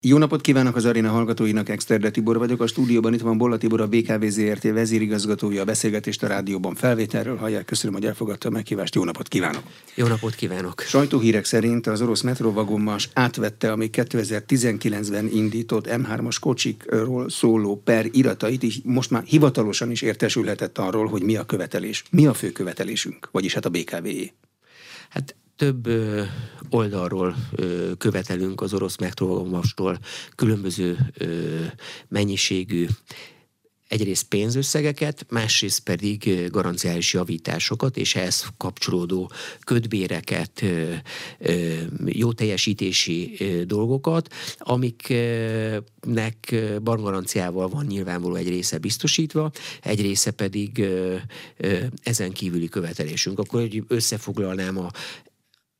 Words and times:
Jó 0.00 0.18
napot 0.18 0.40
kívánok 0.40 0.76
az 0.76 0.84
Arena 0.84 1.10
hallgatóinak, 1.10 1.68
Exterde 1.68 2.10
Tibor 2.10 2.38
vagyok. 2.38 2.60
A 2.60 2.66
stúdióban 2.66 3.14
itt 3.14 3.20
van 3.20 3.38
Bolla 3.38 3.56
Tibor, 3.56 3.80
a 3.80 3.86
BKV 3.86 4.24
ZRT 4.24 4.62
vezérigazgatója, 4.62 5.60
a 5.60 5.64
beszélgetést 5.64 6.22
a 6.22 6.26
rádióban 6.26 6.74
felvételről 6.74 7.36
hallják. 7.36 7.64
Köszönöm, 7.64 7.94
hogy 7.94 8.04
elfogadta 8.04 8.48
a 8.48 8.50
meghívást. 8.50 8.94
Jó 8.94 9.04
napot 9.04 9.28
kívánok! 9.28 9.62
Jó 9.94 10.06
napot 10.06 10.34
kívánok! 10.34 10.80
Sajtóhírek 10.80 11.44
szerint 11.44 11.86
az 11.86 12.02
orosz 12.02 12.20
metróvagommas 12.20 13.08
átvette 13.12 13.72
a 13.72 13.76
még 13.76 13.90
2019-ben 13.92 15.28
indított 15.32 15.86
M3-as 15.88 16.36
kocsikról 16.40 17.30
szóló 17.30 17.82
per 17.84 18.06
iratait, 18.10 18.62
és 18.62 18.78
most 18.84 19.10
már 19.10 19.22
hivatalosan 19.22 19.90
is 19.90 20.02
értesülhetett 20.02 20.78
arról, 20.78 21.06
hogy 21.06 21.22
mi 21.22 21.36
a 21.36 21.44
követelés. 21.44 22.02
Mi 22.10 22.26
a 22.26 22.34
fő 22.34 22.50
követelésünk, 22.50 23.28
vagyis 23.32 23.54
hát 23.54 23.64
a 23.64 23.70
BKV-é. 23.70 24.32
Hát 25.08 25.34
több 25.58 25.88
oldalról 26.70 27.36
követelünk 27.98 28.60
az 28.60 28.74
orosz 28.74 28.96
megtrovagomastól 28.96 29.98
különböző 30.34 31.12
mennyiségű 32.08 32.86
egyrészt 33.88 34.28
pénzösszegeket, 34.28 35.26
másrészt 35.28 35.80
pedig 35.80 36.48
garanciális 36.50 37.12
javításokat, 37.12 37.96
és 37.96 38.14
ehhez 38.14 38.46
kapcsolódó 38.56 39.30
ködbéreket, 39.64 40.64
jó 42.04 42.32
teljesítési 42.32 43.38
dolgokat, 43.66 44.34
amiknek 44.58 46.54
bankgaranciával 46.82 47.68
van 47.68 47.86
nyilvánvaló 47.86 48.34
egy 48.34 48.48
része 48.48 48.78
biztosítva, 48.78 49.50
egy 49.82 50.00
része 50.00 50.30
pedig 50.30 50.84
ezen 52.02 52.32
kívüli 52.32 52.68
követelésünk. 52.68 53.38
Akkor 53.38 53.60
hogy 53.60 53.84
összefoglalnám 53.88 54.78
a 54.78 54.90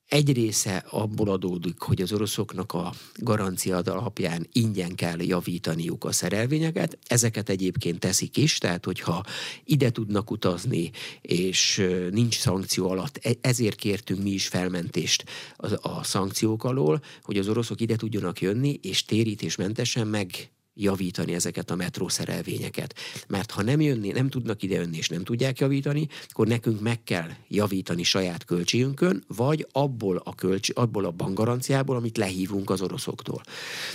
egy 0.09 0.33
része 0.33 0.85
abból 0.89 1.29
adódik, 1.29 1.79
hogy 1.79 2.01
az 2.01 2.13
oroszoknak 2.13 2.73
a 2.73 2.93
garancia 3.15 3.77
alapján 3.77 4.47
ingyen 4.51 4.95
kell 4.95 5.21
javítaniuk 5.21 6.03
a 6.03 6.11
szerelvényeket. 6.11 6.97
Ezeket 7.07 7.49
egyébként 7.49 7.99
teszik 7.99 8.37
is, 8.37 8.57
tehát 8.57 8.85
hogyha 8.85 9.23
ide 9.63 9.91
tudnak 9.91 10.31
utazni, 10.31 10.91
és 11.21 11.87
nincs 12.11 12.39
szankció 12.39 12.89
alatt, 12.89 13.19
e- 13.21 13.37
ezért 13.41 13.75
kértünk 13.75 14.23
mi 14.23 14.29
is 14.29 14.47
felmentést 14.47 15.25
a, 15.55 15.89
a 15.89 16.03
szankciók 16.03 16.63
alól, 16.63 17.01
hogy 17.23 17.37
az 17.37 17.47
oroszok 17.47 17.81
ide 17.81 17.95
tudjanak 17.95 18.41
jönni, 18.41 18.79
és 18.81 19.03
térítésmentesen 19.05 20.07
meg 20.07 20.49
javítani 20.81 21.33
ezeket 21.33 21.71
a 21.71 21.75
metrószerelvényeket. 21.75 22.95
Mert 23.27 23.51
ha 23.51 23.63
nem 23.63 23.81
jönni, 23.81 24.11
nem 24.11 24.29
tudnak 24.29 24.63
ide 24.63 24.75
jönni 24.75 24.97
és 24.97 25.09
nem 25.09 25.23
tudják 25.23 25.59
javítani, 25.59 26.07
akkor 26.29 26.47
nekünk 26.47 26.79
meg 26.79 27.03
kell 27.03 27.29
javítani 27.47 28.03
saját 28.03 28.45
költségünkön, 28.45 29.23
vagy 29.27 29.67
abból 29.71 30.21
a, 30.23 30.35
költség, 30.35 30.77
abból 30.77 31.05
a 31.05 31.11
bankgaranciából, 31.11 31.95
amit 31.95 32.17
lehívunk 32.17 32.69
az 32.69 32.81
oroszoktól. 32.81 33.41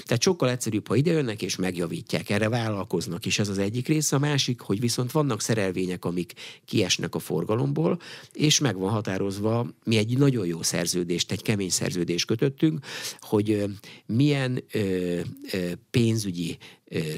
Tehát 0.04 0.22
sokkal 0.22 0.50
egyszerűbb, 0.50 0.88
ha 0.88 0.94
ide 0.94 1.12
jönnek 1.12 1.42
és 1.42 1.56
megjavítják. 1.56 2.30
Erre 2.30 2.48
vállalkoznak 2.48 3.26
is, 3.26 3.38
ez 3.38 3.48
az 3.48 3.58
egyik 3.58 3.88
része. 3.88 4.16
A 4.16 4.18
másik, 4.18 4.60
hogy 4.60 4.80
viszont 4.80 5.12
vannak 5.12 5.40
szerelvények, 5.40 6.04
amik 6.04 6.32
kiesnek 6.64 7.14
a 7.14 7.18
forgalomból, 7.18 8.00
és 8.32 8.58
meg 8.58 8.76
van 8.76 8.90
határozva, 8.90 9.66
mi 9.84 9.96
egy 9.96 10.18
nagyon 10.18 10.46
jó 10.46 10.62
szerződést, 10.62 11.32
egy 11.32 11.42
kemény 11.42 11.70
szerződést 11.70 12.26
kötöttünk, 12.26 12.86
hogy 13.20 13.64
milyen 14.06 14.64
ö, 14.72 15.20
ö, 15.52 15.70
pénzügyi 15.90 16.58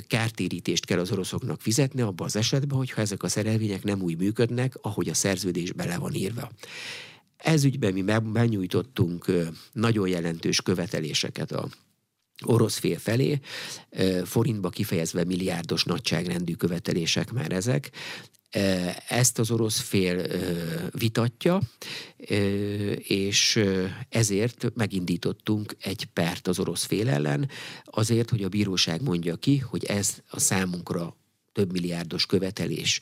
kártérítést 0.08 0.84
kell 0.84 0.98
az 0.98 1.10
oroszoknak 1.10 1.60
fizetni 1.60 2.00
abban 2.00 2.26
az 2.26 2.36
esetben, 2.36 2.78
hogyha 2.78 3.00
ezek 3.00 3.22
a 3.22 3.28
szerelvények 3.28 3.84
nem 3.84 4.02
úgy 4.02 4.16
működnek, 4.16 4.74
ahogy 4.80 5.08
a 5.08 5.14
szerződés 5.14 5.72
bele 5.72 5.98
van 5.98 6.14
írva. 6.14 6.50
Ez 7.36 7.64
ügyben 7.64 7.92
mi 7.92 8.02
benyújtottunk 8.32 9.32
nagyon 9.72 10.08
jelentős 10.08 10.62
követeléseket 10.62 11.52
a 11.52 11.68
orosz 12.44 12.78
fél 12.78 12.98
felé, 12.98 13.40
forintba 14.24 14.68
kifejezve 14.68 15.24
milliárdos 15.24 15.84
nagyságrendű 15.84 16.54
követelések 16.54 17.32
már 17.32 17.52
ezek. 17.52 17.90
Ezt 19.08 19.38
az 19.38 19.50
orosz 19.50 19.80
fél 19.80 20.26
vitatja, 20.90 21.60
és 22.98 23.64
ezért 24.08 24.66
megindítottunk 24.74 25.76
egy 25.80 26.04
pert 26.04 26.48
az 26.48 26.58
orosz 26.58 26.84
fél 26.84 27.08
ellen, 27.08 27.48
azért, 27.84 28.30
hogy 28.30 28.42
a 28.42 28.48
bíróság 28.48 29.02
mondja 29.02 29.36
ki, 29.36 29.58
hogy 29.58 29.84
ez 29.84 30.18
a 30.30 30.40
számunkra 30.40 31.16
több 31.56 31.72
milliárdos 31.72 32.26
követelés 32.26 33.00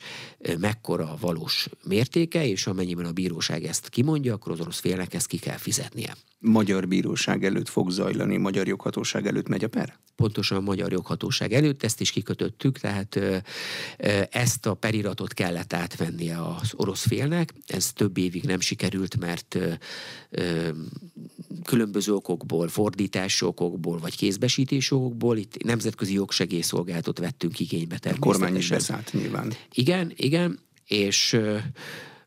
mekkora 0.59 1.11
a 1.11 1.17
valós 1.19 1.67
mértéke, 1.87 2.47
és 2.47 2.67
amennyiben 2.67 3.05
a 3.05 3.11
bíróság 3.11 3.63
ezt 3.63 3.89
kimondja, 3.89 4.33
akkor 4.33 4.51
az 4.51 4.59
orosz 4.59 4.79
félnek 4.79 5.13
ezt 5.13 5.27
ki 5.27 5.37
kell 5.37 5.57
fizetnie. 5.57 6.15
Magyar 6.39 6.87
bíróság 6.87 7.45
előtt 7.45 7.69
fog 7.69 7.89
zajlani, 7.89 8.37
magyar 8.37 8.67
joghatóság 8.67 9.27
előtt 9.27 9.47
megy 9.47 9.63
a 9.63 9.67
per? 9.67 9.99
Pontosan 10.15 10.57
a 10.57 10.61
magyar 10.61 10.91
joghatóság 10.91 11.53
előtt, 11.53 11.83
ezt 11.83 12.01
is 12.01 12.11
kikötöttük, 12.11 12.77
tehát 12.79 13.19
ezt 14.29 14.65
a 14.65 14.73
periratot 14.73 15.33
kellett 15.33 15.73
átvennie 15.73 16.45
az 16.45 16.73
orosz 16.75 17.05
félnek, 17.07 17.53
ez 17.67 17.93
több 17.93 18.17
évig 18.17 18.43
nem 18.43 18.59
sikerült, 18.59 19.19
mert 19.19 19.57
különböző 21.63 22.13
okokból, 22.13 22.67
fordítási 22.67 23.45
okokból, 23.45 23.97
vagy 23.97 24.15
kézbesítési 24.15 24.93
okokból, 24.93 25.37
itt 25.37 25.63
nemzetközi 25.63 26.13
jogsegélyszolgálatot 26.13 27.19
vettünk 27.19 27.59
igénybe 27.59 27.97
természetesen. 27.97 28.44
Is 28.53 28.69
beszállt 28.69 29.13
nyilván. 29.13 29.53
Igen, 29.73 30.11
igen, 30.15 30.59
és 30.85 31.39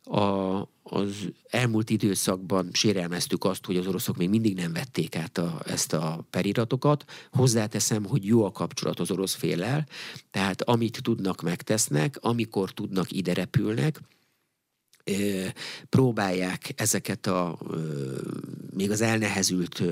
a, 0.05 0.61
az 0.83 1.29
elmúlt 1.51 1.91
időszakban 1.91 2.71
sérelmeztük 2.73 3.45
azt, 3.45 3.67
hogy 3.67 3.77
az 3.77 3.87
oroszok 3.87 4.17
még 4.17 4.28
mindig 4.28 4.55
nem 4.55 4.73
vették 4.73 5.17
át 5.17 5.39
a, 5.39 5.62
ezt 5.67 5.93
a 5.93 6.27
periratokat. 6.31 7.05
Hozzáteszem, 7.31 8.05
hogy 8.05 8.25
jó 8.25 8.45
a 8.45 8.51
kapcsolat 8.51 9.01
az 9.01 9.11
orosz 9.11 9.34
féllel, 9.34 9.87
tehát 10.31 10.62
amit 10.62 11.03
tudnak, 11.03 11.43
megtesznek, 11.43 12.17
amikor 12.21 12.71
tudnak, 12.71 13.12
ide 13.12 13.33
repülnek, 13.33 14.01
próbálják 15.89 16.73
ezeket 16.77 17.27
a 17.27 17.59
még 18.77 18.91
az 18.91 19.01
elnehezült 19.01 19.83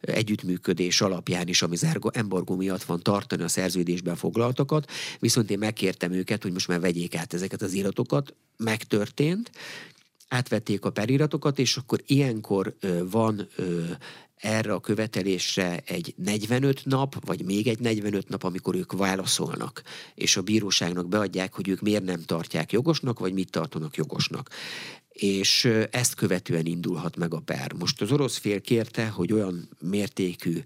együttműködés 0.00 1.00
alapján 1.00 1.48
is, 1.48 1.62
ami 1.62 1.74
az 1.74 1.86
embargó 2.12 2.56
miatt 2.56 2.82
van 2.82 3.02
tartani 3.02 3.42
a 3.42 3.48
szerződésben 3.48 4.16
foglaltakat, 4.16 4.90
viszont 5.18 5.50
én 5.50 5.58
megkértem 5.58 6.12
őket, 6.12 6.42
hogy 6.42 6.52
most 6.52 6.68
már 6.68 6.80
vegyék 6.80 7.16
át 7.16 7.34
ezeket 7.34 7.62
az 7.62 7.72
iratokat, 7.72 8.34
megtörtént, 8.56 9.50
átvették 10.28 10.84
a 10.84 10.90
periratokat, 10.90 11.58
és 11.58 11.76
akkor 11.76 12.02
ilyenkor 12.06 12.76
van 13.10 13.48
erre 14.36 14.72
a 14.72 14.80
követelésre 14.80 15.82
egy 15.86 16.14
45 16.16 16.80
nap, 16.84 17.26
vagy 17.26 17.44
még 17.44 17.66
egy 17.66 17.78
45 17.78 18.28
nap, 18.28 18.44
amikor 18.44 18.74
ők 18.74 18.92
válaszolnak, 18.92 19.82
és 20.14 20.36
a 20.36 20.42
bíróságnak 20.42 21.08
beadják, 21.08 21.54
hogy 21.54 21.68
ők 21.68 21.80
miért 21.80 22.04
nem 22.04 22.22
tartják 22.24 22.72
jogosnak, 22.72 23.18
vagy 23.18 23.32
mit 23.32 23.50
tartanak 23.50 23.96
jogosnak 23.96 24.50
és 25.14 25.64
ezt 25.90 26.14
követően 26.14 26.66
indulhat 26.66 27.16
meg 27.16 27.34
a 27.34 27.40
per. 27.40 27.72
Most 27.72 28.02
az 28.02 28.12
orosz 28.12 28.36
fél 28.36 28.60
kérte, 28.60 29.06
hogy 29.06 29.32
olyan 29.32 29.68
mértékű 29.80 30.62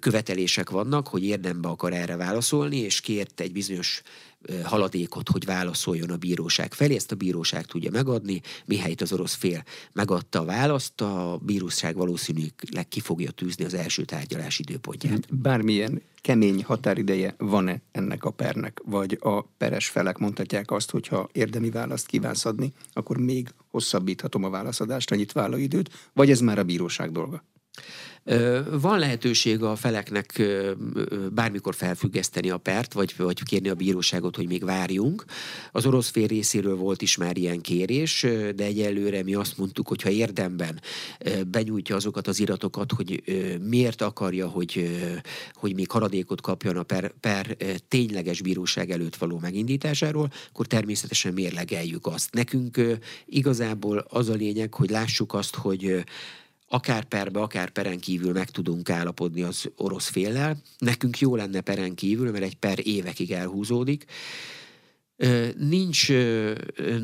követelések 0.00 0.70
vannak, 0.70 1.08
hogy 1.08 1.24
érdembe 1.24 1.68
akar 1.68 1.92
erre 1.92 2.16
válaszolni, 2.16 2.76
és 2.76 3.00
kért 3.00 3.40
egy 3.40 3.52
bizonyos 3.52 4.02
haladékot, 4.64 5.28
hogy 5.28 5.44
válaszoljon 5.44 6.10
a 6.10 6.16
bíróság 6.16 6.74
felé, 6.74 6.94
ezt 6.94 7.12
a 7.12 7.16
bíróság 7.16 7.64
tudja 7.64 7.90
megadni, 7.90 8.40
mihelyt 8.64 9.00
az 9.00 9.12
orosz 9.12 9.34
fél 9.34 9.64
megadta 9.92 10.40
a 10.40 10.44
választ, 10.44 11.00
a 11.00 11.38
bíróság 11.42 11.96
valószínűleg 11.96 12.88
ki 12.88 13.00
fogja 13.00 13.30
tűzni 13.30 13.64
az 13.64 13.74
első 13.74 14.04
tárgyalás 14.04 14.58
időpontját. 14.58 15.36
Bármilyen 15.36 16.02
kemény 16.20 16.64
határideje 16.64 17.34
van-e 17.38 17.80
ennek 17.92 18.24
a 18.24 18.30
pernek, 18.30 18.80
vagy 18.84 19.18
a 19.20 19.42
peres 19.42 19.88
felek 19.88 20.18
mondhatják 20.18 20.70
azt, 20.70 20.90
hogyha 20.90 21.28
érdemi 21.32 21.70
választ 21.70 22.06
kívánsz 22.06 22.44
adni, 22.44 22.72
akkor 22.92 23.18
még 23.18 23.48
hosszabbíthatom 23.70 24.44
a 24.44 24.50
válaszadást, 24.50 25.10
annyit 25.10 25.34
időt, 25.56 26.10
vagy 26.12 26.30
ez 26.30 26.40
már 26.40 26.58
a 26.58 26.64
bíróság 26.64 27.12
dolga? 27.12 27.44
Van 28.70 28.98
lehetőség 28.98 29.62
a 29.62 29.76
feleknek 29.76 30.42
bármikor 31.32 31.74
felfüggeszteni 31.74 32.50
a 32.50 32.56
pert, 32.56 32.92
vagy, 32.92 33.14
vagy 33.16 33.42
kérni 33.42 33.68
a 33.68 33.74
bíróságot, 33.74 34.36
hogy 34.36 34.46
még 34.46 34.64
várjunk. 34.64 35.24
Az 35.72 35.86
orosz 35.86 36.08
fél 36.08 36.26
részéről 36.26 36.76
volt 36.76 37.02
is 37.02 37.16
már 37.16 37.36
ilyen 37.36 37.60
kérés, 37.60 38.26
de 38.54 38.64
egyelőre 38.64 39.22
mi 39.22 39.34
azt 39.34 39.58
mondtuk, 39.58 39.88
hogy 39.88 40.02
ha 40.02 40.10
érdemben 40.10 40.80
benyújtja 41.46 41.96
azokat 41.96 42.26
az 42.26 42.40
iratokat, 42.40 42.92
hogy 42.92 43.22
miért 43.68 44.02
akarja, 44.02 44.48
hogy, 44.48 44.90
hogy 45.54 45.74
még 45.74 45.90
haradékot 45.90 46.40
kapjon 46.40 46.76
a 46.76 46.82
per, 46.82 47.12
per 47.20 47.56
tényleges 47.88 48.42
bíróság 48.42 48.90
előtt 48.90 49.16
való 49.16 49.38
megindításáról, 49.38 50.32
akkor 50.50 50.66
természetesen 50.66 51.32
mérlegeljük 51.32 52.06
azt. 52.06 52.34
Nekünk 52.34 52.80
igazából 53.26 54.06
az 54.08 54.28
a 54.28 54.34
lényeg, 54.34 54.74
hogy 54.74 54.90
lássuk 54.90 55.34
azt, 55.34 55.54
hogy 55.54 56.04
akár 56.72 57.04
perbe, 57.04 57.40
akár 57.40 57.70
peren 57.70 57.98
kívül 58.00 58.32
meg 58.32 58.50
tudunk 58.50 58.90
állapodni 58.90 59.42
az 59.42 59.70
orosz 59.76 60.08
féllel. 60.08 60.62
Nekünk 60.78 61.18
jó 61.18 61.36
lenne 61.36 61.60
peren 61.60 61.94
kívül, 61.94 62.30
mert 62.30 62.44
egy 62.44 62.56
per 62.56 62.78
évekig 62.86 63.32
elhúzódik. 63.32 64.04
Nincs 65.56 66.08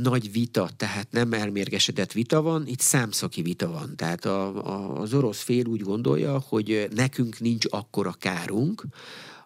nagy 0.03 0.33
vita, 0.33 0.71
tehát 0.77 1.11
nem 1.11 1.33
elmérgesedett 1.33 2.13
vita 2.13 2.43
van, 2.43 2.67
itt 2.67 2.81
számszaki 2.81 3.43
vita 3.43 3.71
van. 3.71 3.97
Tehát 3.97 4.25
a, 4.25 4.67
a, 4.67 5.01
az 5.01 5.15
orosz 5.15 5.43
fél 5.43 5.67
úgy 5.67 5.83
gondolja, 5.83 6.39
hogy 6.39 6.89
nekünk 6.95 7.41
nincs 7.41 7.65
akkora 7.69 8.13
kárunk 8.13 8.85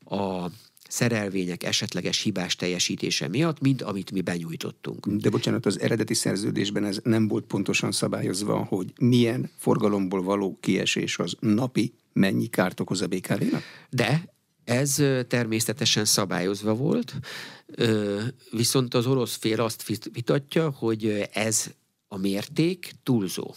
a 0.04 0.46
szerelvények 0.90 1.62
esetleges 1.62 2.22
hibás 2.22 2.56
teljesítése 2.56 3.28
miatt, 3.28 3.60
mint 3.60 3.82
amit 3.82 4.10
mi 4.10 4.20
benyújtottunk. 4.20 5.06
De 5.06 5.30
bocsánat, 5.30 5.66
az 5.66 5.80
eredeti 5.80 6.14
szerződésben 6.14 6.84
ez 6.84 7.00
nem 7.02 7.28
volt 7.28 7.44
pontosan 7.44 7.92
szabályozva, 7.92 8.64
hogy 8.64 8.92
milyen 9.00 9.50
forgalomból 9.56 10.22
való 10.22 10.58
kiesés 10.60 11.18
az 11.18 11.34
napi 11.40 11.92
mennyi 12.12 12.46
kárt 12.46 12.80
okoz 12.80 13.00
a 13.00 13.06
BKV-nak? 13.06 13.62
De 13.90 14.34
ez 14.64 15.02
természetesen 15.28 16.04
szabályozva 16.04 16.74
volt, 16.74 17.14
viszont 18.50 18.94
az 18.94 19.06
orosz 19.06 19.36
fél 19.36 19.60
azt 19.60 19.84
vitatja, 20.12 20.70
hogy 20.70 21.28
ez 21.32 21.70
a 22.08 22.16
mérték 22.16 22.92
túlzó. 23.02 23.54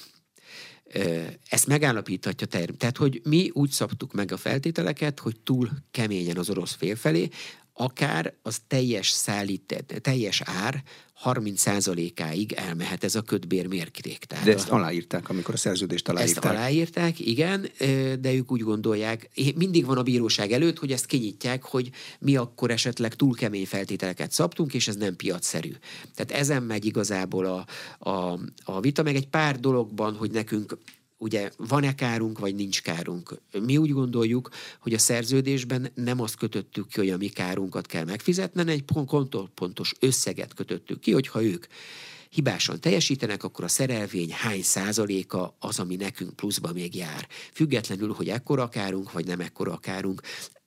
Ezt 1.49 1.67
megállapíthatja 1.67 2.47
term. 2.47 2.73
Tehát, 2.73 2.97
hogy 2.97 3.21
mi 3.23 3.49
úgy 3.53 3.69
szabtuk 3.69 4.13
meg 4.13 4.31
a 4.31 4.37
feltételeket, 4.37 5.19
hogy 5.19 5.39
túl 5.39 5.69
keményen 5.91 6.37
az 6.37 6.49
orosz 6.49 6.73
fél 6.73 6.95
felé, 6.95 7.29
akár 7.73 8.33
az 8.41 8.59
teljes 8.67 9.09
szállít, 9.09 9.83
teljes 10.01 10.41
ár 10.45 10.83
30%-áig 11.23 12.51
elmehet 12.51 13.03
ez 13.03 13.15
a 13.15 13.21
kötbér 13.21 13.67
mérték. 13.67 14.17
Tehát 14.25 14.45
de 14.45 14.53
ezt 14.53 14.69
a, 14.69 14.75
aláírták, 14.75 15.29
amikor 15.29 15.53
a 15.53 15.57
szerződést 15.57 16.09
aláírták. 16.09 16.43
Ezt 16.43 16.53
aláírták, 16.53 17.19
igen, 17.19 17.69
de 18.19 18.33
ők 18.33 18.51
úgy 18.51 18.61
gondolják, 18.61 19.29
mindig 19.55 19.85
van 19.85 19.97
a 19.97 20.03
bíróság 20.03 20.51
előtt, 20.51 20.79
hogy 20.79 20.91
ezt 20.91 21.05
kinyitják, 21.05 21.63
hogy 21.63 21.89
mi 22.19 22.35
akkor 22.35 22.71
esetleg 22.71 23.15
túl 23.15 23.35
kemény 23.35 23.65
feltételeket 23.65 24.31
szabtunk, 24.31 24.73
és 24.73 24.87
ez 24.87 24.95
nem 24.95 25.15
piacszerű. 25.15 25.71
Tehát 26.15 26.41
ezen 26.41 26.63
megy 26.63 26.85
igazából 26.85 27.45
a, 27.45 27.65
a, 28.09 28.39
a 28.63 28.79
vita, 28.79 29.03
meg 29.03 29.15
egy 29.15 29.27
pár 29.27 29.59
dologban, 29.59 30.15
hogy 30.15 30.31
nekünk 30.31 30.77
ugye 31.23 31.49
van-e 31.57 31.95
kárunk, 31.95 32.39
vagy 32.39 32.55
nincs 32.55 32.81
kárunk. 32.81 33.39
Mi 33.61 33.77
úgy 33.77 33.91
gondoljuk, 33.91 34.49
hogy 34.79 34.93
a 34.93 34.97
szerződésben 34.97 35.91
nem 35.95 36.21
azt 36.21 36.35
kötöttük 36.35 36.87
ki, 36.87 36.99
hogy 36.99 37.09
a 37.09 37.17
mi 37.17 37.27
kárunkat 37.27 37.85
kell 37.85 38.03
megfizetni, 38.03 38.71
egy 38.71 38.85
pontos 39.53 39.93
összeget 39.99 40.53
kötöttük 40.53 40.99
ki, 40.99 41.11
hogyha 41.11 41.43
ők 41.43 41.65
hibásan 42.29 42.79
teljesítenek, 42.79 43.43
akkor 43.43 43.63
a 43.63 43.67
szerelvény 43.67 44.31
hány 44.31 44.63
százaléka 44.63 45.55
az, 45.59 45.79
ami 45.79 45.95
nekünk 45.95 46.35
pluszba 46.35 46.73
még 46.73 46.95
jár. 46.95 47.27
Függetlenül, 47.53 48.13
hogy 48.13 48.29
ekkora 48.29 48.69
kárunk, 48.69 49.11
vagy 49.11 49.25
nem 49.25 49.39
ekkora 49.39 49.77
kárunk. 49.77 50.21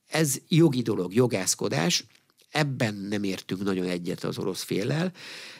Ez 0.07 0.37
jogi 0.47 0.81
dolog, 0.81 1.13
jogászkodás, 1.13 2.05
ebben 2.51 2.95
nem 2.95 3.23
értünk 3.23 3.63
nagyon 3.63 3.85
egyet 3.85 4.23
az 4.23 4.37
orosz 4.37 4.63
féllel, 4.63 5.11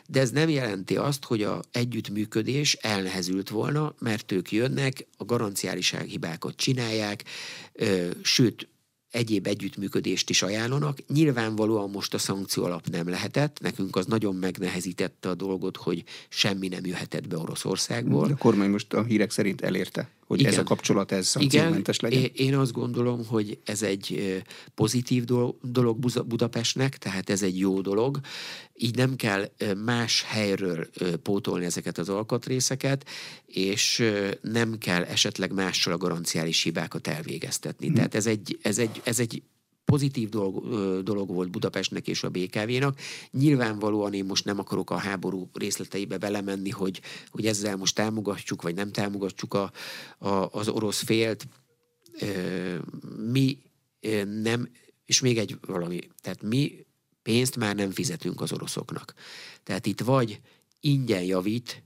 de 0.07 0.19
ez 0.19 0.31
nem 0.31 0.50
jelenti 0.50 0.95
azt, 0.95 1.24
hogy 1.24 1.44
a 1.44 1.62
együttműködés 1.72 2.74
elnehezült 2.74 3.50
volna, 3.50 3.95
mert 4.00 4.31
ők 4.31 4.51
jönnek, 4.51 5.07
a 5.18 5.25
garanciáliság 5.25 6.07
hibákat 6.07 6.56
csinálják, 6.56 7.24
sőt, 8.22 8.68
egyéb 9.12 9.48
együttműködést 9.48 10.30
is 10.30 10.42
ajánlanak. 10.42 10.98
Nyilvánvalóan 11.07 11.89
most 11.89 12.13
a 12.13 12.18
szankció 12.18 12.63
alap 12.63 12.88
nem 12.88 13.10
lehetett, 13.10 13.60
nekünk 13.60 13.95
az 13.95 14.06
nagyon 14.06 14.36
megnehezítette 14.36 15.30
a 15.30 15.36
dolgot, 15.36 15.78
hogy 15.78 16.04
semmi 16.30 16.68
nem 16.68 16.86
jöhetett 16.86 17.28
be 17.28 17.38
Oroszországból. 17.38 18.28
De 18.28 18.33
a 18.33 18.38
kormány 18.38 18.69
most 18.69 18.94
a 18.94 19.04
hírek 19.04 19.31
szerint 19.31 19.62
elérte, 19.62 20.10
hogy 20.27 20.39
Igen. 20.39 20.51
ez 20.51 20.57
a 20.57 20.63
kapcsolat, 20.63 21.12
ez 21.12 21.27
szankciómentes 21.27 22.00
legyen. 22.00 22.29
Én 22.33 22.56
azt 22.56 22.71
gondolom, 22.71 23.25
hogy 23.25 23.59
ez 23.63 23.81
egy 23.81 24.41
pozitív 24.75 25.24
dolog 25.62 25.97
Budapestnek, 26.25 26.97
tehát 26.97 27.29
ez 27.29 27.41
egy 27.41 27.59
jó 27.59 27.81
dolog. 27.81 28.19
Így 28.74 28.95
nem 28.95 29.15
kell 29.15 29.51
más 29.85 30.24
helyről 30.27 30.88
pótolni 31.24 31.65
ezeket 31.65 31.97
az 31.97 32.09
alkatrészeket, 32.09 33.06
és 33.45 34.03
nem 34.41 34.77
kell 34.77 35.03
esetleg 35.03 35.53
mással 35.53 35.94
a 35.94 35.97
garanciális 35.97 36.63
hibákat 36.63 37.07
elvégeztetni. 37.07 37.85
Hmm. 37.85 37.95
Tehát 37.95 38.15
ez 38.15 38.25
egy, 38.25 38.57
ez 38.62 38.77
egy, 38.77 39.01
ez 39.03 39.19
egy 39.19 39.41
pozitív 39.92 40.30
dolog, 40.30 40.63
dolog 41.04 41.30
volt 41.30 41.51
Budapestnek 41.51 42.07
és 42.07 42.24
a 42.24 42.30
BKV-nak. 42.30 43.00
Nyilvánvalóan 43.31 44.13
én 44.13 44.25
most 44.25 44.45
nem 44.45 44.60
akarok 44.60 44.89
a 44.89 44.98
háború 44.98 45.50
részleteibe 45.54 46.18
belemenni, 46.18 46.69
hogy, 46.69 47.01
hogy 47.30 47.45
ezzel 47.45 47.75
most 47.75 47.95
támogatjuk, 47.95 48.62
vagy 48.62 48.75
nem 48.75 48.92
támogatjuk 48.92 49.54
a, 49.54 49.72
a, 50.18 50.48
az 50.51 50.68
orosz 50.68 51.04
félt. 51.04 51.48
Mi 53.31 53.57
nem, 54.42 54.69
és 55.06 55.22
még 55.22 55.38
egy 55.38 55.57
valami, 55.62 56.00
tehát 56.22 56.42
mi 56.42 56.86
pénzt 57.24 57.56
már 57.56 57.75
nem 57.75 57.92
fizetünk 57.92 58.42
az 58.42 58.51
oroszoknak. 58.54 59.13
Tehát 59.63 59.86
itt 59.86 60.01
vagy 60.01 60.42
ingyen 60.80 61.24
javít, 61.24 61.83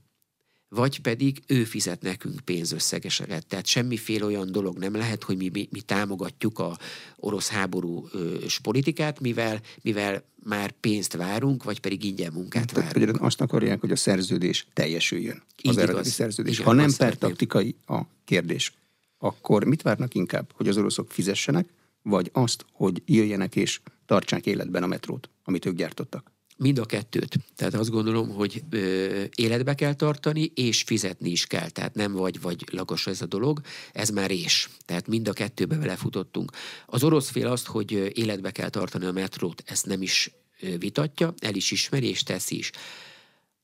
vagy 0.74 1.00
pedig 1.00 1.42
ő 1.46 1.64
fizet 1.64 2.02
nekünk 2.02 2.40
pénzösszegeket. 2.40 3.46
Tehát 3.46 3.66
semmiféle 3.66 4.24
olyan 4.24 4.52
dolog 4.52 4.78
nem 4.78 4.94
lehet, 4.94 5.22
hogy 5.22 5.36
mi, 5.36 5.48
mi, 5.52 5.68
mi 5.70 5.80
támogatjuk 5.80 6.58
a 6.58 6.78
orosz 7.16 7.48
háborús 7.48 8.58
politikát, 8.62 9.20
mivel, 9.20 9.60
mivel 9.82 10.24
már 10.44 10.70
pénzt 10.70 11.12
várunk, 11.16 11.64
vagy 11.64 11.80
pedig 11.80 12.04
ingyen 12.04 12.32
munkát 12.32 12.72
Tehát, 12.72 12.92
várunk. 12.92 13.22
Azt 13.22 13.40
akarják, 13.40 13.80
hogy 13.80 13.90
a 13.90 13.96
szerződés 13.96 14.66
teljesüljön. 14.72 15.42
Így 15.62 15.70
az 15.70 15.76
eredeti 15.76 16.10
szerződés. 16.10 16.54
Igen, 16.54 16.66
ha 16.66 16.72
nem 16.72 16.90
per 16.96 17.18
taktikai 17.18 17.74
a 17.86 18.00
kérdés, 18.24 18.72
akkor 19.18 19.64
mit 19.64 19.82
várnak 19.82 20.14
inkább? 20.14 20.50
Hogy 20.54 20.68
az 20.68 20.76
oroszok 20.76 21.10
fizessenek, 21.10 21.68
vagy 22.02 22.30
azt, 22.32 22.64
hogy 22.72 23.02
jöjjenek 23.06 23.56
és 23.56 23.80
tartsák 24.06 24.46
életben 24.46 24.82
a 24.82 24.86
metrót, 24.86 25.28
amit 25.44 25.66
ők 25.66 25.76
gyártottak? 25.76 26.31
Mind 26.62 26.78
a 26.78 26.84
kettőt. 26.84 27.38
Tehát 27.56 27.74
azt 27.74 27.90
gondolom, 27.90 28.28
hogy 28.28 28.62
ö, 28.70 29.22
életbe 29.34 29.74
kell 29.74 29.94
tartani, 29.94 30.52
és 30.54 30.82
fizetni 30.82 31.30
is 31.30 31.46
kell. 31.46 31.68
Tehát 31.68 31.94
nem 31.94 32.12
vagy, 32.12 32.40
vagy 32.40 32.64
lagos 32.70 33.06
ez 33.06 33.22
a 33.22 33.26
dolog, 33.26 33.60
ez 33.92 34.08
már 34.08 34.30
és. 34.30 34.68
Tehát 34.84 35.06
mind 35.06 35.28
a 35.28 35.32
kettőbe 35.32 35.76
belefutottunk. 35.76 36.52
Az 36.86 37.04
orosz 37.04 37.30
fél 37.30 37.46
azt, 37.46 37.66
hogy 37.66 38.12
életbe 38.18 38.50
kell 38.50 38.68
tartani 38.68 39.04
a 39.04 39.12
metrót, 39.12 39.62
ezt 39.66 39.86
nem 39.86 40.02
is 40.02 40.30
vitatja, 40.78 41.34
el 41.38 41.54
is 41.54 41.70
ismeri, 41.70 42.08
és 42.08 42.22
teszi 42.22 42.58
is. 42.58 42.70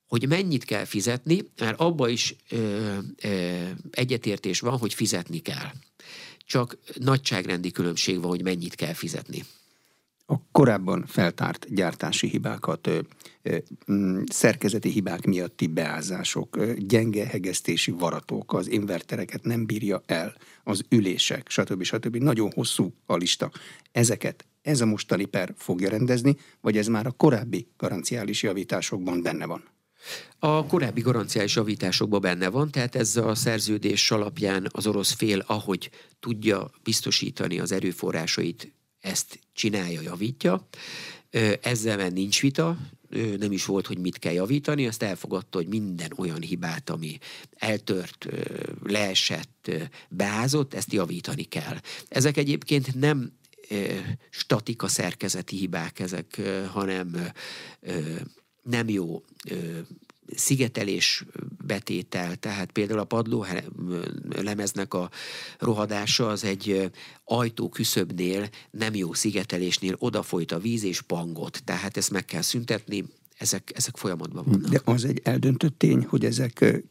Hogy 0.07 0.29
mennyit 0.29 0.65
kell 0.65 0.85
fizetni, 0.85 1.45
mert 1.59 1.81
abba 1.81 2.09
is 2.09 2.35
ö, 2.49 2.97
ö, 3.23 3.65
egyetértés 3.91 4.61
van, 4.61 4.79
hogy 4.79 4.95
fizetni 4.95 5.39
kell. 5.39 5.71
Csak 6.47 6.77
nagyságrendi 6.95 7.71
különbség 7.71 8.21
van, 8.21 8.29
hogy 8.31 8.43
mennyit 8.43 8.75
kell 8.75 8.95
fizetni 8.95 9.45
a 10.31 10.41
korábban 10.53 11.05
feltárt 11.07 11.75
gyártási 11.75 12.29
hibákat, 12.29 12.91
mm, 13.93 14.23
szerkezeti 14.31 14.89
hibák 14.89 15.27
miatti 15.27 15.67
beázások, 15.67 16.59
gyenge 16.75 17.27
hegesztési 17.27 17.91
varatok, 17.91 18.53
az 18.53 18.71
invertereket 18.71 19.45
nem 19.45 19.67
bírja 19.67 20.03
el, 20.07 20.35
az 20.65 20.83
ülések, 20.89 21.49
stb. 21.49 21.83
stb. 21.83 22.17
Nagyon 22.17 22.51
hosszú 22.55 22.95
a 23.07 23.17
lista. 23.17 23.51
Ezeket 23.93 24.47
ez 24.63 24.81
a 24.81 24.87
mostani 24.87 25.25
per 25.25 25.55
fogja 25.57 25.89
rendezni, 25.89 26.37
vagy 26.61 26.77
ez 26.77 26.87
már 26.87 27.07
a 27.07 27.11
korábbi 27.11 27.69
garanciális 27.77 28.43
javításokban 28.43 29.23
benne 29.23 29.47
van? 29.47 29.65
A 30.39 30.67
korábbi 30.67 31.01
garanciális 31.01 31.57
javításokban 31.57 32.21
benne 32.21 32.49
van, 32.49 32.71
tehát 32.71 32.95
ez 32.95 33.17
a 33.17 33.35
szerződés 33.35 34.11
alapján 34.11 34.69
az 34.73 34.87
orosz 34.87 35.13
fél, 35.13 35.45
ahogy 35.47 35.91
tudja 36.21 36.71
biztosítani 36.83 37.61
az 37.61 37.73
erőforrásait 37.73 38.73
ezt 39.01 39.39
csinálja, 39.53 40.01
javítja. 40.01 40.69
Ezzel 41.61 42.09
nincs 42.09 42.41
vita, 42.41 42.79
nem 43.39 43.53
is 43.53 43.65
volt, 43.65 43.87
hogy 43.87 43.99
mit 43.99 44.19
kell 44.19 44.33
javítani, 44.33 44.87
azt 44.87 45.03
elfogadta, 45.03 45.59
hogy 45.59 45.67
minden 45.67 46.13
olyan 46.17 46.41
hibát, 46.41 46.91
ami 46.91 47.19
eltört, 47.57 48.27
leesett, 48.83 49.71
beázott, 50.09 50.75
ezt 50.75 50.93
javítani 50.93 51.43
kell. 51.43 51.81
Ezek 52.09 52.37
egyébként 52.37 52.95
nem 52.95 53.33
statika 54.31 54.89
szerkezeti 54.89 55.57
hibák 55.57 55.99
ezek, 55.99 56.41
hanem 56.73 57.33
nem 58.63 58.89
jó 58.89 59.23
szigetelés 60.37 61.25
betétel, 61.67 62.37
tehát 62.37 62.73
például 62.73 62.99
a 62.99 63.05
padló 63.05 63.47
lemeznek 64.29 64.95
a 64.95 65.11
rohadása 65.59 66.29
az 66.29 66.45
egy 66.45 66.91
ajtó 67.25 67.69
küszöbnél, 67.69 68.49
nem 68.71 68.95
jó 68.95 69.13
szigetelésnél 69.13 69.95
odafolyt 69.99 70.53
a 70.53 70.59
víz 70.59 70.83
és 70.85 71.01
pangot, 71.01 71.63
tehát 71.65 71.97
ezt 71.97 72.11
meg 72.11 72.25
kell 72.25 72.43
szüntetni, 72.43 73.05
ezek, 73.39 73.73
ezek 73.75 73.97
folyamatban 73.97 74.45
vannak. 74.45 74.71
De 74.71 74.81
az 74.85 75.05
egy 75.05 75.21
eldöntött 75.25 75.79
tény, 75.79 76.05
hogy 76.09 76.25
ezek 76.25 76.83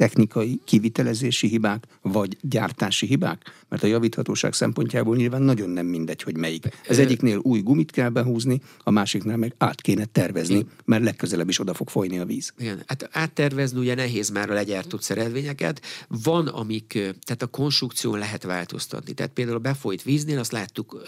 technikai, 0.00 0.60
kivitelezési 0.64 1.48
hibák, 1.48 1.84
vagy 2.02 2.36
gyártási 2.40 3.06
hibák? 3.06 3.64
Mert 3.68 3.82
a 3.82 3.86
javíthatóság 3.86 4.52
szempontjából 4.52 5.16
nyilván 5.16 5.42
nagyon 5.42 5.70
nem 5.70 5.86
mindegy, 5.86 6.22
hogy 6.22 6.36
melyik. 6.36 6.80
Ez 6.88 6.98
egyiknél 6.98 7.38
új 7.42 7.60
gumit 7.60 7.90
kell 7.90 8.08
behúzni, 8.08 8.60
a 8.78 8.90
másiknál 8.90 9.36
meg 9.36 9.54
át 9.58 9.80
kéne 9.80 10.04
tervezni, 10.04 10.66
mert 10.84 11.04
legközelebb 11.04 11.48
is 11.48 11.60
oda 11.60 11.74
fog 11.74 11.88
folyni 11.88 12.18
a 12.18 12.24
víz. 12.24 12.52
Igen, 12.58 12.82
hát 12.86 13.08
áttervezni 13.12 13.78
ugye 13.78 13.94
nehéz 13.94 14.30
már 14.30 14.50
a 14.50 14.54
legyártott 14.54 15.02
szerelvényeket. 15.02 15.82
Van, 16.08 16.46
amik, 16.46 16.92
tehát 16.92 17.42
a 17.42 17.46
konstrukción 17.46 18.18
lehet 18.18 18.42
változtatni. 18.42 19.12
Tehát 19.12 19.32
például 19.32 19.56
a 19.56 19.60
befolyt 19.60 20.02
víznél 20.02 20.38
azt 20.38 20.52
láttuk, 20.52 21.02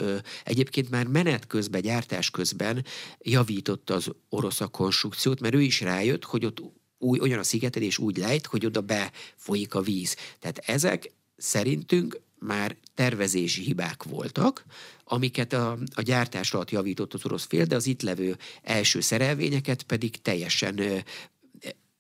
egyébként 0.45 0.91
már 0.91 1.07
menet 1.07 1.47
közben, 1.47 1.81
gyártás 1.81 2.31
közben 2.31 2.85
javította 3.19 3.95
az 3.95 4.11
orosz 4.29 4.61
a 4.61 4.67
konstrukciót, 4.67 5.41
mert 5.41 5.55
ő 5.55 5.61
is 5.61 5.81
rájött, 5.81 6.25
hogy 6.25 6.45
ott 6.45 6.63
új, 7.03 7.19
olyan 7.21 7.39
a 7.39 7.43
szigetelés 7.43 7.99
úgy 7.99 8.17
lejt, 8.17 8.47
hogy 8.47 8.67
oda 8.67 8.81
befolyik 8.81 9.75
a 9.75 9.81
víz. 9.81 10.17
Tehát 10.39 10.59
ezek 10.59 11.13
szerintünk 11.37 12.21
már 12.39 12.77
tervezési 12.95 13.63
hibák 13.63 14.03
voltak, 14.03 14.65
amiket 15.05 15.53
a, 15.53 15.79
a 15.95 16.03
gyártás 16.03 16.53
alatt 16.55 16.71
javított 16.71 17.15
az 17.15 17.25
orosz 17.25 17.47
fél, 17.47 17.65
de 17.65 17.75
az 17.75 17.87
itt 17.87 18.03
levő 18.03 18.37
első 18.63 19.01
szerelvényeket 19.01 19.83
pedig 19.83 20.23
teljesen 20.23 21.05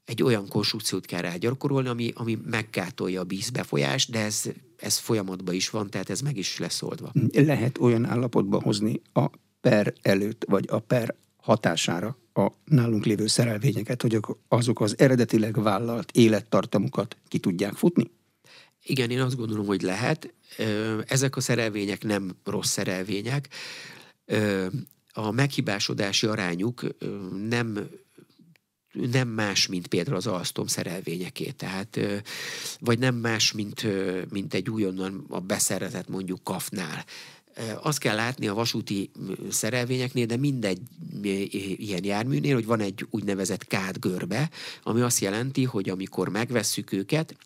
egy 0.04 0.22
olyan 0.22 0.48
konstrukciót 0.48 1.06
kell 1.06 1.20
rágyakorolni, 1.20 1.88
ami, 1.88 2.12
ami 2.14 2.38
meggátolja 2.44 3.20
a 3.20 3.24
vízbefolyást, 3.24 4.10
de 4.10 4.18
ez, 4.18 4.42
ez 4.76 4.98
folyamatban 4.98 5.54
is 5.54 5.70
van, 5.70 5.90
tehát 5.90 6.10
ez 6.10 6.20
meg 6.20 6.36
is 6.36 6.58
lesz 6.58 6.82
oldva. 6.82 7.12
Lehet 7.32 7.78
olyan 7.78 8.04
állapotba 8.04 8.60
hozni 8.60 9.00
a 9.12 9.30
per 9.60 9.94
előtt, 10.02 10.44
vagy 10.48 10.64
a 10.68 10.78
per 10.78 11.14
hatására 11.42 12.16
a 12.34 12.48
nálunk 12.64 13.04
lévő 13.04 13.26
szerelvényeket, 13.26 14.02
hogy 14.02 14.20
azok 14.48 14.80
az 14.80 14.98
eredetileg 14.98 15.62
vállalt 15.62 16.10
élettartamukat 16.10 17.16
ki 17.28 17.38
tudják 17.38 17.74
futni? 17.74 18.10
Igen, 18.82 19.10
én 19.10 19.20
azt 19.20 19.36
gondolom, 19.36 19.66
hogy 19.66 19.82
lehet. 19.82 20.34
Ezek 21.06 21.36
a 21.36 21.40
szerelvények 21.40 22.04
nem 22.04 22.36
rossz 22.44 22.70
szerelvények. 22.70 23.48
A 25.12 25.30
meghibásodási 25.30 26.26
arányuk 26.26 26.86
nem 27.48 27.88
nem 28.92 29.28
más, 29.28 29.66
mint 29.66 29.86
például 29.86 30.16
az 30.16 30.26
Alstom 30.26 30.66
szerelvényeké, 30.66 31.50
tehát, 31.50 31.98
vagy 32.78 32.98
nem 32.98 33.14
más, 33.14 33.52
mint, 33.52 33.86
mint 34.30 34.54
egy 34.54 34.70
újonnan 34.70 35.24
a 35.28 35.40
beszeretett 35.40 36.08
mondjuk 36.08 36.44
kafnál. 36.44 37.04
Azt 37.82 37.98
kell 37.98 38.14
látni 38.14 38.46
a 38.46 38.54
vasúti 38.54 39.10
szerelvényeknél, 39.50 40.26
de 40.26 40.36
mindegy 40.36 40.80
ilyen 41.76 42.04
járműnél, 42.04 42.54
hogy 42.54 42.66
van 42.66 42.80
egy 42.80 43.06
úgynevezett 43.10 43.66
kádgörbe, 43.66 44.50
ami 44.82 45.00
azt 45.00 45.18
jelenti, 45.18 45.64
hogy 45.64 45.88
amikor 45.88 46.28
megvesszük 46.28 46.92
őket, 46.92 47.36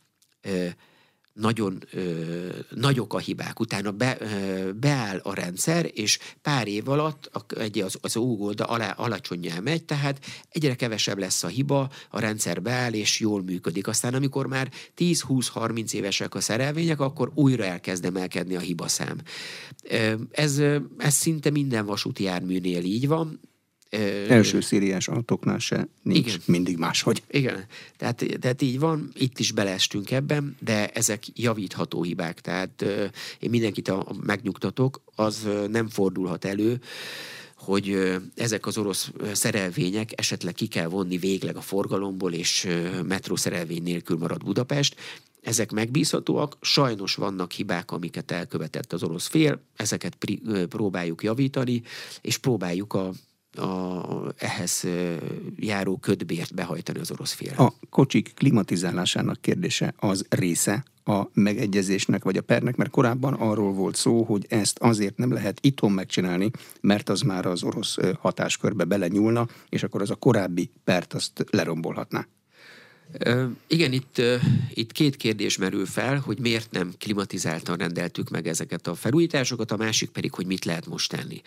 nagyon 1.37 1.83
ö, 1.93 2.49
nagyok 2.71 3.15
a 3.15 3.19
hibák. 3.19 3.61
Utána 3.61 3.91
be, 3.91 4.17
ö, 4.21 4.73
beáll 4.73 5.19
a 5.23 5.35
rendszer, 5.35 5.91
és 5.95 6.19
pár 6.43 6.69
év 6.69 6.89
alatt 6.89 7.31
a, 7.33 7.45
az, 7.85 7.99
az 8.01 8.17
ógolda 8.17 8.65
alá, 8.65 8.91
alacsonyá 8.91 9.61
megy, 9.61 9.85
tehát 9.85 10.25
egyre 10.51 10.75
kevesebb 10.75 11.19
lesz 11.19 11.43
a 11.43 11.49
hiba, 11.49 11.91
a 12.11 12.21
rendszer 12.21 12.63
beáll, 12.63 12.93
és 12.93 13.21
jól 13.21 13.43
működik. 13.43 13.87
Aztán 13.87 14.15
amikor 14.15 14.47
már 14.47 14.71
10-20-30 14.97 15.93
évesek 15.93 16.35
a 16.35 16.41
szerelvények, 16.41 17.01
akkor 17.01 17.31
újra 17.35 17.65
elkezd 17.65 18.05
emelkedni 18.05 18.57
a 18.57 18.61
hibaszám. 18.61 19.17
Ez, 20.31 20.59
ez 20.99 21.15
szinte 21.15 21.51
minden 21.51 21.87
vasúti 21.87 22.23
járműnél 22.23 22.85
így 22.85 23.09
van, 23.09 23.41
Első 23.91 24.61
szériás 24.61 25.09
autóknál 25.09 25.59
se 25.59 25.89
nincs 26.03 26.27
igen. 26.27 26.41
mindig 26.45 26.77
máshogy. 26.77 27.23
Igen, 27.31 27.65
tehát, 27.97 28.25
tehát 28.41 28.63
így 28.63 28.79
van, 28.79 29.11
itt 29.15 29.39
is 29.39 29.53
beleestünk 29.53 30.11
ebben, 30.11 30.57
de 30.61 30.89
ezek 30.89 31.23
javítható 31.35 32.03
hibák, 32.03 32.41
tehát 32.41 32.83
én 33.39 33.51
mindenkit 33.51 33.89
a, 33.89 34.07
megnyugtatok, 34.23 35.01
az 35.15 35.49
nem 35.71 35.89
fordulhat 35.89 36.45
elő, 36.45 36.81
hogy 37.57 38.17
ezek 38.35 38.67
az 38.67 38.79
orosz 38.79 39.11
szerelvények 39.33 40.11
esetleg 40.15 40.55
ki 40.55 40.67
kell 40.67 40.87
vonni 40.87 41.19
végleg 41.19 41.57
a 41.57 41.61
forgalomból, 41.61 42.33
és 42.33 42.69
metró 43.05 43.37
szerelvény 43.37 43.83
nélkül 43.83 44.19
marad 44.19 44.45
Budapest. 44.45 44.97
Ezek 45.43 45.71
megbízhatóak, 45.73 46.57
sajnos 46.61 47.15
vannak 47.15 47.53
hibák, 47.53 47.91
amiket 47.91 48.31
elkövetett 48.31 48.93
az 48.93 49.03
orosz 49.03 49.27
fél, 49.27 49.61
ezeket 49.77 50.17
próbáljuk 50.69 51.23
javítani, 51.23 51.83
és 52.21 52.37
próbáljuk 52.37 52.95
a 52.95 53.13
a, 53.59 54.35
ehhez 54.39 54.87
járó 55.57 55.97
ködbért 55.97 56.55
behajtani 56.55 56.99
az 56.99 57.11
orosz 57.11 57.33
fél. 57.33 57.55
A 57.57 57.73
kocsik 57.91 58.33
klimatizálásának 58.35 59.41
kérdése 59.41 59.95
az 59.97 60.27
része 60.29 60.85
a 61.05 61.29
megegyezésnek 61.33 62.25
vagy 62.25 62.37
a 62.37 62.43
pernek, 62.43 62.77
mert 62.77 62.91
korábban 62.91 63.35
arról 63.35 63.73
volt 63.73 63.97
szó, 63.97 64.23
hogy 64.23 64.47
ezt 64.49 64.79
azért 64.79 65.17
nem 65.17 65.33
lehet 65.33 65.59
itthon 65.61 65.93
megcsinálni, 65.93 66.51
mert 66.81 67.09
az 67.09 67.21
már 67.21 67.47
az 67.47 67.63
orosz 67.63 67.97
hatáskörbe 68.19 68.85
belenyúlna, 68.85 69.47
és 69.69 69.83
akkor 69.83 70.01
az 70.01 70.11
a 70.11 70.15
korábbi 70.15 70.71
pert 70.85 71.15
azt 71.15 71.45
lerombolhatná. 71.51 72.27
Igen, 73.67 73.93
itt, 73.93 74.21
itt 74.75 74.93
két 74.93 75.17
kérdés 75.17 75.57
merül 75.57 75.87
fel, 75.87 76.19
hogy 76.19 76.39
miért 76.39 76.71
nem 76.71 76.93
klimatizáltan 76.99 77.77
rendeltük 77.77 78.29
meg 78.29 78.47
ezeket 78.47 78.87
a 78.87 78.95
felújításokat, 78.95 79.71
a 79.71 79.77
másik 79.77 80.11
pedig, 80.11 80.35
hogy 80.35 80.47
mit 80.47 80.65
lehet 80.65 80.87
most 80.87 81.11
tenni. 81.11 81.43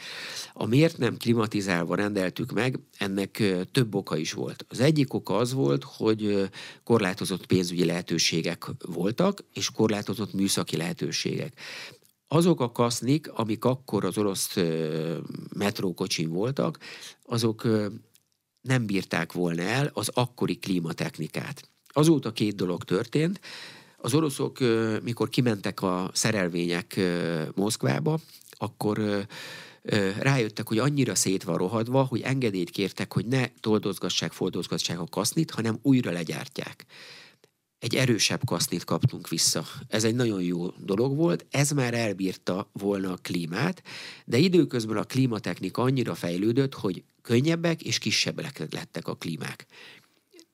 A 0.54 0.66
miért 0.66 0.98
nem 0.98 1.18
klimatizálva 1.18 1.96
rendeltük 1.96 2.52
meg, 2.52 2.80
ennek 2.98 3.44
több 3.72 3.96
oka 3.96 4.18
is 4.18 4.34
volt. 4.34 4.66
Az 4.70 4.80
egyik 4.80 5.14
oka 5.14 5.36
az 5.38 5.54
volt, 5.54 5.84
hogy 5.84 6.50
korlátozott 6.84 7.46
pénzügyi 7.46 7.86
lehetőségek 7.86 8.66
voltak, 8.86 9.44
és 9.54 9.72
korlátozott 9.72 10.34
műszaki 10.34 10.78
lehetőségek 10.78 11.54
azok 12.32 12.62
a 12.62 12.72
kasznik, 12.72 13.32
amik 13.32 13.66
akkor 13.66 14.06
az 14.06 14.18
orosz 14.18 14.56
metrókocsin 15.54 16.30
voltak, 16.30 16.78
azok 17.26 17.68
nem 18.62 18.86
bírták 18.86 19.34
volna 19.34 19.62
el 19.62 19.90
az 19.94 20.10
akkori 20.14 20.56
klímatechnikát. 20.56 21.70
Azóta 21.88 22.32
két 22.32 22.56
dolog 22.56 22.84
történt. 22.84 23.40
Az 23.98 24.14
oroszok, 24.14 24.58
mikor 25.04 25.30
kimentek 25.30 25.82
a 25.82 26.12
szerelvények 26.14 27.00
Moszkvába, 27.56 28.20
akkor 28.52 29.28
rájöttek, 30.20 30.68
hogy 30.68 30.78
annyira 30.78 31.16
szét 31.16 31.44
van 31.44 31.58
rohadva, 31.58 32.04
hogy 32.04 32.22
engedélyt 32.22 32.70
kértek, 32.70 33.14
hogy 33.14 33.26
ne 33.26 33.48
toldozgassák, 33.60 34.32
fordozgassák 34.32 35.00
a 35.00 35.06
kasznit, 35.10 35.52
hanem 35.52 35.80
újra 35.82 36.12
legyártják 36.12 36.86
egy 37.80 37.96
erősebb 37.96 38.46
kasznit 38.46 38.84
kaptunk 38.84 39.28
vissza. 39.28 39.66
Ez 39.88 40.04
egy 40.04 40.16
nagyon 40.16 40.42
jó 40.42 40.68
dolog 40.78 41.16
volt, 41.16 41.46
ez 41.50 41.72
már 41.72 41.94
elbírta 41.94 42.70
volna 42.72 43.12
a 43.12 43.18
klímát, 43.22 43.84
de 44.26 44.38
időközben 44.38 44.98
a 44.98 45.04
klímatechnika 45.04 45.82
annyira 45.82 46.16
fejlődött, 46.16 46.74
hogy 46.74 47.04
könnyebbek 47.22 47.84
és 47.84 47.98
kisebbek 47.98 48.68
lettek 48.70 49.08
a 49.08 49.16
klímák. 49.16 49.66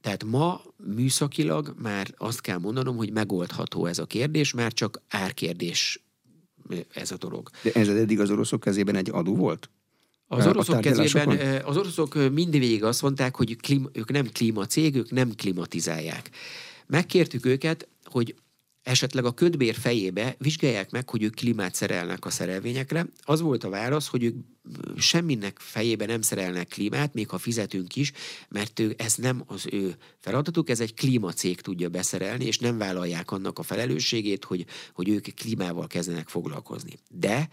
Tehát 0.01 0.24
ma 0.24 0.62
műszakilag 0.96 1.75
már 1.82 2.13
azt 2.17 2.41
kell 2.41 2.58
mondanom, 2.58 2.98
hogy 2.98 3.12
megoldható 3.12 3.86
ez 3.86 4.00
a 4.00 4.05
kérdés, 4.05 4.53
már 4.53 4.74
csak 4.74 5.01
árkérdés 5.10 6.03
ez 6.94 7.12
a 7.12 7.17
dolog. 7.17 7.50
De 7.62 7.72
ez 7.72 7.88
eddig 7.88 8.20
az 8.20 8.29
oroszok 8.29 8.60
kezében 8.60 8.96
egy 8.96 9.10
adó 9.10 9.36
volt? 9.36 9.70
Az 10.27 10.48
oroszok 10.48 10.82
kezében, 10.82 11.62
az 11.65 11.77
oroszok 11.77 12.32
mindig 12.32 12.84
azt 12.84 13.01
mondták, 13.01 13.36
hogy 13.36 13.55
klíma, 13.55 13.89
ők 13.94 14.12
nem 14.12 14.29
klímacég, 14.32 14.96
ők 14.96 15.12
nem 15.12 15.36
klimatizálják. 15.36 16.29
Megkértük 16.87 17.45
őket, 17.45 17.87
hogy 18.03 18.35
esetleg 18.85 19.25
a 19.25 19.33
ködbér 19.33 19.75
fejébe 19.75 20.35
vizsgálják 20.37 20.91
meg, 20.91 21.09
hogy 21.09 21.23
ők 21.23 21.35
klímát 21.35 21.75
szerelnek 21.75 22.25
a 22.25 22.29
szerelvényekre. 22.29 23.05
Az 23.21 23.41
volt 23.41 23.63
a 23.63 23.69
válasz, 23.69 24.07
hogy 24.07 24.23
ők 24.23 24.35
semminek 24.97 25.59
fejébe 25.59 26.05
nem 26.05 26.21
szerelnek 26.21 26.67
klímát, 26.67 27.13
még 27.13 27.29
ha 27.29 27.37
fizetünk 27.37 27.95
is, 27.95 28.11
mert 28.49 28.79
ő, 28.79 28.95
ez 28.97 29.15
nem 29.15 29.43
az 29.45 29.65
ő 29.71 29.95
feladatuk, 30.19 30.69
ez 30.69 30.79
egy 30.79 30.93
klímacég 30.93 31.61
tudja 31.61 31.89
beszerelni, 31.89 32.45
és 32.45 32.59
nem 32.59 32.77
vállalják 32.77 33.31
annak 33.31 33.59
a 33.59 33.63
felelősségét, 33.63 34.45
hogy, 34.45 34.65
hogy 34.93 35.09
ők 35.09 35.33
klímával 35.35 35.87
kezdenek 35.87 36.27
foglalkozni. 36.27 36.93
De 37.09 37.49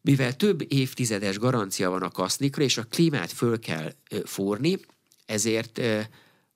mivel 0.00 0.36
több 0.36 0.72
évtizedes 0.72 1.38
garancia 1.38 1.90
van 1.90 2.02
a 2.02 2.10
kasznikra, 2.10 2.62
és 2.62 2.78
a 2.78 2.84
klímát 2.84 3.32
föl 3.32 3.58
kell 3.58 3.94
fúrni, 4.24 4.78
ezért 5.26 5.80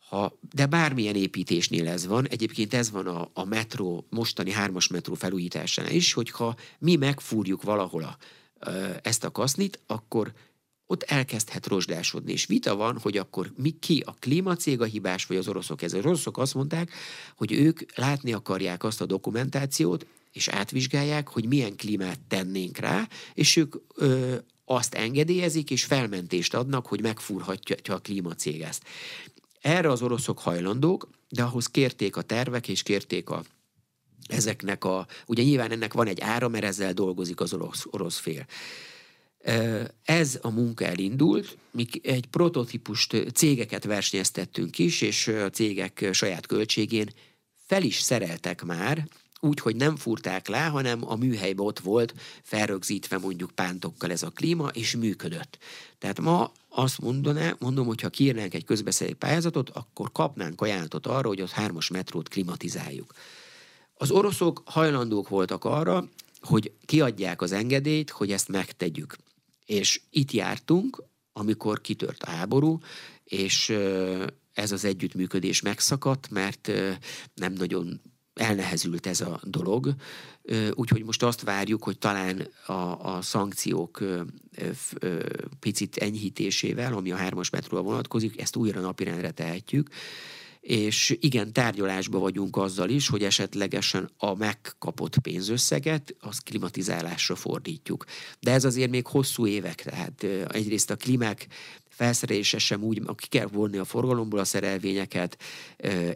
ha, 0.08 0.38
de 0.52 0.66
bármilyen 0.66 1.14
építésnél 1.14 1.88
ez 1.88 2.06
van, 2.06 2.28
egyébként 2.28 2.74
ez 2.74 2.90
van 2.90 3.06
a, 3.06 3.30
a 3.32 3.44
metró, 3.44 4.06
mostani 4.10 4.50
hármas 4.50 4.88
metró 4.88 5.14
felújításánál 5.14 5.92
is, 5.92 6.12
hogyha 6.12 6.56
mi 6.78 6.96
megfúrjuk 6.96 7.62
valahol 7.62 8.02
a, 8.02 8.16
ezt 9.02 9.24
a 9.24 9.30
kasznit, 9.30 9.80
akkor 9.86 10.32
ott 10.86 11.02
elkezdhet 11.02 11.66
rozsdásodni. 11.66 12.32
És 12.32 12.46
vita 12.46 12.76
van, 12.76 12.98
hogy 12.98 13.16
akkor 13.16 13.52
mi 13.56 13.70
ki 13.70 14.02
a 14.06 14.16
klímacég 14.18 14.80
a 14.80 14.84
hibás, 14.84 15.26
vagy 15.26 15.36
az 15.36 15.48
oroszok. 15.48 15.82
Ez 15.82 15.92
az 15.92 16.04
oroszok 16.04 16.38
azt 16.38 16.54
mondták, 16.54 16.92
hogy 17.36 17.52
ők 17.52 17.96
látni 17.96 18.32
akarják 18.32 18.84
azt 18.84 19.00
a 19.00 19.06
dokumentációt, 19.06 20.06
és 20.32 20.48
átvizsgálják, 20.48 21.28
hogy 21.28 21.46
milyen 21.46 21.76
klímát 21.76 22.20
tennénk 22.28 22.78
rá, 22.78 23.08
és 23.34 23.56
ők 23.56 23.74
ö, 23.94 24.36
azt 24.64 24.94
engedélyezik, 24.94 25.70
és 25.70 25.84
felmentést 25.84 26.54
adnak, 26.54 26.86
hogy 26.86 27.00
megfúrhatja 27.00 27.94
a 27.94 27.98
klímacég 27.98 28.60
ezt. 28.60 28.82
Erre 29.66 29.90
az 29.90 30.02
oroszok 30.02 30.38
hajlandók, 30.38 31.08
de 31.28 31.42
ahhoz 31.42 31.66
kérték 31.66 32.16
a 32.16 32.22
tervek, 32.22 32.68
és 32.68 32.82
kérték 32.82 33.30
a 33.30 33.42
ezeknek 34.26 34.84
a, 34.84 35.06
ugye 35.26 35.42
nyilván 35.42 35.70
ennek 35.70 35.92
van 35.92 36.06
egy 36.06 36.20
ára, 36.20 36.48
mert 36.48 36.64
ezzel 36.64 36.92
dolgozik 36.92 37.40
az 37.40 37.52
orosz, 37.52 37.86
orosz 37.90 38.18
fél. 38.18 38.46
Ez 40.04 40.38
a 40.42 40.50
munka 40.50 40.84
elindult, 40.84 41.58
mi 41.70 41.86
egy 42.02 42.26
prototípust, 42.26 43.32
cégeket 43.34 43.84
versenyeztettünk 43.84 44.78
is, 44.78 45.00
és 45.00 45.28
a 45.28 45.50
cégek 45.50 46.08
saját 46.12 46.46
költségén 46.46 47.12
fel 47.66 47.82
is 47.82 48.00
szereltek 48.00 48.64
már, 48.64 49.08
úgy, 49.40 49.60
hogy 49.60 49.76
nem 49.76 49.96
furták 49.96 50.48
le, 50.48 50.64
hanem 50.64 51.10
a 51.10 51.16
műhelyben 51.16 51.66
ott 51.66 51.78
volt 51.78 52.14
felrögzítve 52.42 53.18
mondjuk 53.18 53.50
pántokkal 53.50 54.10
ez 54.10 54.22
a 54.22 54.30
klíma, 54.30 54.68
és 54.68 54.96
működött. 54.96 55.58
Tehát 55.98 56.20
ma 56.20 56.52
azt 56.78 57.00
mondaná, 57.00 57.56
mondom, 57.58 57.86
hogy 57.86 58.00
ha 58.00 58.08
kiírnánk 58.08 58.54
egy 58.54 58.64
közbeszerzési 58.64 59.18
pályázatot, 59.18 59.70
akkor 59.70 60.12
kapnánk 60.12 60.60
ajánlatot 60.60 61.06
arra, 61.06 61.28
hogy 61.28 61.40
az 61.40 61.50
hármas 61.50 61.88
metrót 61.88 62.28
klimatizáljuk. 62.28 63.12
Az 63.94 64.10
oroszok 64.10 64.62
hajlandók 64.64 65.28
voltak 65.28 65.64
arra, 65.64 66.08
hogy 66.40 66.72
kiadják 66.84 67.42
az 67.42 67.52
engedélyt, 67.52 68.10
hogy 68.10 68.32
ezt 68.32 68.48
megtegyük. 68.48 69.16
És 69.66 70.00
itt 70.10 70.32
jártunk, 70.32 71.02
amikor 71.32 71.80
kitört 71.80 72.22
a 72.22 72.30
háború, 72.30 72.78
és 73.24 73.68
ez 74.52 74.72
az 74.72 74.84
együttműködés 74.84 75.60
megszakadt, 75.60 76.30
mert 76.30 76.72
nem 77.34 77.52
nagyon 77.52 78.00
elnehezült 78.36 79.06
ez 79.06 79.20
a 79.20 79.40
dolog, 79.42 79.94
úgyhogy 80.74 81.04
most 81.04 81.22
azt 81.22 81.42
várjuk, 81.42 81.82
hogy 81.82 81.98
talán 81.98 82.48
a, 82.66 82.72
a 83.16 83.22
szankciók 83.22 84.02
picit 85.60 85.96
enyhítésével, 85.96 86.94
ami 86.94 87.12
a 87.12 87.16
hármas 87.16 87.50
metróval 87.50 87.84
vonatkozik, 87.84 88.40
ezt 88.40 88.56
újra 88.56 88.80
napirendre 88.80 89.30
tehetjük, 89.30 89.88
és 90.66 91.16
igen, 91.20 91.52
tárgyalásba 91.52 92.18
vagyunk 92.18 92.56
azzal 92.56 92.88
is, 92.88 93.08
hogy 93.08 93.22
esetlegesen 93.22 94.10
a 94.16 94.34
megkapott 94.34 95.18
pénzösszeget 95.18 96.16
az 96.20 96.38
klimatizálásra 96.38 97.34
fordítjuk. 97.34 98.04
De 98.40 98.50
ez 98.52 98.64
azért 98.64 98.90
még 98.90 99.06
hosszú 99.06 99.46
évek, 99.46 99.82
tehát 99.82 100.26
egyrészt 100.48 100.90
a 100.90 100.96
klímák 100.96 101.46
felszerelése 101.88 102.58
sem 102.58 102.82
úgy, 102.82 103.02
aki 103.04 103.28
kell 103.28 103.46
vonni 103.46 103.76
a 103.76 103.84
forgalomból 103.84 104.38
a 104.38 104.44
szerelvényeket, 104.44 105.38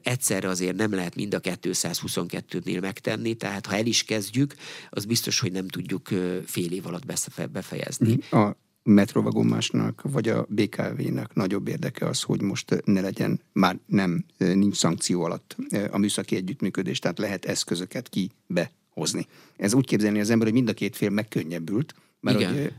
egyszerre 0.03 0.49
azért 0.49 0.77
nem 0.77 0.95
lehet 0.95 1.15
mind 1.15 1.35
a 1.35 1.41
222-nél 1.41 2.81
megtenni, 2.81 3.35
tehát 3.35 3.67
ha 3.67 3.77
el 3.77 3.87
is 3.87 4.05
kezdjük, 4.05 4.55
az 4.89 5.05
biztos, 5.05 5.41
hogy 5.41 5.53
nem 5.53 5.69
tudjuk 5.69 6.09
fél 6.47 6.73
év 6.73 6.87
alatt 6.87 7.07
befejezni. 7.51 8.19
A 8.31 8.57
metrovagomásnak 8.83 10.03
vagy 10.03 10.29
a 10.29 10.47
BKV-nek 10.49 11.35
nagyobb 11.35 11.69
érdeke 11.69 12.07
az, 12.07 12.23
hogy 12.23 12.43
most 12.43 12.83
ne 12.85 13.01
legyen, 13.01 13.41
már 13.53 13.79
nem, 13.87 14.25
nincs 14.37 14.77
szankció 14.77 15.23
alatt 15.23 15.57
a 15.91 15.99
műszaki 15.99 16.37
együttműködés, 16.37 16.99
tehát 16.99 17.19
lehet 17.19 17.45
eszközöket 17.45 18.09
ki 18.09 18.31
behozni. 18.47 19.27
Ez 19.57 19.75
úgy 19.75 19.87
képzelni 19.87 20.21
az 20.21 20.31
ember, 20.31 20.47
hogy 20.47 20.57
mind 20.57 20.69
a 20.69 20.73
két 20.73 20.97
fél 20.97 21.11
megkönnyebbült, 21.11 21.95
mert 22.21 22.41
Igen. 22.41 22.53
hogy 22.53 22.73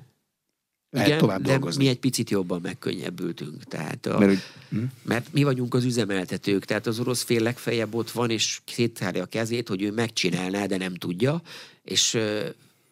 lehet 0.91 1.07
Igen, 1.07 1.19
tovább 1.19 1.41
dolgozni. 1.41 1.83
mi 1.83 1.89
egy 1.89 1.99
picit 1.99 2.29
jobban 2.29 2.61
megkönnyebbültünk. 2.61 3.63
Tehát 3.63 4.05
a, 4.05 4.19
mert, 4.19 4.31
hogy, 4.31 4.41
hm? 4.69 4.83
mert 5.01 5.33
mi 5.33 5.43
vagyunk 5.43 5.73
az 5.73 5.83
üzemeltetők, 5.83 6.65
tehát 6.65 6.87
az 6.87 6.99
orosz 6.99 7.23
fél 7.23 7.41
legfeljebb 7.41 7.95
ott 7.95 8.11
van, 8.11 8.29
és 8.29 8.61
széttárja 8.65 9.23
a 9.23 9.25
kezét, 9.25 9.67
hogy 9.67 9.81
ő 9.81 9.91
megcsinálná, 9.91 10.65
de 10.65 10.77
nem 10.77 10.95
tudja, 10.95 11.41
és 11.83 12.17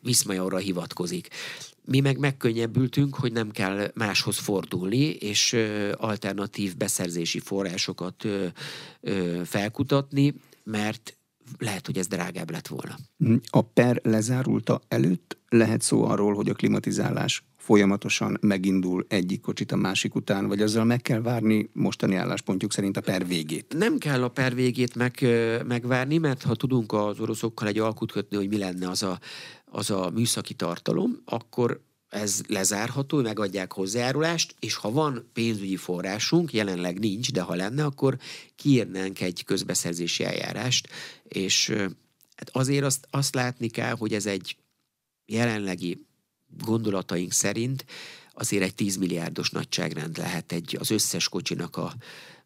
Viszmajorra 0.02 0.58
hivatkozik. 0.58 1.28
Mi 1.90 2.00
meg 2.00 2.18
megkönnyebbültünk, 2.18 3.16
hogy 3.16 3.32
nem 3.32 3.52
kell 3.52 3.92
máshoz 3.94 4.38
fordulni, 4.38 5.06
és 5.06 5.56
alternatív 5.94 6.78
beszerzési 6.78 7.40
forrásokat 7.40 8.28
felkutatni, 9.44 10.34
mert 10.64 11.18
lehet, 11.58 11.86
hogy 11.86 11.98
ez 11.98 12.08
drágább 12.08 12.52
lett 12.52 12.68
volna. 12.68 12.96
A 13.50 13.62
per 13.62 14.00
lezárulta 14.04 14.82
előtt 14.88 15.38
lehet 15.50 15.82
szó 15.82 16.04
arról, 16.04 16.34
hogy 16.34 16.50
a 16.50 16.54
klimatizálás 16.54 17.44
folyamatosan 17.58 18.38
megindul 18.42 19.06
egyik 19.08 19.42
kocsit 19.42 19.72
a 19.72 19.76
másik 19.76 20.16
után, 20.16 20.48
vagy 20.48 20.62
azzal 20.62 20.84
meg 20.84 21.02
kell 21.02 21.22
várni 21.22 21.70
mostani 21.74 22.16
álláspontjuk 22.16 22.74
szerint 22.74 22.98
a 22.98 23.02
per 23.02 23.28
végét? 23.28 23.76
Nem 23.78 23.98
kell 23.98 24.24
a 24.24 24.28
per 24.28 24.56
végét 24.56 24.96
meg, 24.96 25.26
megvárni, 25.68 26.18
mert 26.18 26.44
ha 26.44 26.56
tudunk 26.56 26.94
az 26.94 27.20
oroszokkal 27.20 27.68
egy 27.68 27.80
alkut 27.80 28.12
kötni, 28.12 28.38
hogy 28.38 28.50
mi 28.50 28.58
lenne 28.58 28.90
az 28.90 29.04
a, 29.04 29.20
az 29.72 29.90
a 29.90 30.10
műszaki 30.10 30.54
tartalom, 30.54 31.22
akkor 31.26 31.82
ez 32.10 32.42
lezárható, 32.48 33.22
megadják 33.22 33.74
hozzájárulást, 33.74 34.56
és 34.60 34.76
ha 34.76 34.92
van 34.92 35.30
pénzügyi 35.34 35.76
forrásunk, 35.76 36.54
jelenleg 36.54 37.00
nincs, 37.00 37.32
de 37.32 37.42
ha 37.42 37.56
lenne, 37.56 37.86
akkor 37.86 38.18
kiírnánk 38.56 39.22
egy 39.22 39.44
közbeszerzési 39.44 40.24
eljárást, 40.24 40.90
és 41.24 41.70
hát 42.36 42.50
azért 42.52 42.86
azt, 42.86 43.08
azt 43.10 43.36
látni 43.36 43.68
kell, 43.68 43.96
hogy 43.96 44.14
ez 44.14 44.26
egy 44.26 44.58
jelenlegi 45.26 46.06
gondolataink 46.58 47.32
szerint 47.32 47.86
azért 48.34 48.64
egy 48.64 48.76
10 48.76 48.96
milliárdos 48.96 49.50
nagyságrend 49.50 50.18
lehet 50.18 50.52
egy, 50.52 50.78
az 50.80 50.92
összes 50.92 51.30
kocsinak 51.30 51.78
a, 51.78 51.94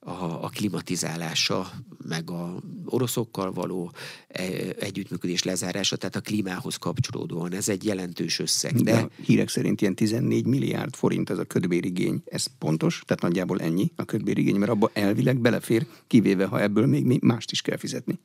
a, 0.06 0.44
a 0.44 0.50
klimatizálása, 0.50 1.72
meg 2.08 2.30
a 2.30 2.56
oroszokkal 2.86 3.52
való 3.52 3.92
e, 4.28 4.44
együttműködés 4.80 5.44
lezárása, 5.44 5.96
tehát 5.96 6.16
a 6.16 6.22
klímához 6.22 6.76
kapcsolódóan. 6.76 7.54
Ez 7.54 7.70
egy 7.70 7.86
jelentős 7.86 8.40
összeg. 8.40 8.74
De, 8.74 8.92
de 8.92 9.08
hírek 9.26 9.50
szerint 9.50 9.82
ilyen 9.82 9.96
14 9.96 10.46
milliárd 10.46 10.96
forint 10.96 11.30
ez 11.30 11.38
a 11.38 11.44
ködbérigény. 11.44 12.22
Ez 12.26 12.46
pontos? 12.58 13.04
Tehát 13.06 13.24
nagyjából 13.24 13.60
ennyi 13.60 13.92
a 13.96 14.06
ködbérigény, 14.06 14.56
mert 14.56 14.72
abba 14.72 14.90
elvileg 14.94 15.40
belefér, 15.40 15.86
kivéve 16.08 16.46
ha 16.46 16.62
ebből 16.62 16.86
még 16.86 17.22
mást 17.22 17.52
is 17.52 17.62
kell 17.62 17.78
fizetni. 17.78 18.20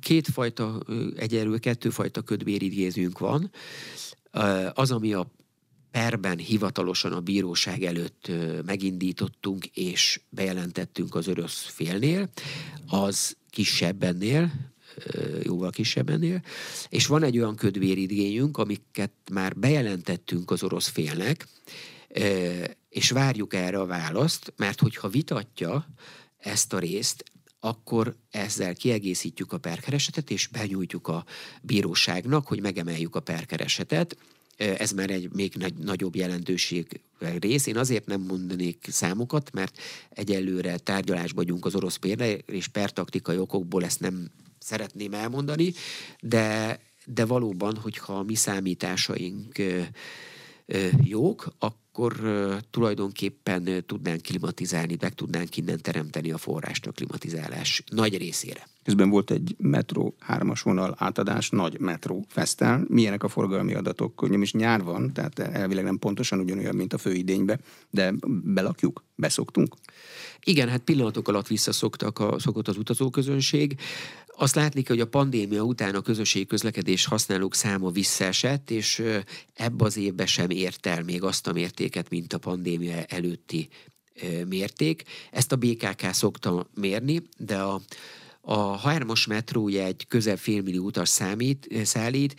Kétfajta, 0.00 0.82
egyelőre 1.16 1.58
kettőfajta 1.58 2.22
ködbéridézünk 2.22 3.18
van. 3.18 3.50
Az, 4.74 4.90
ami 4.90 5.12
a 5.12 5.26
perben 5.94 6.38
hivatalosan 6.38 7.12
a 7.12 7.20
bíróság 7.20 7.82
előtt 7.82 8.30
megindítottunk 8.64 9.66
és 9.66 10.20
bejelentettünk 10.28 11.14
az 11.14 11.28
orosz 11.28 11.62
félnél, 11.62 12.28
az 12.86 13.36
kisebb 13.50 14.02
ennél, 14.02 14.52
jóval 15.42 15.70
kisebb 15.70 16.08
ennél, 16.08 16.42
és 16.88 17.06
van 17.06 17.22
egy 17.22 17.38
olyan 17.38 17.56
ködvéridgényünk, 17.56 18.58
amiket 18.58 19.12
már 19.32 19.56
bejelentettünk 19.56 20.50
az 20.50 20.62
orosz 20.62 20.88
félnek, 20.88 21.48
és 22.88 23.10
várjuk 23.10 23.54
erre 23.54 23.78
a 23.78 23.86
választ, 23.86 24.52
mert 24.56 24.80
hogyha 24.80 25.08
vitatja 25.08 25.86
ezt 26.38 26.72
a 26.72 26.78
részt, 26.78 27.24
akkor 27.60 28.14
ezzel 28.30 28.74
kiegészítjük 28.74 29.52
a 29.52 29.58
perkeresetet, 29.58 30.30
és 30.30 30.46
benyújtjuk 30.46 31.08
a 31.08 31.24
bíróságnak, 31.62 32.46
hogy 32.46 32.60
megemeljük 32.60 33.16
a 33.16 33.20
perkeresetet. 33.20 34.16
Ez 34.56 34.90
már 34.90 35.10
egy 35.10 35.32
még 35.32 35.54
nagy, 35.54 35.74
nagyobb 35.74 36.16
jelentőség 36.16 37.00
rész. 37.38 37.66
Én 37.66 37.76
azért 37.76 38.06
nem 38.06 38.20
mondanék 38.20 38.86
számokat, 38.90 39.52
mert 39.52 39.78
egyelőre 40.10 40.76
tárgyalásba 40.78 41.36
vagyunk 41.36 41.64
az 41.64 41.74
orosz 41.74 41.96
pérre, 41.96 42.32
és 42.34 42.68
pertaktikai 42.68 43.38
okokból 43.38 43.84
ezt 43.84 44.00
nem 44.00 44.30
szeretném 44.58 45.14
elmondani, 45.14 45.72
de, 46.20 46.78
de 47.04 47.24
valóban, 47.24 47.76
hogyha 47.76 48.18
a 48.18 48.22
mi 48.22 48.34
számításaink 48.34 49.62
jók, 51.02 51.54
akkor 51.58 51.82
tulajdonképpen 52.70 53.84
tudnánk 53.86 54.22
klimatizálni, 54.22 54.96
meg 55.00 55.14
tudnánk 55.14 55.56
innen 55.56 55.82
teremteni 55.82 56.30
a 56.30 56.38
forrást 56.38 56.86
a 56.86 56.92
klimatizálás 56.92 57.82
nagy 57.90 58.16
részére. 58.16 58.68
Közben 58.84 59.10
volt 59.10 59.30
egy 59.30 59.54
metró 59.58 60.14
hármas 60.18 60.62
vonal 60.62 60.94
átadás, 60.98 61.50
nagy 61.50 61.80
metró 61.80 62.24
fesztel. 62.28 62.84
Milyenek 62.88 63.22
a 63.22 63.28
forgalmi 63.28 63.74
adatok? 63.74 64.28
Nem 64.28 64.42
is 64.42 64.52
nyár 64.52 64.82
van, 64.82 65.12
tehát 65.12 65.38
elvileg 65.38 65.84
nem 65.84 65.98
pontosan 65.98 66.40
ugyanolyan, 66.40 66.74
mint 66.74 66.92
a 66.92 66.98
főidénybe, 66.98 67.58
de 67.90 68.12
belakjuk, 68.44 69.04
beszoktunk? 69.14 69.74
Igen, 70.42 70.68
hát 70.68 70.80
pillanatok 70.80 71.28
alatt 71.28 71.46
visszaszoktak 71.46 72.18
a, 72.18 72.38
szokott 72.38 72.68
az 72.68 72.76
utazóközönség. 72.76 73.76
Azt 74.36 74.54
látni 74.54 74.82
kell, 74.82 74.96
hogy 74.96 75.04
a 75.04 75.08
pandémia 75.08 75.62
után 75.62 75.94
a 75.94 76.00
közösségi 76.00 76.46
közlekedés 76.46 77.04
használók 77.04 77.54
száma 77.54 77.90
visszaesett, 77.90 78.70
és 78.70 79.02
ebbe 79.54 79.84
az 79.84 79.96
évben 79.96 80.26
sem 80.26 80.50
ért 80.50 80.86
el 80.86 81.02
még 81.02 81.22
azt 81.22 81.46
a 81.46 81.52
mértéket, 81.52 82.08
mint 82.08 82.32
a 82.32 82.38
pandémia 82.38 83.04
előtti 83.04 83.68
mérték. 84.48 85.02
Ezt 85.30 85.52
a 85.52 85.56
BKK 85.56 86.12
szokta 86.12 86.66
mérni, 86.74 87.22
de 87.36 87.56
a, 87.56 87.80
a 88.40 88.80
3-as 88.80 89.28
metró 89.28 89.62
ugye 89.62 89.84
egy 89.84 90.06
közel 90.08 90.36
félmillió 90.36 90.84
utas 90.84 91.08
számít, 91.08 91.68
szállít, 91.84 92.34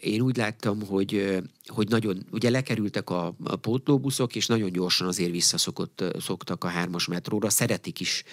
én 0.00 0.20
úgy 0.20 0.36
láttam, 0.36 0.82
hogy, 0.86 1.38
hogy 1.66 1.88
nagyon, 1.88 2.26
ugye 2.30 2.50
lekerültek 2.50 3.10
a, 3.10 3.34
a 3.44 3.56
pótlóbuszok, 3.56 4.34
és 4.34 4.46
nagyon 4.46 4.72
gyorsan 4.72 5.06
azért 5.06 5.30
visszaszokott, 5.30 6.04
szoktak 6.20 6.64
a 6.64 6.68
hármas 6.68 7.06
metróra, 7.06 7.50
szeretik 7.50 8.00
is 8.00 8.24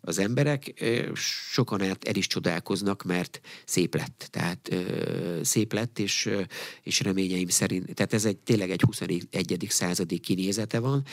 az 0.00 0.18
emberek, 0.18 0.84
sokan 1.50 1.82
el, 1.82 1.96
el 2.00 2.14
is 2.14 2.26
csodálkoznak, 2.26 3.02
mert 3.02 3.40
szép 3.64 3.94
lett, 3.94 4.28
tehát 4.30 4.74
szép 5.42 5.72
lett, 5.72 5.98
és, 5.98 6.30
és 6.82 7.00
reményeim 7.00 7.48
szerint, 7.48 7.94
tehát 7.94 8.12
ez 8.12 8.24
egy 8.24 8.36
tényleg 8.36 8.70
egy 8.70 8.82
21. 8.82 9.66
századi 9.68 10.18
kinézete 10.18 10.78
van, 10.78 11.04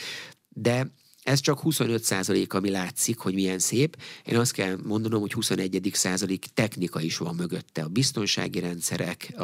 de 0.50 0.92
ez 1.28 1.40
csak 1.40 1.60
25 1.60 2.04
százalék, 2.04 2.54
ami 2.54 2.70
látszik, 2.70 3.18
hogy 3.18 3.34
milyen 3.34 3.60
szép. 3.60 3.98
Én 4.26 4.38
azt 4.38 4.52
kell 4.52 4.78
mondanom, 4.84 5.22
hogy 5.22 5.34
21. 5.34 5.90
százalék 5.94 6.46
technika 6.54 7.02
is 7.02 7.18
van 7.18 7.36
mögötte. 7.36 7.82
A 7.82 7.88
biztonsági 7.88 8.60
rendszerek, 8.60 9.34
a, 9.38 9.44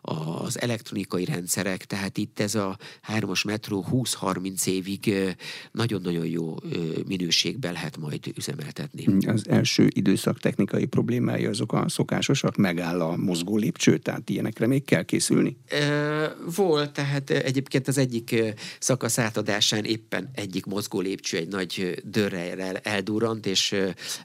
a, 0.00 0.42
az 0.44 0.60
elektronikai 0.60 1.24
rendszerek, 1.24 1.84
tehát 1.84 2.18
itt 2.18 2.40
ez 2.40 2.54
a 2.54 2.78
hármas 3.00 3.42
metró 3.42 3.86
20-30 3.90 4.66
évig 4.66 5.14
nagyon-nagyon 5.72 6.26
jó 6.26 6.54
minőségben 7.06 7.72
lehet 7.72 7.96
majd 7.96 8.32
üzemeltetni. 8.36 9.26
Az 9.26 9.48
első 9.48 9.88
időszak 9.88 10.38
technikai 10.38 10.84
problémája 10.84 11.48
azok 11.48 11.72
a 11.72 11.88
szokásosak, 11.88 12.56
megáll 12.56 13.00
a 13.00 13.16
mozgó 13.16 13.56
lépcső, 13.56 13.98
tehát 13.98 14.30
ilyenekre 14.30 14.66
még 14.66 14.84
kell 14.84 15.02
készülni? 15.02 15.56
Volt, 16.56 16.92
tehát 16.92 17.30
egyébként 17.30 17.88
az 17.88 17.98
egyik 17.98 18.34
szakasz 18.78 19.18
átadásán 19.18 19.84
éppen 19.84 20.30
egyik 20.34 20.64
mozgó 20.64 21.00
lépcső 21.00 21.20
lépcső 21.22 21.36
egy 21.36 21.48
nagy 21.48 22.02
dörrel 22.04 22.76
eldurrant 22.76 23.46
és 23.46 23.74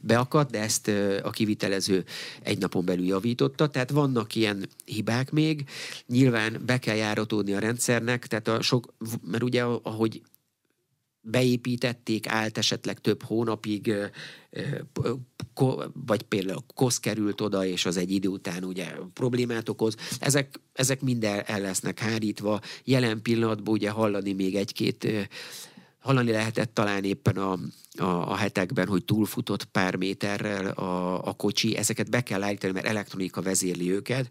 beakadt, 0.01 0.51
de 0.51 0.59
ezt 0.59 0.87
a 1.23 1.29
kivitelező 1.29 2.03
egy 2.41 2.57
napon 2.57 2.85
belül 2.85 3.05
javította. 3.05 3.67
Tehát 3.67 3.89
vannak 3.89 4.35
ilyen 4.35 4.69
hibák 4.85 5.31
még. 5.31 5.63
Nyilván 6.07 6.61
be 6.65 6.79
kell 6.79 6.95
járatódni 6.95 7.53
a 7.53 7.59
rendszernek, 7.59 8.27
tehát 8.27 8.47
a 8.47 8.61
sok, 8.61 8.93
mert 9.23 9.43
ugye 9.43 9.63
ahogy 9.63 10.21
beépítették, 11.21 12.27
állt 12.27 12.57
esetleg 12.57 12.99
több 12.99 13.23
hónapig, 13.23 13.93
vagy 16.05 16.21
például 16.21 16.63
kosz 16.75 16.99
került 16.99 17.41
oda, 17.41 17.65
és 17.65 17.85
az 17.85 17.97
egy 17.97 18.11
idő 18.11 18.27
után 18.27 18.63
ugye 18.63 18.85
problémát 19.13 19.69
okoz. 19.69 19.95
Ezek, 20.19 20.59
ezek 20.73 21.01
mind 21.01 21.23
el, 21.23 21.39
el 21.39 21.61
lesznek 21.61 21.99
hárítva. 21.99 22.61
Jelen 22.83 23.21
pillanatban 23.21 23.73
ugye 23.73 23.89
hallani 23.89 24.33
még 24.33 24.55
egy-két 24.55 25.07
hallani 25.99 26.31
lehetett 26.31 26.73
talán 26.73 27.03
éppen 27.03 27.37
a, 27.37 27.51
a, 27.97 28.31
a 28.31 28.35
hetekben, 28.35 28.87
hogy 28.87 29.05
túlfutott 29.05 29.63
pár 29.63 29.95
méterrel 29.95 30.67
a, 30.67 31.23
a 31.27 31.33
kocsi, 31.33 31.77
ezeket 31.77 32.09
be 32.09 32.21
kell 32.21 32.43
állítani, 32.43 32.73
mert 32.73 32.85
elektronika 32.85 33.41
vezérli 33.41 33.91
őket. 33.91 34.29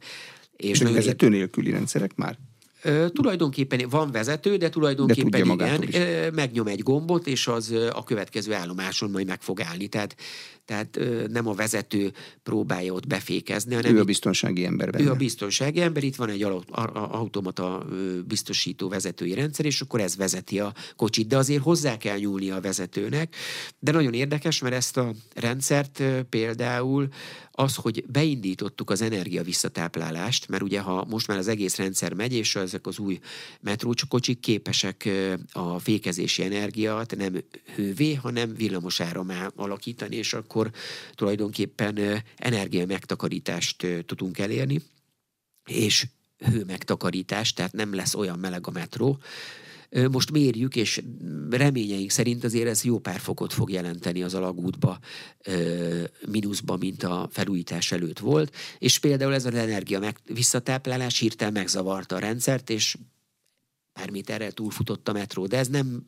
És, 0.56 0.80
és 0.80 0.90
vezető 0.90 1.28
nélküli 1.28 1.70
rendszerek 1.70 2.14
már? 2.14 2.38
Ö, 2.86 3.08
tulajdonképpen 3.08 3.88
van 3.88 4.10
vezető, 4.10 4.56
de 4.56 4.68
tulajdonképpen 4.68 5.56
de 5.56 5.78
igen, 5.82 6.34
megnyom 6.34 6.66
egy 6.66 6.82
gombot, 6.82 7.26
és 7.26 7.46
az 7.46 7.74
a 7.92 8.04
következő 8.04 8.54
állomáson 8.54 9.10
majd 9.10 9.26
meg 9.26 9.42
fog 9.42 9.60
állni. 9.60 9.86
Tehát 9.86 10.16
tehát 10.66 10.98
nem 11.28 11.48
a 11.48 11.52
vezető 11.52 12.12
próbálja 12.42 12.92
ott 12.92 13.06
befékezni, 13.06 13.74
hanem 13.74 13.96
ő 13.96 14.00
a 14.00 14.04
biztonsági 14.04 14.64
ember 14.64 14.90
benne. 14.90 15.04
Ő 15.04 15.10
a 15.10 15.14
biztonsági 15.14 15.80
ember, 15.80 16.04
itt 16.04 16.16
van 16.16 16.28
egy 16.28 16.42
automata 16.92 17.86
biztosító 18.26 18.88
vezetői 18.88 19.34
rendszer, 19.34 19.64
és 19.64 19.80
akkor 19.80 20.00
ez 20.00 20.16
vezeti 20.16 20.60
a 20.60 20.74
kocsit, 20.96 21.26
de 21.26 21.36
azért 21.36 21.62
hozzá 21.62 21.96
kell 21.96 22.18
nyúlni 22.18 22.50
a 22.50 22.60
vezetőnek. 22.60 23.34
De 23.78 23.92
nagyon 23.92 24.12
érdekes, 24.12 24.60
mert 24.60 24.74
ezt 24.74 24.96
a 24.96 25.12
rendszert 25.34 26.02
például 26.28 27.08
az, 27.50 27.74
hogy 27.74 28.04
beindítottuk 28.06 28.90
az 28.90 29.02
energia 29.02 29.42
visszatáplálást, 29.42 30.48
mert 30.48 30.62
ugye 30.62 30.80
ha 30.80 31.04
most 31.08 31.26
már 31.26 31.38
az 31.38 31.48
egész 31.48 31.76
rendszer 31.76 32.12
megy, 32.12 32.32
és 32.32 32.56
ezek 32.76 32.86
az 32.86 32.98
új 32.98 33.18
metrókocsik 33.60 34.40
képesek 34.40 35.08
a 35.52 35.78
fékezési 35.78 36.42
energiát 36.42 37.16
nem 37.16 37.34
hővé, 37.74 38.14
hanem 38.14 38.54
villamosáramá 38.54 39.50
alakítani, 39.54 40.16
és 40.16 40.32
akkor 40.32 40.70
tulajdonképpen 41.14 42.22
energia 42.36 42.86
megtakarítást 42.86 43.86
tudunk 44.06 44.38
elérni, 44.38 44.82
és 45.64 46.06
hő 46.38 46.64
megtakarítást, 46.64 47.56
tehát 47.56 47.72
nem 47.72 47.94
lesz 47.94 48.14
olyan 48.14 48.38
meleg 48.38 48.66
a 48.66 48.70
metró. 48.70 49.18
Most 50.10 50.30
mérjük, 50.30 50.76
és 50.76 51.02
reményeink 51.50 52.10
szerint 52.10 52.44
azért 52.44 52.68
ez 52.68 52.84
jó 52.84 52.98
pár 52.98 53.20
fokot 53.20 53.52
fog 53.52 53.70
jelenteni 53.70 54.22
az 54.22 54.34
alagútba, 54.34 54.98
mínuszba, 56.26 56.76
mint 56.76 57.02
a 57.02 57.28
felújítás 57.32 57.92
előtt 57.92 58.18
volt, 58.18 58.54
és 58.78 58.98
például 58.98 59.34
ez 59.34 59.44
az 59.44 59.54
energia 59.54 59.98
meg, 59.98 60.18
visszatáplálás 60.24 61.18
hirtelen 61.18 61.52
megzavarta 61.52 62.16
a 62.16 62.18
rendszert, 62.18 62.70
és 62.70 62.96
pár 63.92 64.10
méterrel 64.10 64.52
túlfutott 64.52 65.08
a 65.08 65.12
metró, 65.12 65.46
de 65.46 65.58
ez 65.58 65.68
nem 65.68 66.04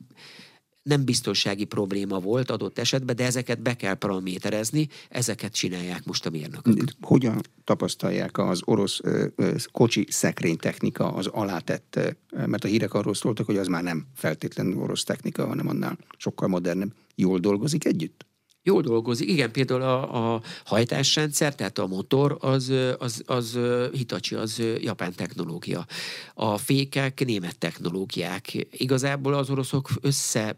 nem 0.83 1.05
biztonsági 1.05 1.65
probléma 1.65 2.19
volt 2.19 2.51
adott 2.51 2.79
esetben, 2.79 3.17
de 3.17 3.25
ezeket 3.25 3.63
be 3.63 3.75
kell 3.75 3.95
paraméterezni, 3.95 4.89
ezeket 5.09 5.53
csinálják 5.53 6.05
most 6.05 6.27
a 6.27 6.31
mérnökök. 6.31 6.91
Hogyan 7.01 7.41
tapasztalják 7.65 8.39
az 8.39 8.61
orosz 8.65 8.99
ö, 9.03 9.27
ö, 9.37 9.55
kocsi 9.73 10.07
szekrény 10.11 10.57
technika 10.57 11.13
az 11.13 11.27
alátett, 11.27 11.99
mert 12.47 12.65
a 12.65 12.69
hírek 12.69 12.95
arról 12.95 13.15
szóltak, 13.15 13.47
hogy 13.47 13.57
az 13.57 13.67
már 13.67 13.83
nem 13.83 14.07
feltétlenül 14.15 14.79
orosz 14.79 15.05
technika, 15.05 15.47
hanem 15.47 15.69
annál 15.69 15.99
sokkal 16.17 16.49
modernebb. 16.49 16.93
Jól 17.15 17.39
dolgozik 17.39 17.85
együtt? 17.85 18.27
Jól 18.63 18.83
dolgozik. 18.83 19.29
Igen, 19.29 19.53
például 19.53 19.83
a, 19.83 20.35
a 20.35 20.43
hajtásrendszer, 20.65 21.55
tehát 21.55 21.79
a 21.79 21.87
motor, 21.87 22.37
az, 22.41 22.73
az, 22.99 23.23
az 23.27 23.59
Hitachi, 23.93 24.35
az 24.35 24.63
japán 24.79 25.13
technológia. 25.15 25.87
A 26.35 26.59
fékek 26.59 27.25
német 27.25 27.59
technológiák. 27.59 28.67
Igazából 28.71 29.35
az 29.35 29.51
oroszok 29.51 29.91
össze 30.01 30.57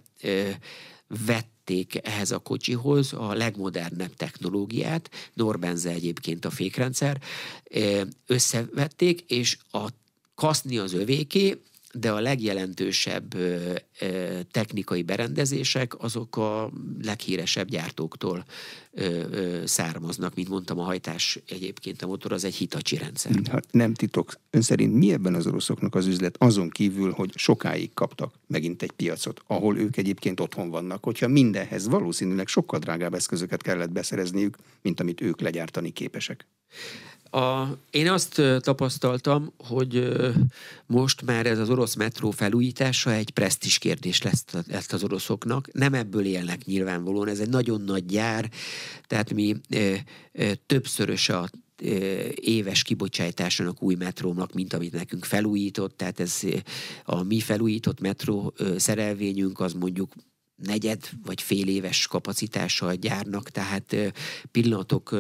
vették 1.27 2.01
ehhez 2.03 2.31
a 2.31 2.39
kocsihoz 2.39 3.13
a 3.13 3.33
legmodernebb 3.33 4.15
technológiát, 4.17 5.11
Norbenze 5.35 5.91
egyébként 5.91 6.45
a 6.45 6.51
fékrendszer, 6.51 7.21
összevették, 8.27 9.21
és 9.21 9.59
a 9.71 9.89
kaszni 10.35 10.79
az 10.79 10.93
övéké, 10.93 11.61
de 11.93 12.11
a 12.11 12.21
legjelentősebb 12.21 13.35
technikai 14.51 15.03
berendezések 15.03 16.03
azok 16.03 16.37
a 16.37 16.71
leghíresebb 17.03 17.69
gyártóktól 17.69 18.45
származnak. 19.65 20.35
Mint 20.35 20.49
mondtam, 20.49 20.79
a 20.79 20.83
hajtás 20.83 21.39
egyébként 21.49 22.03
a 22.03 22.07
motor 22.07 22.33
az 22.33 22.45
egy 22.45 22.55
Hitachi 22.55 22.97
rendszer. 22.97 23.33
Hát 23.51 23.67
nem 23.71 23.95
titok. 23.95 24.33
Ön 24.51 24.63
szerint 24.63 24.95
mi 24.95 25.13
ebben 25.13 25.35
az 25.35 25.47
oroszoknak 25.47 25.95
az 25.95 26.07
üzlet 26.07 26.37
azon 26.39 26.69
kívül, 26.69 27.13
hogy 27.13 27.33
sokáig 27.35 27.95
kaptak 27.95 28.35
megint 28.47 28.83
egy 28.83 28.93
piacot, 28.93 29.43
ahol 29.47 29.79
ők 29.79 29.97
egyébként 29.97 30.41
otthon 30.41 30.71
vannak, 30.71 31.05
hogyha 31.05 31.29
mindenhez 31.29 31.89
valószínűleg 31.89 32.47
sokkal 32.47 32.79
drágább 32.79 33.15
eszközöket 33.15 33.63
kellett 33.63 33.91
beszerezniük, 33.91 34.57
mint 34.83 35.01
amit 35.01 35.21
ők 35.21 35.41
legyártani 35.41 35.91
képesek? 35.91 36.47
A, 37.31 37.67
én 37.91 38.09
azt 38.09 38.43
tapasztaltam, 38.59 39.53
hogy 39.57 40.13
most 40.87 41.23
már 41.23 41.47
ez 41.47 41.59
az 41.59 41.71
orosz 41.71 41.95
metró 41.95 42.31
felújítása 42.31 43.13
egy 43.13 43.31
presztis 43.31 43.79
kérdés 43.79 44.23
lesz 44.23 44.45
ezt 44.69 44.93
az 44.93 45.05
oroszoknak. 45.05 45.73
Nem 45.73 45.95
ebből 45.95 46.25
élnek 46.25 46.65
nyilvánvalóan, 46.65 47.29
ez 47.29 47.41
egy 47.41 47.49
nagyon 47.49 47.81
nagy 47.81 48.07
gyár, 48.07 48.51
tehát 49.07 49.33
mi 49.33 49.57
többszörös 50.67 51.29
a 51.29 51.51
éves 52.35 52.83
kibocsátásának 52.83 53.83
új 53.83 53.95
metrónak, 53.95 54.53
mint 54.53 54.73
amit 54.73 54.93
nekünk 54.93 55.25
felújított, 55.25 55.97
tehát 55.97 56.21
ez 56.21 56.41
a 57.05 57.23
mi 57.23 57.41
felújított 57.41 58.01
metró 58.01 58.55
szerelvényünk 58.77 59.61
az 59.61 59.73
mondjuk 59.73 60.13
negyed 60.63 61.09
vagy 61.25 61.43
fél 61.43 61.69
éves 61.69 62.07
kapacitással 62.07 62.95
gyárnak, 62.95 63.51
tehát 63.51 63.97
pillanatok 64.51 65.13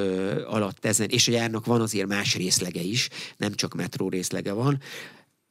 alatt 0.47 0.85
ezen, 0.85 1.09
és 1.09 1.29
a 1.29 1.33
gyárnak 1.33 1.67
van 1.67 1.81
azért 1.81 2.07
más 2.07 2.35
részlege 2.35 2.81
is, 2.81 3.09
nem 3.37 3.55
csak 3.55 3.75
metró 3.75 4.09
részlege 4.09 4.53
van. 4.53 4.81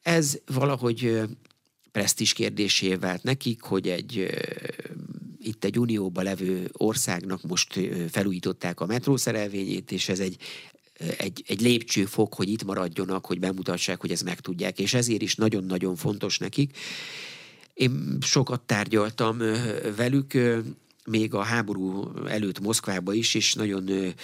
Ez 0.02 0.38
valahogy 0.46 1.20
presztis 1.92 2.32
kérdésé 2.32 2.94
vált 2.94 3.22
nekik, 3.22 3.62
hogy 3.62 3.88
egy 3.88 4.30
itt 5.42 5.64
egy 5.64 5.78
unióba 5.78 6.22
levő 6.22 6.68
országnak 6.72 7.42
most 7.42 7.80
felújították 8.10 8.80
a 8.80 8.86
metrószerelvényét, 8.86 9.92
és 9.92 10.08
ez 10.08 10.20
egy 10.20 10.36
egy, 11.16 11.44
egy 11.46 11.60
lépcsőfok, 11.60 12.34
hogy 12.34 12.48
itt 12.48 12.64
maradjonak, 12.64 13.26
hogy 13.26 13.38
bemutassák, 13.38 14.00
hogy 14.00 14.10
ezt 14.10 14.24
meg 14.24 14.40
tudják, 14.40 14.78
és 14.78 14.94
ezért 14.94 15.22
is 15.22 15.34
nagyon-nagyon 15.34 15.96
fontos 15.96 16.38
nekik. 16.38 16.76
Én 17.80 18.18
sokat 18.20 18.60
tárgyaltam 18.60 19.38
velük, 19.96 20.32
még 21.04 21.34
a 21.34 21.42
háború 21.42 22.12
előtt 22.26 22.60
Moszkvába 22.60 23.12
is, 23.12 23.34
és 23.34 23.54
nagyon 23.54 24.14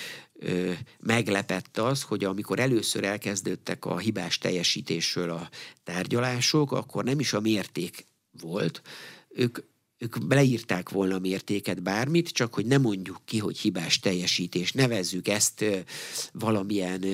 meglepett 1.01 1.79
az, 1.79 2.03
hogy 2.03 2.25
amikor 2.25 2.59
először 2.59 3.05
elkezdődtek 3.05 3.85
a 3.85 3.99
hibás 3.99 4.39
teljesítésről 4.39 5.31
a 5.31 5.49
tárgyalások, 5.85 6.73
akkor 6.73 7.05
nem 7.05 7.21
is 7.21 7.33
a 7.33 7.41
mérték 7.41 8.07
volt, 8.41 8.83
ők 9.29 9.59
ők 9.99 10.17
leírták 10.29 10.89
volna 10.89 11.15
a 11.15 11.19
mértéket 11.19 11.83
bármit, 11.83 12.29
csak 12.29 12.55
hogy 12.55 12.67
ne 12.67 12.79
mondjuk 12.79 13.21
ki, 13.25 13.39
hogy 13.39 13.59
hibás 13.59 14.01
teljesítés, 14.01 14.73
nevezzük 14.73 15.29
ezt 15.29 15.65
valamilyen 16.33 17.05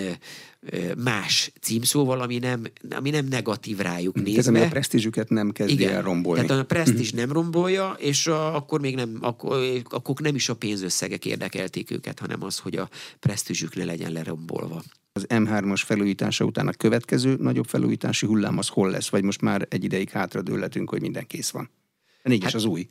más 0.97 1.53
címszóval, 1.61 2.21
ami 2.21 2.39
nem, 2.39 2.63
ami 2.91 3.11
nem 3.11 3.27
negatív 3.27 3.79
rájuk 3.79 4.23
nézve. 4.23 4.53
Tehát 4.53 4.67
a 4.67 4.71
presztízsüket 4.71 5.29
nem 5.29 5.51
kezdi 5.51 5.73
Igen, 5.73 5.93
el 5.93 6.03
rombolni. 6.03 6.47
Tehát 6.47 6.63
a 6.63 6.67
presztízs 6.67 7.11
nem 7.11 7.33
rombolja, 7.33 7.97
és 7.99 8.27
a, 8.27 8.55
akkor 8.55 8.81
még 8.81 8.95
nem, 8.95 9.19
akkor, 9.21 9.83
akkor 9.85 10.21
nem 10.21 10.35
is 10.35 10.49
a 10.49 10.55
pénzösszegek 10.55 11.25
érdekelték 11.25 11.91
őket, 11.91 12.19
hanem 12.19 12.43
az, 12.43 12.59
hogy 12.59 12.77
a 12.77 12.89
presztízsük 13.19 13.75
ne 13.75 13.85
legyen 13.85 14.13
lerombolva. 14.13 14.83
Az 15.13 15.27
M3-as 15.29 15.83
felújítása 15.85 16.45
után 16.45 16.69
a 16.69 16.73
következő 16.73 17.37
nagyobb 17.41 17.67
felújítási 17.67 18.27
hullám 18.27 18.59
az 18.59 18.69
hol 18.69 18.91
lesz, 18.91 19.09
vagy 19.09 19.23
most 19.23 19.41
már 19.41 19.67
egy 19.71 19.85
ideig 19.85 20.11
hátradőletünk, 20.11 20.91
hogy 20.91 21.01
minden 21.01 21.27
kész 21.27 21.51
van? 21.51 21.71
Négyes 22.23 22.45
hát, 22.45 22.55
az 22.55 22.65
új. 22.65 22.89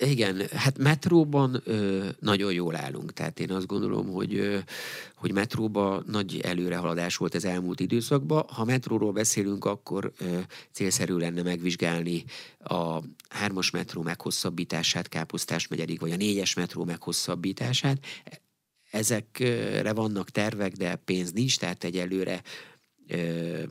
Igen, 0.00 0.42
hát 0.52 0.78
metróban 0.78 1.62
ö, 1.64 2.06
nagyon 2.20 2.52
jól 2.52 2.76
állunk. 2.76 3.12
Tehát 3.12 3.40
én 3.40 3.50
azt 3.50 3.66
gondolom, 3.66 4.08
hogy, 4.08 4.34
ö, 4.34 4.58
hogy 5.14 5.32
metróban 5.32 6.04
nagy 6.06 6.40
előrehaladás 6.40 7.16
volt 7.16 7.34
az 7.34 7.44
elmúlt 7.44 7.80
időszakban. 7.80 8.44
Ha 8.48 8.64
metróról 8.64 9.12
beszélünk, 9.12 9.64
akkor 9.64 10.12
ö, 10.18 10.38
célszerű 10.72 11.16
lenne 11.16 11.42
megvizsgálni 11.42 12.24
a 12.58 12.98
hármas 13.28 13.70
metró 13.70 14.02
meghosszabbítását 14.02 15.08
Káposztás 15.08 15.68
megyerig, 15.68 16.00
vagy 16.00 16.12
a 16.12 16.16
négyes 16.16 16.54
metró 16.54 16.84
meghosszabbítását. 16.84 17.98
Ezekre 18.90 19.92
vannak 19.92 20.30
tervek, 20.30 20.72
de 20.72 20.96
pénz 20.96 21.32
nincs, 21.32 21.58
tehát 21.58 21.84
egyelőre 21.84 22.42
ö, 23.08 23.62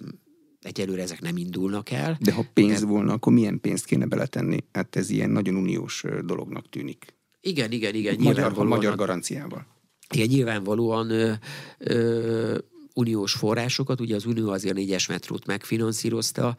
egyelőre 0.64 1.02
ezek 1.02 1.22
nem 1.22 1.38
indulnak 1.38 1.92
el. 1.92 2.18
De 2.20 2.32
ha 2.32 2.46
pénz 2.54 2.80
de... 2.80 2.86
volna, 2.86 3.14
akkor 3.14 3.34
milyen 3.34 3.60
pénzt 3.60 3.86
kéne 3.86 4.06
beletenni? 4.06 4.58
Hát 4.72 4.96
ez 4.96 5.10
ilyen 5.10 5.30
nagyon 5.30 5.56
uniós 5.56 6.04
dolognak 6.26 6.70
tűnik. 6.70 7.16
Igen, 7.42 7.72
igen, 7.72 7.96
igen. 7.96 8.16
Magyar, 8.20 8.54
magyar 8.54 8.96
garanciával. 8.96 9.66
Igen, 10.14 10.28
nyilvánvalóan 10.28 11.10
ö, 11.10 11.32
ö, 11.78 12.58
uniós 12.94 13.34
forrásokat, 13.34 14.02
ugye 14.02 14.16
az 14.16 14.26
Unió 14.26 14.50
azért 14.50 14.76
négyes 14.76 15.08
metrót 15.08 15.46
megfinanszírozta, 15.46 16.56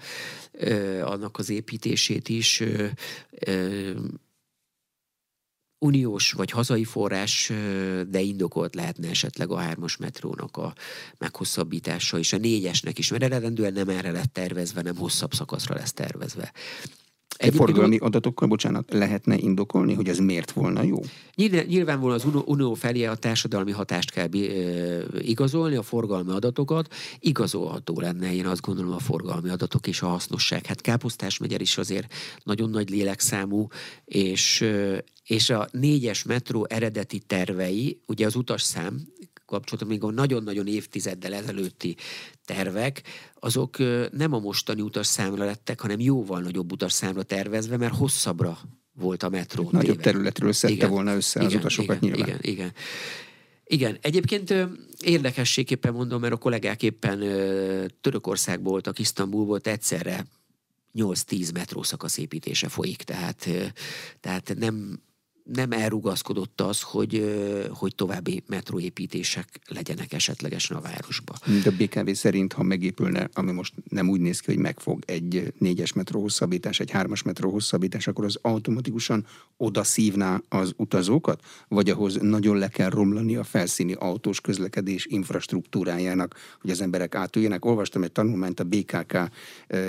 ö, 0.53 1.01
annak 1.01 1.39
az 1.39 1.51
építését 1.51 2.29
is, 2.29 2.61
ö, 2.61 2.87
ö, 3.47 3.91
uniós 5.79 6.33
vagy 6.33 6.51
hazai 6.51 6.85
forrás, 6.85 7.53
de 8.07 8.21
indokolt 8.21 8.75
lehetne 8.75 9.09
esetleg 9.09 9.51
a 9.51 9.57
hármas 9.57 9.97
metrónak 9.97 10.57
a 10.57 10.75
meghosszabbítása, 11.19 12.19
és 12.19 12.33
a 12.33 12.37
négyesnek 12.37 12.99
is, 12.99 13.11
mert 13.11 13.23
eredendően 13.23 13.73
nem 13.73 13.89
erre 13.89 14.11
lett 14.11 14.33
tervezve, 14.33 14.83
nem 14.83 14.97
hosszabb 14.97 15.35
szakaszra 15.35 15.75
lesz 15.75 15.93
tervezve. 15.93 16.53
Egy 17.37 17.55
forgalmi 17.55 17.97
adatokkal, 17.97 18.49
bocsánat, 18.49 18.93
lehetne 18.93 19.37
indokolni, 19.37 19.95
hogy 19.95 20.09
ez 20.09 20.19
miért 20.19 20.53
volna 20.53 20.83
jó? 20.83 21.01
Nyilvánvalóan 21.67 22.21
az 22.25 22.43
Unió 22.45 22.75
felé 22.75 23.05
a 23.05 23.15
társadalmi 23.15 23.71
hatást 23.71 24.11
kell 24.11 24.29
igazolni, 25.19 25.77
a 25.77 25.83
forgalmi 25.83 26.31
adatokat. 26.31 26.95
Igazolható 27.19 28.01
lenne, 28.01 28.35
én 28.35 28.47
azt 28.47 28.61
gondolom, 28.61 28.93
a 28.93 28.99
forgalmi 28.99 29.49
adatok 29.49 29.87
és 29.87 30.03
a 30.03 30.07
hasznosság. 30.07 30.67
Hát 30.67 30.81
Káposztás 30.81 31.39
megyer 31.39 31.61
is 31.61 31.79
azért 31.79 32.13
nagyon 32.43 32.71
nagy 32.71 32.91
lélekszámú, 32.91 33.67
és, 34.05 34.65
és 35.25 35.51
a 35.51 35.69
négyes 35.71 36.23
metró 36.23 36.67
eredeti 36.69 37.19
tervei, 37.19 38.03
ugye 38.07 38.27
az 38.27 38.35
utasszám 38.35 39.07
kapcsolatban, 39.47 39.93
még 39.93 40.03
a 40.03 40.11
nagyon-nagyon 40.11 40.67
évtizeddel 40.67 41.35
ezelőtti 41.35 41.97
tervek, 42.45 43.03
azok 43.35 43.77
nem 44.13 44.33
a 44.33 44.39
mostani 44.39 44.81
utasszámra 44.81 45.45
lettek, 45.45 45.81
hanem 45.81 46.01
jóval 46.01 46.41
nagyobb 46.41 46.73
utasszámra 46.73 47.23
tervezve, 47.23 47.77
mert 47.77 47.95
hosszabbra 47.95 48.59
volt 48.93 49.23
a 49.23 49.29
metró. 49.29 49.69
Nagyobb 49.71 49.97
téve. 49.97 50.11
területről 50.11 50.53
szedte 50.53 50.75
igen, 50.75 50.91
volna 50.91 51.15
össze 51.15 51.41
igen, 51.41 51.53
az 51.53 51.59
utasokat 51.59 52.03
igen, 52.03 52.09
nyilván. 52.09 52.29
Igen, 52.29 52.53
igen. 52.53 52.73
Igen, 53.67 53.99
egyébként 54.01 54.55
érdekességképpen 55.01 55.93
mondom, 55.93 56.21
mert 56.21 56.33
a 56.33 56.37
kollégák 56.37 56.83
éppen 56.83 57.19
Törökországból 58.01 58.73
voltak, 58.73 58.99
Isztambulból, 58.99 59.61
egyszerre 59.63 60.27
8-10 60.95 61.53
metrószakasz 61.53 62.17
építése 62.19 62.69
folyik, 62.69 63.03
tehát, 63.03 63.49
tehát 64.21 64.55
nem 64.59 65.01
nem 65.45 65.73
elrugaszkodott 65.73 66.61
az, 66.61 66.83
hogy, 66.83 67.35
hogy 67.69 67.95
további 67.95 68.43
metróépítések 68.47 69.61
legyenek 69.69 70.13
esetlegesen 70.13 70.77
a 70.77 70.81
városba. 70.81 71.35
De 71.63 71.71
a 71.71 71.73
BKV 71.79 72.11
szerint, 72.11 72.53
ha 72.53 72.63
megépülne, 72.63 73.29
ami 73.33 73.53
most 73.53 73.75
nem 73.89 74.09
úgy 74.09 74.21
néz 74.21 74.41
ki, 74.41 74.53
hogy 74.53 74.63
megfog 74.63 75.03
egy 75.07 75.53
négyes 75.59 75.93
metró 75.93 76.21
hosszabbítás, 76.21 76.81
egy 76.81 76.91
hármas 76.91 77.23
metró 77.23 77.51
hosszabbítás, 77.51 78.07
akkor 78.07 78.25
az 78.25 78.39
automatikusan 78.43 79.27
oda 79.57 79.85
szívná 79.85 80.43
az 80.49 80.73
utazókat? 80.77 81.43
Vagy 81.69 81.91
ahhoz 81.91 82.17
nagyon 82.21 82.57
le 82.57 82.69
kell 82.69 82.91
romlani 82.91 83.37
a 83.37 83.45
felszíni 83.45 83.93
autós 83.93 84.41
közlekedés 84.41 85.07
infrastruktúrájának, 85.07 86.35
hogy 86.61 86.71
az 86.71 86.81
emberek 86.81 87.15
átüljenek? 87.15 87.65
Olvastam 87.65 88.03
egy 88.03 88.13
tanulmányt, 88.13 88.61
a 88.61 88.65
BKK 88.65 89.19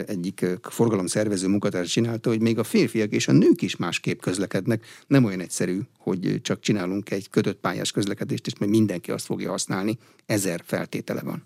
egyik 0.05 0.45
forgalomszervező 0.61 1.47
munkatárs 1.47 1.91
csinálta, 1.91 2.29
hogy 2.29 2.41
még 2.41 2.59
a 2.59 2.63
férfiak 2.63 3.11
és 3.11 3.27
a 3.27 3.31
nők 3.31 3.61
is 3.61 3.75
másképp 3.75 4.19
közlekednek, 4.19 4.85
nem 5.07 5.23
olyan 5.23 5.43
egyszerű, 5.45 5.79
hogy 5.97 6.39
csak 6.41 6.59
csinálunk 6.59 7.11
egy 7.11 7.29
kötött 7.29 7.59
pályás 7.59 7.91
közlekedést, 7.91 8.47
és 8.47 8.57
majd 8.59 8.71
mindenki 8.71 9.11
azt 9.11 9.25
fogja 9.25 9.49
használni. 9.49 9.97
Ezer 10.25 10.61
feltétele 10.65 11.21
van. 11.21 11.43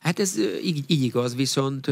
Hát 0.00 0.18
ez 0.18 0.38
így, 0.62 0.84
így 0.86 1.02
igaz, 1.02 1.34
viszont 1.34 1.90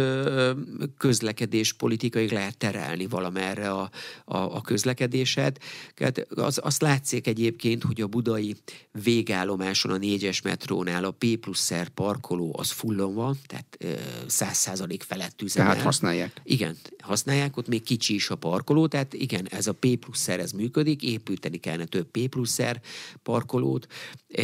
közlekedés 0.99 1.73
politikai 1.73 2.29
lehet 2.29 2.57
terelni 2.57 3.07
valamerre 3.07 3.71
a, 3.71 3.91
a, 4.25 4.37
a 4.37 4.61
közlekedéset. 4.61 5.61
Hát 5.97 6.27
az, 6.35 6.61
azt 6.63 6.83
látszik 6.83 7.27
egyébként, 7.27 7.83
hogy 7.83 8.01
a 8.01 8.07
budai 8.07 8.57
végállomáson 9.03 9.93
a 9.93 9.97
négyes 9.97 10.43
metrónál 10.43 11.05
a 11.05 11.11
P 11.11 11.37
pluszer 11.37 11.89
parkoló 11.89 12.55
az 12.59 12.71
fullon 12.71 13.15
van, 13.15 13.39
tehát 13.47 13.79
száz 14.27 14.57
százalék 14.57 15.03
felett 15.03 15.43
üzemel. 15.43 15.71
Tehát 15.71 15.85
használják. 15.85 16.41
Igen, 16.45 16.77
használják, 16.99 17.57
ott 17.57 17.69
még 17.69 17.83
kicsi 17.83 18.15
is 18.15 18.31
a 18.31 18.35
parkoló, 18.35 18.87
tehát 18.87 19.15
igen, 19.15 19.49
ez 19.51 19.67
a 19.67 19.73
P 19.73 19.97
pluszer 19.97 20.41
ez 20.41 20.53
működik, 20.53 21.03
építeni 21.03 21.57
kellene 21.57 21.85
több 21.85 22.07
P 22.11 22.29
pluszer 22.29 22.81
parkolót. 23.23 23.87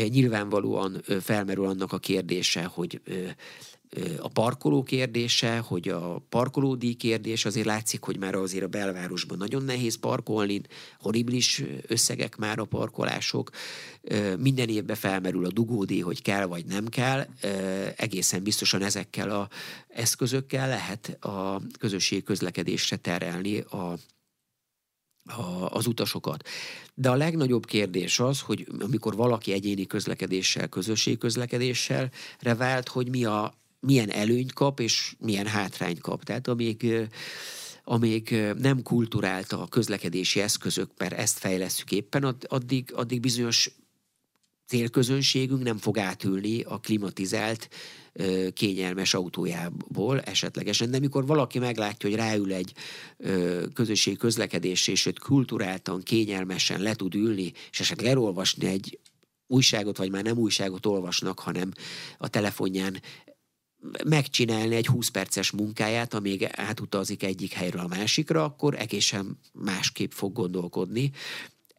Nyilvánvalóan 0.09 1.02
felmerül 1.20 1.66
annak 1.66 1.92
a 1.92 1.98
kérdése, 1.98 2.64
hogy 2.64 3.00
a 4.18 4.28
parkoló 4.28 4.83
kérdése, 4.83 5.59
hogy 5.59 5.88
a 5.88 6.22
parkolódíj 6.28 6.92
kérdés, 6.92 7.44
azért 7.44 7.66
látszik, 7.66 8.02
hogy 8.02 8.18
már 8.18 8.35
azért 8.35 8.64
a 8.64 8.68
belvárosban 8.68 9.38
nagyon 9.38 9.62
nehéz 9.62 9.94
parkolni, 9.94 10.61
horribilis 10.98 11.62
összegek 11.87 12.37
már 12.37 12.59
a 12.59 12.64
parkolások, 12.64 13.50
minden 14.38 14.68
évben 14.68 14.96
felmerül 14.96 15.44
a 15.44 15.52
dugódíj, 15.52 16.00
hogy 16.00 16.22
kell 16.22 16.44
vagy 16.46 16.64
nem 16.64 16.87
kell, 16.87 17.26
egészen 17.96 18.42
biztosan 18.42 18.83
ezekkel 18.83 19.31
a 19.31 19.48
eszközökkel 19.88 20.68
lehet 20.68 21.16
a 21.20 21.61
közösségi 21.78 22.22
közlekedésre 22.22 22.96
terelni 22.96 23.59
a 23.59 23.98
a, 25.24 25.68
az 25.70 25.87
utasokat. 25.87 26.48
De 26.94 27.11
a 27.11 27.14
legnagyobb 27.14 27.66
kérdés 27.66 28.20
az, 28.20 28.40
hogy 28.40 28.66
amikor 28.80 29.16
valaki 29.16 29.52
egyéni 29.52 29.87
közlekedéssel, 29.87 30.68
közösségi 30.68 31.18
közlekedéssel 31.18 32.11
revált, 32.38 32.88
hogy 32.88 33.08
mi 33.08 33.24
a, 33.24 33.54
milyen 33.80 34.11
előnyt 34.11 34.52
kap, 34.52 34.80
és 34.80 35.14
milyen 35.18 35.46
hátrányt 35.46 36.00
kap. 36.00 36.24
Tehát 36.24 36.48
amíg 36.48 37.08
amíg 37.85 38.30
nem 38.58 38.82
kulturált 38.82 39.52
a 39.52 39.66
közlekedési 39.66 40.40
eszközök, 40.40 40.90
mert 40.98 41.12
ezt 41.12 41.38
fejlesztjük 41.38 41.92
éppen, 41.92 42.37
addig, 42.48 42.92
addig 42.94 43.20
bizonyos 43.20 43.70
célközönségünk 44.72 45.62
nem 45.62 45.78
fog 45.78 45.98
átülni 45.98 46.61
a 46.61 46.78
klimatizált, 46.78 47.68
kényelmes 48.52 49.14
autójából 49.14 50.20
esetlegesen. 50.20 50.90
De 50.90 50.96
amikor 50.96 51.26
valaki 51.26 51.58
meglátja, 51.58 52.08
hogy 52.08 52.18
ráül 52.18 52.52
egy 52.52 52.72
közösségi 53.74 54.16
közlekedés, 54.16 54.88
és 54.88 55.06
őt 55.06 55.18
kulturáltan, 55.18 56.02
kényelmesen 56.02 56.80
le 56.80 56.94
tud 56.94 57.14
ülni, 57.14 57.52
és 57.70 57.80
esetleg 57.80 58.11
elolvasni 58.11 58.66
egy 58.66 58.98
újságot, 59.46 59.96
vagy 59.96 60.11
már 60.11 60.22
nem 60.22 60.38
újságot 60.38 60.87
olvasnak, 60.87 61.38
hanem 61.40 61.72
a 62.18 62.28
telefonján 62.28 63.00
megcsinálni 64.04 64.74
egy 64.74 64.87
20 64.87 65.08
perces 65.08 65.50
munkáját, 65.50 66.14
amíg 66.14 66.48
átutazik 66.50 67.22
egyik 67.22 67.52
helyről 67.52 67.80
a 67.80 67.88
másikra, 67.88 68.44
akkor 68.44 68.74
egészen 68.74 69.38
másképp 69.52 70.11
fog 70.11 70.32
gondolkodni. 70.32 71.11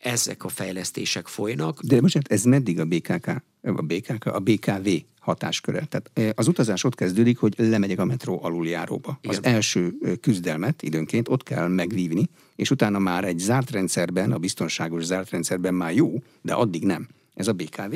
Ezek 0.03 0.43
a 0.43 0.47
fejlesztések 0.47 1.27
folynak. 1.27 1.83
De 1.83 2.01
most 2.01 2.19
ez 2.27 2.43
meddig 2.43 2.79
a 2.79 2.85
BKK, 2.85 3.27
a 3.61 3.81
BKK, 3.81 4.25
a 4.25 4.39
BKV 4.39 4.89
hatásköre? 5.19 5.85
Tehát 5.85 6.37
az 6.37 6.47
utazás 6.47 6.83
ott 6.83 6.95
kezdődik, 6.95 7.37
hogy 7.37 7.53
lemegyek 7.57 7.99
a 7.99 8.05
metró 8.05 8.39
aluljáróba. 8.43 9.17
Igen. 9.21 9.35
Az 9.37 9.43
első 9.43 9.93
küzdelmet 10.21 10.81
időnként 10.81 11.29
ott 11.29 11.43
kell 11.43 11.67
megvívni, 11.67 12.29
és 12.55 12.71
utána 12.71 12.99
már 12.99 13.23
egy 13.23 13.39
zárt 13.39 13.71
rendszerben, 13.71 14.31
a 14.31 14.37
biztonságos 14.37 15.03
zárt 15.03 15.29
rendszerben 15.29 15.73
már 15.73 15.93
jó, 15.93 16.23
de 16.41 16.53
addig 16.53 16.85
nem. 16.85 17.07
Ez 17.33 17.47
a 17.47 17.53
BKV? 17.53 17.95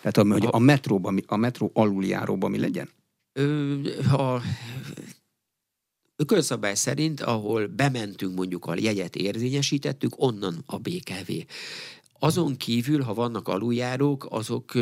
Tehát 0.00 0.16
a, 0.16 0.32
hogy 0.32 0.48
a, 0.50 0.58
metróba, 0.58 1.12
a 1.26 1.36
metró 1.36 1.70
aluljáróba 1.74 2.48
mi 2.48 2.58
legyen? 2.58 2.88
a 4.12 4.40
közszabály 6.24 6.74
szerint, 6.74 7.20
ahol 7.20 7.66
bementünk 7.66 8.34
mondjuk 8.34 8.66
a 8.66 8.74
jegyet 8.78 9.16
érzényesítettük, 9.16 10.22
onnan 10.22 10.62
a 10.66 10.78
BKV. 10.78 11.32
Azon 12.18 12.56
kívül, 12.56 13.02
ha 13.02 13.14
vannak 13.14 13.48
aluljárók, 13.48 14.26
azok 14.30 14.72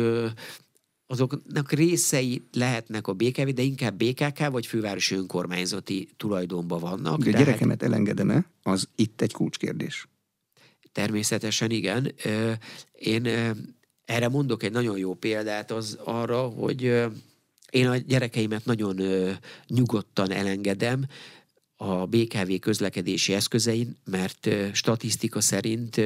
azoknak 1.09 1.71
részei 1.71 2.47
lehetnek 2.53 3.07
a 3.07 3.13
BKV, 3.13 3.47
de 3.47 3.61
inkább 3.61 4.03
BKK 4.03 4.49
vagy 4.49 4.65
fővárosi 4.65 5.15
önkormányzati 5.15 6.09
tulajdonban 6.17 6.79
vannak. 6.79 7.23
De 7.23 7.29
a 7.29 7.39
gyerekemet 7.39 7.81
hát... 7.81 7.91
elengedem-e? 7.91 8.45
Az 8.63 8.87
itt 8.95 9.21
egy 9.21 9.33
kulcskérdés. 9.33 10.07
Természetesen 10.91 11.71
igen. 11.71 12.13
Én 12.91 13.27
erre 14.05 14.27
mondok 14.29 14.63
egy 14.63 14.71
nagyon 14.71 14.97
jó 14.97 15.13
példát 15.13 15.71
az 15.71 15.97
arra, 16.03 16.41
hogy 16.41 17.03
én 17.71 17.87
a 17.87 17.97
gyerekeimet 17.97 18.65
nagyon 18.65 18.99
ö, 18.99 19.31
nyugodtan 19.67 20.31
elengedem, 20.31 21.05
a 21.77 22.05
BKV 22.05 22.51
közlekedési 22.59 23.33
eszközein, 23.33 23.97
mert 24.05 24.49
statisztika 24.73 25.41
szerint 25.41 26.01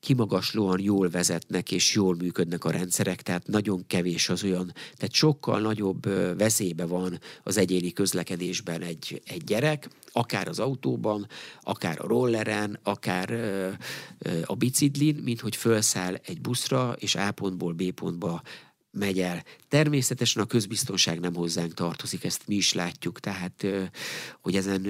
kimagaslóan 0.00 0.80
jól 0.80 1.10
vezetnek 1.10 1.72
és 1.72 1.94
jól 1.94 2.14
működnek 2.14 2.64
a 2.64 2.70
rendszerek, 2.70 3.22
tehát 3.22 3.46
nagyon 3.46 3.86
kevés 3.86 4.28
az 4.28 4.44
olyan, 4.44 4.72
tehát 4.74 5.12
sokkal 5.12 5.60
nagyobb 5.60 6.08
veszélybe 6.38 6.84
van 6.84 7.20
az 7.42 7.56
egyéni 7.56 7.92
közlekedésben 7.92 8.82
egy, 8.82 9.22
egy 9.26 9.44
gyerek, 9.44 9.88
akár 10.12 10.48
az 10.48 10.58
autóban, 10.58 11.26
akár 11.60 12.00
a 12.00 12.06
rolleren, 12.06 12.78
akár 12.82 13.30
a 14.44 14.54
biciklin, 14.54 15.14
mint 15.14 15.40
hogy 15.40 15.56
felszáll 15.56 16.14
egy 16.14 16.40
buszra, 16.40 16.96
és 16.98 17.14
A 17.14 17.32
pontból 17.32 17.72
B 17.72 17.90
pontba 17.90 18.42
megy 18.90 19.20
el. 19.20 19.44
Természetesen 19.68 20.42
a 20.42 20.46
közbiztonság 20.46 21.20
nem 21.20 21.34
hozzánk 21.34 21.74
tartozik, 21.74 22.24
ezt 22.24 22.42
mi 22.46 22.54
is 22.54 22.72
látjuk, 22.72 23.20
tehát 23.20 23.66
hogy 24.40 24.56
ezen 24.56 24.86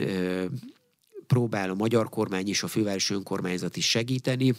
próbál 1.26 1.70
a 1.70 1.74
magyar 1.74 2.08
kormány 2.08 2.48
és 2.48 2.62
a 2.62 2.66
fővárosi 2.66 3.14
önkormányzat 3.14 3.76
is 3.76 3.88
segíteni. 3.88 4.54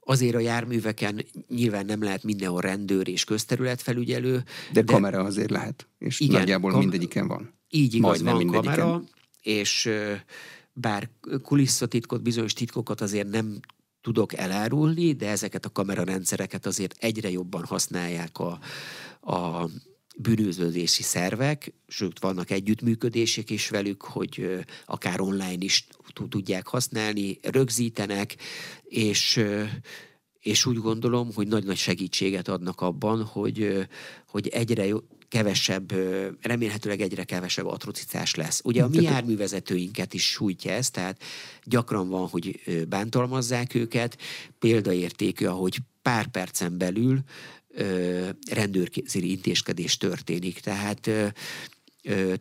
Azért 0.00 0.34
a 0.34 0.38
járműveken 0.38 1.26
nyilván 1.48 1.86
nem 1.86 2.02
lehet 2.02 2.22
mindenhol 2.22 2.60
rendőr 2.60 3.08
és 3.08 3.24
közterületfelügyelő. 3.24 4.44
De, 4.72 4.82
de 4.82 4.92
kamera 4.92 5.22
azért 5.22 5.50
lehet, 5.50 5.88
és 5.98 6.20
igen, 6.20 6.38
nagyjából 6.38 6.70
kam- 6.70 6.82
mindegyiken 6.82 7.28
van. 7.28 7.54
Így 7.68 7.94
igaz, 7.94 8.22
Majdnem 8.22 8.46
van 8.46 8.62
kamera, 8.62 9.02
és 9.42 9.90
bár 10.72 11.08
kulisszatitkot, 11.42 12.22
bizonyos 12.22 12.52
titkokat 12.52 13.00
azért 13.00 13.30
nem 13.30 13.60
tudok 14.04 14.36
elárulni, 14.36 15.12
de 15.12 15.28
ezeket 15.28 15.64
a 15.64 15.72
kamerarendszereket 15.72 16.66
azért 16.66 16.94
egyre 16.98 17.30
jobban 17.30 17.64
használják 17.64 18.38
a, 18.38 18.58
a 19.32 19.68
bűnöződési 20.16 21.02
szervek, 21.02 21.72
sőt 21.86 22.18
vannak 22.18 22.50
együttműködések 22.50 23.50
is 23.50 23.68
velük, 23.68 24.02
hogy 24.02 24.64
akár 24.86 25.20
online 25.20 25.64
is 25.64 25.86
tudják 26.28 26.66
használni, 26.66 27.38
rögzítenek, 27.42 28.36
és 28.84 29.44
és 30.40 30.66
úgy 30.66 30.76
gondolom, 30.76 31.32
hogy 31.34 31.48
nagy-nagy 31.48 31.76
segítséget 31.76 32.48
adnak 32.48 32.80
abban, 32.80 33.24
hogy, 33.24 33.86
hogy 34.26 34.48
egyre 34.48 34.86
kevesebb, 35.34 35.92
remélhetőleg 36.40 37.00
egyre 37.00 37.24
kevesebb 37.24 37.66
atrocitás 37.66 38.34
lesz. 38.34 38.60
Ugye 38.64 38.82
a 38.82 38.88
mi 38.88 39.02
járművezetőinket 39.02 40.14
is 40.14 40.30
sújtja 40.30 40.72
ez, 40.72 40.90
tehát 40.90 41.22
gyakran 41.64 42.08
van, 42.08 42.28
hogy 42.28 42.60
bántalmazzák 42.88 43.74
őket, 43.74 44.18
példaértékű, 44.58 45.46
ahogy 45.46 45.78
pár 46.02 46.26
percen 46.26 46.78
belül 46.78 47.18
rendőrkézi 48.50 49.30
intézkedés 49.30 49.96
történik. 49.96 50.60
Tehát 50.60 51.10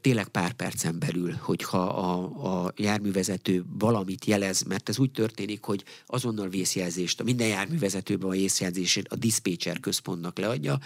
tényleg 0.01 0.27
pár 0.27 0.53
percen 0.53 0.99
belül, 0.99 1.31
hogyha 1.41 1.83
a, 1.83 2.65
a 2.65 2.73
járművezető 2.75 3.63
valamit 3.79 4.25
jelez, 4.25 4.61
mert 4.61 4.89
ez 4.89 4.99
úgy 4.99 5.11
történik, 5.11 5.63
hogy 5.63 5.83
azonnal 6.05 6.49
vészjelzést, 6.49 7.19
a 7.19 7.23
minden 7.23 7.47
járművezetőben 7.47 8.29
a 8.29 8.33
vészjelzését 8.33 9.07
a 9.07 9.15
diszpécser 9.15 9.79
központnak 9.79 10.37
leadja, 10.37 10.79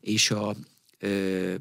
és 0.00 0.30
a 0.30 0.56
ö, 1.02 1.58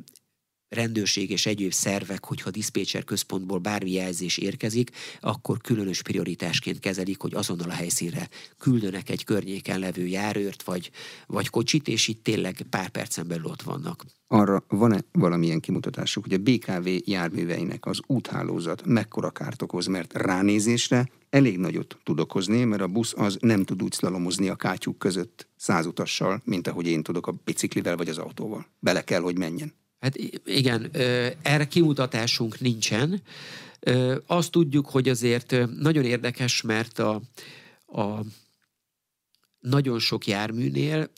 rendőrség 0.70 1.30
és 1.30 1.46
egyéb 1.46 1.72
szervek, 1.72 2.26
hogyha 2.26 2.50
diszpécser 2.50 3.04
központból 3.04 3.60
bármi 3.60 3.92
jelzés 3.92 4.38
érkezik, 4.38 4.90
akkor 5.20 5.62
különös 5.62 6.02
prioritásként 6.02 6.80
kezelik, 6.80 7.22
hogy 7.22 7.34
azonnal 7.34 7.70
a 7.70 7.74
helyszínre 7.74 8.30
küldönek 8.58 9.10
egy 9.10 9.24
környéken 9.24 9.80
levő 9.80 10.06
járőrt 10.06 10.64
vagy, 10.64 10.92
vagy 11.28 11.50
kocsit, 11.50 11.88
és 11.88 12.08
itt 12.08 12.24
tényleg 12.24 12.62
pár 12.70 12.90
percen 12.90 13.28
belül 13.28 13.46
ott 13.46 13.62
vannak. 13.62 14.06
Arra 14.28 14.64
van-e 14.68 15.00
valamilyen 15.12 15.60
kimutatásuk, 15.60 16.24
hogy 16.24 16.34
a 16.34 16.38
BKV 16.38 17.10
járműveinek 17.10 17.86
az 17.86 18.00
úthálózat 18.08 18.86
mekkora 18.86 19.30
kárt 19.30 19.62
okoz, 19.62 19.86
mert 19.86 20.14
ránézésre 20.14 21.10
elég 21.30 21.58
nagyot 21.58 21.98
tud 22.04 22.20
okozni, 22.20 22.64
mert 22.64 22.82
a 22.82 22.88
busz 22.88 23.14
az 23.18 23.38
nem 23.42 23.64
tud 23.64 23.84
úgy 23.84 23.92
szlalomozni 23.92 24.50
a 24.50 24.56
kátyúk 24.56 24.98
között 24.98 25.48
százutassal, 25.56 26.42
mint 26.46 26.68
ahogy 26.68 26.88
én 26.88 27.04
tudok 27.04 27.28
a 27.28 27.36
biciklivel 27.44 27.98
vagy 27.98 28.10
az 28.10 28.18
autóval. 28.18 28.66
Bele 28.80 29.04
kell, 29.04 29.22
hogy 29.22 29.38
menjen. 29.38 29.74
Hát 30.00 30.16
igen, 30.46 30.90
erre 31.42 31.68
kimutatásunk 31.68 32.60
nincsen. 32.60 33.22
Azt 34.26 34.52
tudjuk, 34.52 34.90
hogy 34.90 35.10
azért 35.10 35.56
nagyon 35.80 36.04
érdekes, 36.04 36.62
mert 36.62 37.00
a, 37.00 37.22
a 37.88 38.20
nagyon 39.60 40.00
sok 40.00 40.28
járműnél 40.28 41.12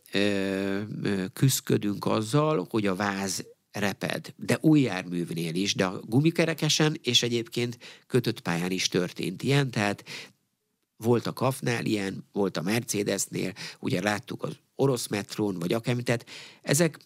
küzdködünk 1.34 2.06
azzal, 2.06 2.68
hogy 2.70 2.88
a 2.88 2.96
váz 2.96 3.46
reped, 3.72 4.34
de 4.36 4.58
új 4.62 4.82
járművnél 4.82 5.56
is, 5.56 5.76
de 5.76 5.86
a 5.86 6.00
gumikerekesen 6.00 7.00
és 7.04 7.24
egyébként 7.24 7.78
kötött 8.08 8.40
pályán 8.40 8.72
is 8.72 8.88
történt 8.88 9.44
ilyen, 9.44 9.72
tehát 9.72 10.04
volt 10.98 11.28
a 11.28 11.34
Kafnál 11.34 11.86
ilyen, 11.86 12.26
volt 12.32 12.58
a 12.58 12.62
Mercedesnél, 12.62 13.54
ugye 13.80 14.02
láttuk 14.02 14.44
az 14.44 14.58
orosz 14.76 15.08
metrón, 15.08 15.60
vagy 15.60 15.74
akármit, 15.74 16.06
tehát 16.06 16.26
ezek 16.62 17.00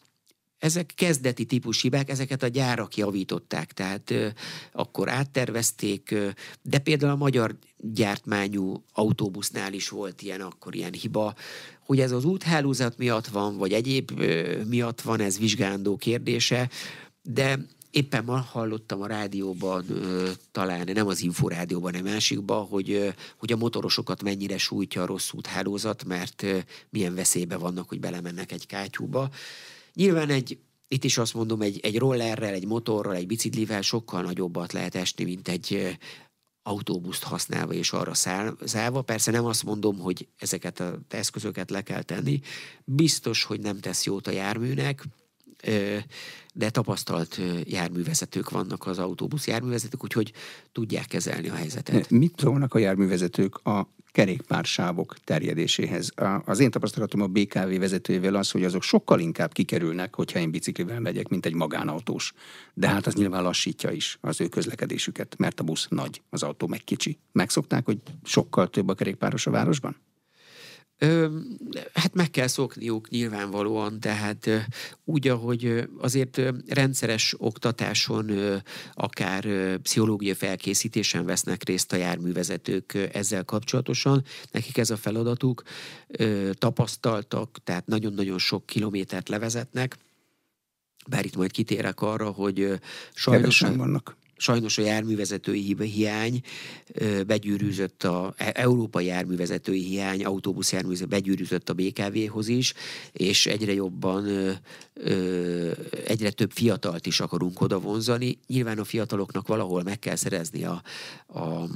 ezek 0.60 0.91
kezdeti 0.96 1.46
típus 1.46 1.82
hibák, 1.82 2.10
ezeket 2.10 2.44
a 2.44 2.48
gyárak 2.48 2.98
javították, 2.98 3.74
tehát 3.74 4.12
ö, 4.12 4.28
akkor 4.72 5.10
áttervezték, 5.10 6.12
ö, 6.12 6.30
de 6.62 6.80
például 6.80 7.12
a 7.12 7.15
magyar 7.15 7.56
gyártmányú 7.78 8.84
autóbusznál 8.94 9.74
is 9.74 9.89
volt 9.89 10.22
ilyen 10.22 10.41
akkor 10.41 10.76
ilyen 10.76 10.94
hiba, 10.94 11.34
hogy 11.80 12.00
ez 12.00 12.12
az 12.12 12.26
úthálózat 12.26 12.98
miatt 12.98 13.28
van, 13.28 13.58
vagy 13.58 13.74
egyéb 13.74 14.12
ö, 14.20 14.62
miatt 14.63 15.02
van, 15.02 15.20
ez 15.20 15.39
vizsgálandó 15.39 15.96
kérdése, 15.96 16.70
de 17.22 17.60
éppen 17.96 18.24
ma 18.24 18.38
hallottam 18.38 19.02
a 19.02 19.08
rádióban, 19.08 19.86
talán 20.52 20.89
nem 20.94 21.08
az 21.08 21.22
inforádióban, 21.22 21.94
hanem 21.94 22.13
másikban, 22.13 22.65
hogy, 22.65 23.13
hogy 23.38 23.52
a 23.52 23.58
motorosokat 23.58 24.24
mennyire 24.24 24.58
sújtja 24.58 25.02
a 25.02 25.06
rossz 25.06 25.32
úthálózat, 25.32 26.04
mert 26.04 26.46
milyen 26.89 27.15
veszélybe 27.15 27.58
vannak, 27.58 27.89
hogy 27.89 28.00
belemennek 28.00 28.52
egy 28.52 28.65
kátyúba. 28.65 29.30
Nyilván 29.95 30.29
egy, 30.29 30.58
itt 30.88 31.03
is 31.03 31.17
azt 31.17 31.34
mondom, 31.34 31.62
egy, 31.62 31.79
egy 31.84 31.97
rollerrel, 31.97 32.53
egy 32.53 32.65
motorral, 32.65 33.15
egy 33.15 33.27
biciklivel 33.27 33.81
sokkal 33.81 34.21
nagyobbat 34.21 34.73
lehet 34.73 34.95
esni, 34.95 35.23
mint 35.23 35.47
egy 35.47 35.97
autóbuszt 36.63 37.23
használva 37.23 37.73
és 37.73 37.91
arra 37.91 38.13
szállva. 38.63 39.01
Persze 39.01 39.31
nem 39.31 39.45
azt 39.45 39.63
mondom, 39.63 39.99
hogy 39.99 40.27
ezeket 40.38 40.79
az 40.79 40.93
eszközöket 41.08 41.69
le 41.69 41.81
kell 41.81 42.01
tenni. 42.01 42.39
Biztos, 42.84 43.43
hogy 43.43 43.60
nem 43.60 43.79
tesz 43.79 44.05
jót 44.05 44.27
a 44.27 44.31
járműnek, 44.31 45.05
de 46.53 46.69
tapasztalt 46.69 47.41
járművezetők 47.63 48.49
vannak 48.49 48.88
az 48.88 48.99
autóbusz 48.99 49.47
járművezetők, 49.47 50.03
úgyhogy 50.03 50.34
tudják 50.71 51.08
kezelni 51.08 51.49
a 51.49 51.53
helyzetet. 51.53 52.10
Mit 52.10 52.34
szólnak 52.38 52.73
a 52.73 52.77
járművezetők 52.77 53.55
a 53.65 53.93
kerékpársávok 54.15 55.15
terjedéséhez? 55.23 56.12
Az 56.45 56.60
én 56.60 56.71
tapasztalatom 56.71 57.21
a 57.21 57.28
BKV 57.28 57.80
vezetőjével 57.80 58.36
az, 58.36 58.51
hogy 58.51 58.63
azok 58.63 58.84
sokkal 58.84 59.19
inkább 59.19 59.51
kikerülnek, 59.51 60.15
hogyha 60.15 60.39
én 60.39 60.51
biciklivel 60.51 60.99
megyek, 60.99 61.28
mint 61.28 61.45
egy 61.45 61.54
magánautós. 61.54 62.34
De 62.73 62.88
hát 62.88 63.08
az 63.08 63.13
nyilván 63.13 63.43
lassítja 63.43 63.91
is 63.91 64.17
az 64.21 64.41
ő 64.41 64.47
közlekedésüket, 64.47 65.36
mert 65.38 65.60
a 65.60 65.63
busz 65.63 65.88
nagy, 65.89 66.21
az 66.30 66.43
autó 66.43 66.67
meg 66.67 66.84
kicsi. 66.84 67.17
Megszokták, 67.32 67.86
hogy 67.86 67.97
sokkal 68.23 68.69
több 68.69 68.88
a 68.88 68.93
kerékpáros 68.93 69.47
a 69.47 69.51
városban? 69.51 69.95
Hát 71.93 72.13
meg 72.13 72.29
kell 72.31 72.47
szokniuk 72.47 73.10
nyilvánvalóan, 73.10 73.99
tehát 73.99 74.49
úgy, 75.03 75.27
ahogy 75.27 75.89
azért 75.97 76.41
rendszeres 76.67 77.36
oktatáson, 77.38 78.31
akár 78.93 79.45
pszichológiai 79.77 80.34
felkészítésen 80.34 81.25
vesznek 81.25 81.63
részt 81.63 81.93
a 81.93 81.95
járművezetők 81.95 83.10
ezzel 83.13 83.43
kapcsolatosan, 83.43 84.23
nekik 84.51 84.77
ez 84.77 84.89
a 84.89 84.97
feladatuk, 84.97 85.63
tapasztaltak, 86.51 87.58
tehát 87.63 87.88
nagyon-nagyon 87.88 88.38
sok 88.38 88.65
kilométert 88.65 89.29
levezetnek, 89.29 89.97
bár 91.10 91.25
itt 91.25 91.36
majd 91.36 91.51
kitérek 91.51 92.01
arra, 92.01 92.29
hogy 92.29 92.79
sajnos... 93.13 93.60
Kevesen 93.60 93.77
vannak 93.77 94.17
sajnos 94.38 94.78
a 94.78 94.82
járművezetői 94.82 95.76
hiány 95.78 96.41
begyűrűzött 97.28 98.04
a 98.04 98.34
e, 98.38 98.52
európai 98.56 99.06
járművezetői 99.06 99.84
hiány, 99.84 100.26
autóbusz 100.26 100.71
járművezető 100.71 101.10
begyűrűzött 101.10 101.69
a 101.69 101.74
BKV-hoz 101.74 102.48
is, 102.48 102.74
és 103.12 103.45
egyre 103.45 103.74
jobban, 103.74 104.28
egyre 106.06 106.32
több 106.32 106.52
fiatalt 106.52 107.06
is 107.06 107.19
akarunk 107.19 107.62
oda 107.62 107.80
vonzani. 107.80 108.38
Nyilván 108.48 108.80
a 108.80 108.84
fiataloknak 108.84 109.48
valahol 109.48 109.84
meg 109.84 110.00
kell 110.00 110.15
szerezni 110.15 110.63
a, 110.63 110.82
a 111.28 111.69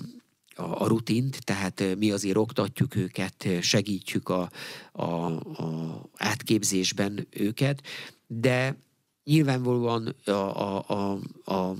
a, 0.60 0.84
a 0.84 0.88
rutint, 0.88 1.40
tehát 1.44 1.84
mi 1.98 2.12
azért 2.12 2.38
oktatjuk 2.38 2.96
őket, 2.96 3.48
segítjük 3.62 4.30
a, 4.30 4.50
a, 4.92 5.06
a 5.06 6.02
átképzésben 6.18 7.28
őket, 7.30 7.82
de 8.28 8.78
nyilvánvalóan 9.24 10.16
a, 10.26 10.32
a, 10.32 10.86
a, 10.88 11.20
a 11.54 11.76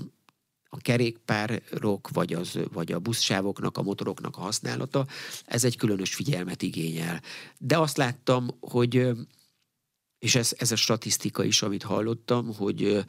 a 0.72 0.76
kerékpárok, 0.76 2.08
vagy, 2.12 2.32
az, 2.32 2.58
vagy 2.72 2.92
a 2.92 2.98
buszsávoknak, 2.98 3.78
a 3.78 3.82
motoroknak 3.82 4.36
a 4.36 4.40
használata, 4.40 5.06
ez 5.44 5.64
egy 5.64 5.76
különös 5.76 6.14
figyelmet 6.14 6.62
igényel. 6.62 7.22
De 7.58 7.78
azt 7.78 7.96
láttam, 7.96 8.48
hogy, 8.60 9.08
és 10.18 10.34
ez, 10.34 10.52
ez 10.58 10.72
a 10.72 10.76
statisztika 10.76 11.44
is, 11.44 11.62
amit 11.62 11.82
hallottam, 11.82 12.54
hogy 12.54 13.04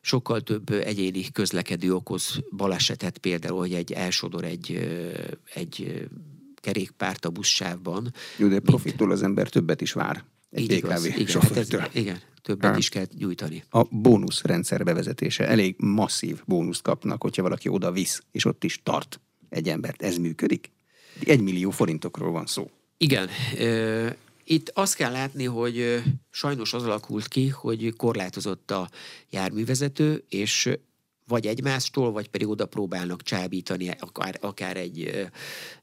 sokkal 0.00 0.40
több 0.40 0.70
egyéni 0.70 1.30
közlekedő 1.32 1.94
okoz 1.94 2.38
balesetet, 2.56 3.18
például, 3.18 3.58
hogy 3.58 3.74
egy 3.74 3.92
elsodor 3.92 4.44
egy, 4.44 4.88
egy 5.54 6.08
kerékpárt 6.54 7.24
a 7.24 7.30
buszsávban. 7.30 8.14
Jó, 8.36 8.48
de 8.48 8.60
profitól 8.60 9.10
az 9.10 9.22
ember 9.22 9.48
többet 9.48 9.80
is 9.80 9.92
vár. 9.92 10.24
Egy 10.52 10.62
Így 10.62 10.72
igaz, 10.72 11.06
BKV 11.06 11.18
igen, 11.18 11.40
hát 11.40 11.56
ez, 11.56 11.68
igen, 11.92 12.20
többet 12.42 12.76
is 12.78 12.88
kell 12.88 13.06
nyújtani. 13.18 13.64
A 13.70 13.82
bónusz 13.82 14.42
rendszer 14.42 14.84
bevezetése. 14.84 15.48
Elég 15.48 15.74
masszív 15.78 16.42
bónuszt 16.46 16.82
kapnak, 16.82 17.22
hogyha 17.22 17.42
valaki 17.42 17.68
oda 17.68 17.92
visz, 17.92 18.22
és 18.32 18.44
ott 18.44 18.64
is 18.64 18.80
tart 18.82 19.20
egy 19.48 19.68
embert. 19.68 20.02
Ez 20.02 20.16
működik? 20.16 20.70
Egy 21.24 21.40
millió 21.40 21.70
forintokról 21.70 22.32
van 22.32 22.46
szó. 22.46 22.70
Igen. 22.96 23.28
ö, 23.58 24.08
Itt 24.44 24.70
azt 24.74 24.94
kell 24.94 25.12
látni, 25.12 25.44
hogy 25.44 26.02
sajnos 26.30 26.72
az 26.72 26.82
alakult 26.82 27.28
ki, 27.28 27.48
hogy 27.48 27.94
korlátozott 27.96 28.70
a 28.70 28.90
járművezető, 29.30 30.24
és 30.28 30.68
vagy 31.26 31.46
egymástól, 31.46 32.12
vagy 32.12 32.28
pedig 32.28 32.48
oda 32.48 32.66
próbálnak 32.66 33.22
csábítani 33.22 33.90
akár, 33.98 34.38
akár 34.40 34.76
egy, 34.76 35.28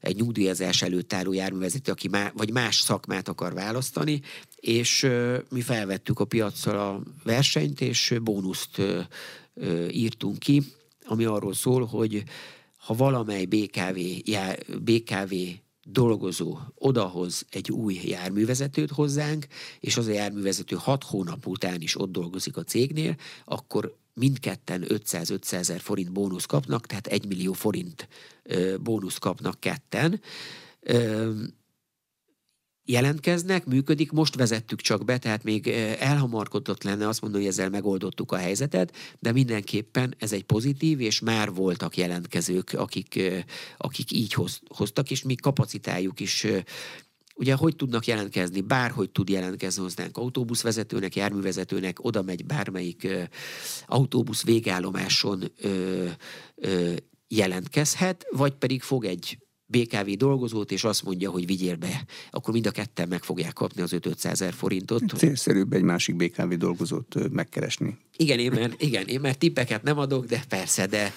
egy 0.00 0.16
nyugdíjazás 0.16 0.82
előtt 0.82 1.12
álló 1.12 1.32
járművezető, 1.32 1.92
aki 1.92 2.08
má, 2.08 2.32
vagy 2.34 2.52
más 2.52 2.76
szakmát 2.76 3.28
akar 3.28 3.54
választani, 3.54 4.20
és 4.60 5.06
mi 5.48 5.60
felvettük 5.60 6.20
a 6.20 6.24
piacra 6.24 6.90
a 6.90 7.02
versenyt, 7.24 7.80
és 7.80 8.14
bónuszt 8.22 8.82
írtunk 9.90 10.38
ki, 10.38 10.62
ami 11.04 11.24
arról 11.24 11.54
szól, 11.54 11.84
hogy 11.84 12.22
ha 12.76 12.94
valamely 12.94 13.44
BKV, 13.44 13.98
já, 14.24 14.54
BKV 14.82 15.34
dolgozó 15.82 16.58
odahoz 16.74 17.46
egy 17.50 17.70
új 17.70 18.00
járművezetőt 18.04 18.90
hozzánk, 18.90 19.46
és 19.80 19.96
az 19.96 20.06
a 20.06 20.12
járművezető 20.12 20.76
hat 20.76 21.04
hónap 21.04 21.46
után 21.46 21.80
is 21.80 22.00
ott 22.00 22.12
dolgozik 22.12 22.56
a 22.56 22.64
cégnél, 22.64 23.16
akkor 23.44 23.96
mindketten 24.14 24.84
500-500 24.88 25.52
ezer 25.52 25.80
forint 25.80 26.12
bónusz 26.12 26.44
kapnak, 26.44 26.86
tehát 26.86 27.06
1 27.06 27.26
millió 27.26 27.52
forint 27.52 28.08
bónusz 28.80 29.18
kapnak 29.18 29.60
ketten. 29.60 30.20
Jelentkeznek, 32.84 33.64
működik, 33.64 34.10
most 34.12 34.34
vezettük 34.34 34.80
csak 34.80 35.04
be, 35.04 35.18
tehát 35.18 35.44
még 35.44 35.66
ö, 35.66 35.92
elhamarkodott 35.98 36.82
lenne 36.82 37.08
azt 37.08 37.20
mondani, 37.20 37.42
hogy 37.42 37.52
ezzel 37.52 37.70
megoldottuk 37.70 38.32
a 38.32 38.36
helyzetet, 38.36 38.96
de 39.18 39.32
mindenképpen 39.32 40.14
ez 40.18 40.32
egy 40.32 40.44
pozitív, 40.44 41.00
és 41.00 41.20
már 41.20 41.52
voltak 41.52 41.96
jelentkezők, 41.96 42.72
akik, 42.72 43.14
ö, 43.16 43.38
akik 43.76 44.12
így 44.12 44.32
hoz, 44.32 44.60
hoztak, 44.74 45.10
és 45.10 45.22
mi 45.22 45.34
kapacitáljuk 45.34 46.20
is 46.20 46.44
ö, 46.44 46.58
Ugye 47.34 47.54
hogy 47.54 47.76
tudnak 47.76 48.06
jelentkezni? 48.06 48.60
Bárhogy 48.60 49.10
tud 49.10 49.28
jelentkezni 49.28 49.82
hozzánk 49.82 50.16
autóbuszvezetőnek, 50.16 51.16
járművezetőnek, 51.16 52.04
oda 52.04 52.22
megy 52.22 52.46
bármelyik 52.46 53.04
ö, 53.04 53.22
autóbusz 53.86 54.44
végállomáson 54.44 55.42
ö, 55.60 56.06
ö, 56.54 56.92
jelentkezhet, 57.28 58.26
vagy 58.30 58.52
pedig 58.54 58.82
fog 58.82 59.04
egy 59.04 59.38
BKV 59.70 60.10
dolgozót, 60.10 60.72
és 60.72 60.84
azt 60.84 61.02
mondja, 61.02 61.30
hogy 61.30 61.46
vigyél 61.46 61.76
be, 61.76 62.04
akkor 62.30 62.52
mind 62.52 62.66
a 62.66 62.70
ketten 62.70 63.08
meg 63.08 63.22
fogják 63.22 63.52
kapni 63.52 63.82
az 63.82 63.92
500 63.92 64.40
ezer 64.40 64.52
forintot. 64.52 65.02
Célszerűbb 65.16 65.72
egy 65.72 65.82
másik 65.82 66.16
BKV 66.16 66.52
dolgozót 66.52 67.30
megkeresni. 67.30 67.98
Igen, 68.16 68.38
én 68.38 68.52
már, 68.52 68.74
igen, 68.78 69.06
én 69.06 69.20
már 69.20 69.34
tippeket 69.34 69.82
nem 69.82 69.98
adok, 69.98 70.26
de 70.26 70.44
persze, 70.48 70.86
de, 70.86 71.12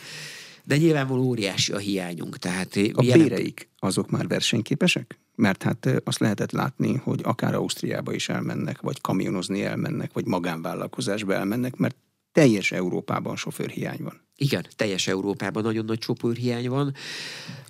de 0.63 0.77
nyilvánvaló 0.77 1.23
óriási 1.23 1.71
a 1.71 1.77
hiányunk. 1.77 2.37
Tehát 2.37 2.79
A 2.93 3.01
béreik 3.01 3.69
azok 3.79 4.09
már 4.09 4.27
versenyképesek? 4.27 5.19
Mert 5.35 5.63
hát 5.63 5.89
azt 6.03 6.19
lehetett 6.19 6.51
látni, 6.51 6.95
hogy 6.95 7.19
akár 7.23 7.53
Ausztriába 7.53 8.13
is 8.13 8.29
elmennek, 8.29 8.81
vagy 8.81 9.01
kamionozni 9.01 9.63
elmennek, 9.63 10.13
vagy 10.13 10.25
magánvállalkozásba 10.25 11.33
elmennek, 11.33 11.75
mert 11.75 11.95
teljes 12.31 12.71
Európában 12.71 13.35
sofőrhiány 13.35 14.03
van. 14.03 14.21
Igen, 14.35 14.65
teljes 14.75 15.07
Európában 15.07 15.63
nagyon 15.63 15.85
nagy 15.85 16.01
sofőrhiány 16.01 16.69
van. 16.69 16.93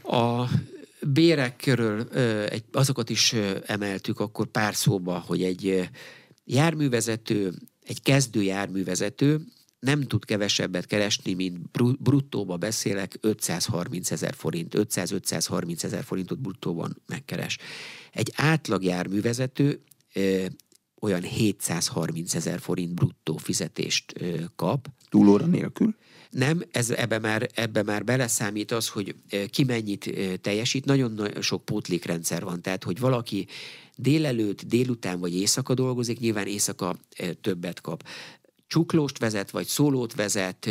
A 0.04 0.50
bérekről 1.08 2.08
ö, 2.12 2.46
egy, 2.50 2.64
azokat 2.72 3.10
is 3.10 3.34
emeltük 3.66 4.20
akkor 4.20 4.46
pár 4.46 4.76
szóba, 4.76 5.24
hogy 5.28 5.44
egy 5.44 5.90
járművezető, 6.46 7.54
egy 7.86 8.02
kezdő 8.02 8.42
járművezető 8.42 9.42
nem 9.80 10.02
tud 10.02 10.26
kevesebbet 10.26 10.86
keresni, 10.86 11.34
mint 11.34 11.72
bru- 11.72 12.02
bruttóba 12.02 12.58
beszélek, 12.58 13.18
530 13.22 14.12
ezer 14.12 14.34
forint, 14.34 14.74
500-530 14.78 15.84
ezer 15.84 16.04
forintot 16.04 16.40
bruttóban 16.40 17.02
megkeres. 17.06 17.58
Egy 18.12 18.32
átlag 18.36 18.84
járművezető 18.84 19.84
olyan 21.04 21.22
730 21.22 22.36
ezer 22.36 22.60
forint 22.60 22.94
bruttó 22.94 23.38
fizetést 23.38 24.14
kap, 24.56 24.88
Túlóra 25.10 25.46
nélkül? 25.46 25.96
nem, 26.30 26.62
ez, 26.72 26.90
ebbe, 26.90 27.20
már, 27.20 27.50
ebbe 27.54 27.84
már 27.84 28.04
beleszámít 28.04 28.72
az, 28.72 28.88
hogy 28.88 29.16
ki 29.50 29.64
mennyit 29.64 30.12
teljesít. 30.42 30.86
Nagyon 30.86 31.12
na- 31.12 31.42
sok 31.42 31.66
pótlékrendszer 31.66 32.44
van, 32.44 32.62
tehát 32.62 32.84
hogy 32.84 33.00
valaki 33.00 33.48
délelőtt, 33.96 34.66
délután 34.66 35.20
vagy 35.20 35.36
éjszaka 35.36 35.74
dolgozik, 35.74 36.20
nyilván 36.20 36.48
éjszaka 36.48 36.96
többet 37.42 37.82
kap. 37.82 38.04
Csuklóst 38.68 39.20
vezet, 39.20 39.52
vagy 39.52 39.66
szólót 39.66 40.16
vezet, 40.16 40.70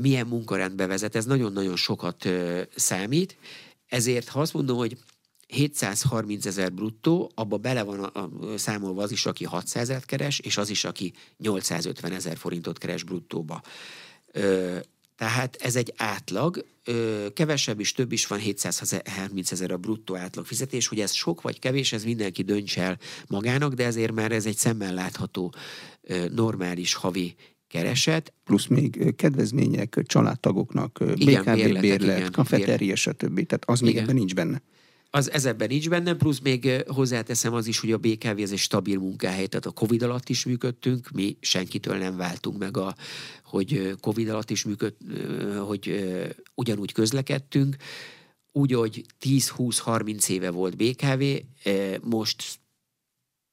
milyen 0.00 0.26
munkarendbe 0.26 0.86
vezet, 0.86 1.16
ez 1.16 1.24
nagyon-nagyon 1.24 1.76
sokat 1.76 2.28
számít. 2.74 3.36
Ezért, 3.88 4.28
ha 4.28 4.40
azt 4.40 4.54
mondom, 4.54 4.76
hogy 4.76 4.96
730 5.52 6.46
ezer 6.46 6.72
bruttó, 6.72 7.30
abba 7.34 7.56
bele 7.56 7.82
van 7.82 8.04
a, 8.04 8.20
a, 8.20 8.58
számolva 8.58 9.02
az 9.02 9.10
is, 9.10 9.26
aki 9.26 9.44
600 9.44 9.82
ezeret 9.82 10.04
keres, 10.04 10.38
és 10.38 10.56
az 10.56 10.70
is, 10.70 10.84
aki 10.84 11.12
850 11.38 12.12
ezer 12.12 12.36
forintot 12.36 12.78
keres 12.78 13.02
bruttóba. 13.02 13.62
Ö, 14.32 14.76
tehát 15.16 15.56
ez 15.60 15.76
egy 15.76 15.92
átlag, 15.96 16.64
ö, 16.84 17.26
kevesebb 17.34 17.80
is, 17.80 17.92
több 17.92 18.12
is 18.12 18.26
van, 18.26 18.38
730 18.38 19.52
ezer 19.52 19.70
a 19.70 19.76
bruttó 19.76 20.16
átlag 20.16 20.46
fizetés, 20.46 20.86
hogy 20.86 21.00
ez 21.00 21.12
sok 21.12 21.42
vagy 21.42 21.58
kevés, 21.58 21.92
ez 21.92 22.04
mindenki 22.04 22.42
dönts 22.42 22.78
el 22.78 22.98
magának, 23.26 23.72
de 23.72 23.84
ezért 23.84 24.12
már 24.12 24.32
ez 24.32 24.46
egy 24.46 24.56
szemmel 24.56 24.94
látható 24.94 25.54
ö, 26.02 26.28
normális 26.28 26.94
havi 26.94 27.34
kereset. 27.68 28.32
Plusz 28.44 28.66
még 28.66 29.14
kedvezmények 29.16 30.00
családtagoknak, 30.06 31.04
Igen, 31.14 31.42
BKV 31.42 31.80
bérlet, 31.80 32.18
igen, 32.18 32.32
kafeteria, 32.32 32.96
stb. 32.96 33.34
Tehát 33.34 33.62
az 33.66 33.80
még 33.80 33.90
Igen. 33.90 34.02
ebben 34.02 34.14
nincs 34.14 34.34
benne. 34.34 34.62
Az 35.14 35.30
ez 35.30 35.44
ebben 35.44 35.68
nincs 35.68 35.88
benne, 35.88 36.14
plusz 36.14 36.38
még 36.38 36.84
hozzáteszem 36.86 37.54
az 37.54 37.66
is, 37.66 37.78
hogy 37.78 37.92
a 37.92 37.98
BKV 37.98 38.38
ez 38.38 38.50
egy 38.50 38.58
stabil 38.58 38.98
munkahely, 38.98 39.46
tehát 39.46 39.66
a 39.66 39.70
Covid 39.70 40.02
alatt 40.02 40.28
is 40.28 40.44
működtünk, 40.44 41.10
mi 41.10 41.36
senkitől 41.40 41.96
nem 41.96 42.16
váltunk 42.16 42.58
meg, 42.58 42.76
a, 42.76 42.94
hogy 43.44 43.94
Covid 44.00 44.28
alatt 44.28 44.50
is 44.50 44.64
működ, 44.64 44.94
ö, 45.08 45.54
hogy 45.54 46.04
ugyanúgy 46.54 46.92
közlekedtünk. 46.92 47.76
Úgy, 48.52 48.72
hogy 48.72 49.04
10-20-30 49.20 50.28
éve 50.28 50.50
volt 50.50 50.76
BKV, 50.76 51.22
most 52.02 52.60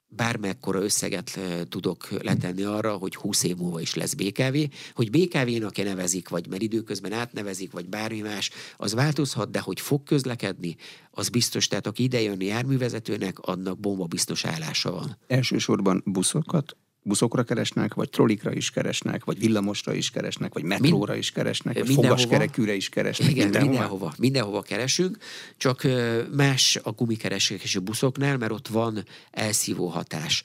bármekkora 0.10 0.82
összeget 0.84 1.40
tudok 1.70 2.10
letenni 2.22 2.64
arra, 2.64 2.94
hogy 2.94 3.16
20 3.16 3.44
év 3.44 3.56
múlva 3.56 3.82
is 3.82 3.94
lesz 3.94 4.14
BKV, 4.14 4.58
hogy 4.94 5.10
BKV-nak-e 5.10 5.84
nevezik, 5.84 6.30
vagy 6.30 6.48
mert 6.48 6.62
időközben 6.62 7.14
átnevezik, 7.14 7.72
vagy 7.72 7.90
bármi 7.90 8.20
más, 8.20 8.50
az 8.78 8.94
változhat, 8.94 9.52
de 9.52 9.60
hogy 9.60 9.80
fog 9.80 10.04
közlekedni, 10.04 10.76
az 11.12 11.30
biztos, 11.30 11.68
tehát 11.68 11.88
aki 11.88 12.04
idejönni 12.04 12.46
járművezetőnek, 12.46 13.40
annak 13.40 13.80
bomba 13.80 14.06
biztos 14.06 14.46
állása 14.46 14.92
van. 14.92 15.18
Elsősorban 15.28 16.02
buszokat, 16.06 16.76
buszokra 17.02 17.44
keresnek, 17.44 17.94
vagy 17.94 18.10
trollikra 18.10 18.54
is 18.54 18.70
keresnek, 18.70 19.26
vagy 19.26 19.40
villamosra 19.40 19.94
is 19.94 20.10
keresnek, 20.10 20.54
vagy 20.54 20.64
metróra 20.64 21.16
is 21.16 21.32
keresnek, 21.32 21.74
vagy 21.74 21.88
mindenhova. 21.88 22.18
fogaskerekűre 22.18 22.74
is 22.74 22.90
keresnek. 22.90 23.30
Igen, 23.30 23.44
mindenhova. 23.44 23.72
mindenhova. 23.72 24.14
mindenhova 24.18 24.62
keresünk, 24.62 25.18
csak 25.58 25.88
más 26.32 26.80
a 26.84 26.92
gumikeresési 26.92 27.80
buszoknál, 27.80 28.38
mert 28.38 28.52
ott 28.52 28.68
van 28.68 29.06
elszívó 29.32 29.88
hatás. 29.88 30.44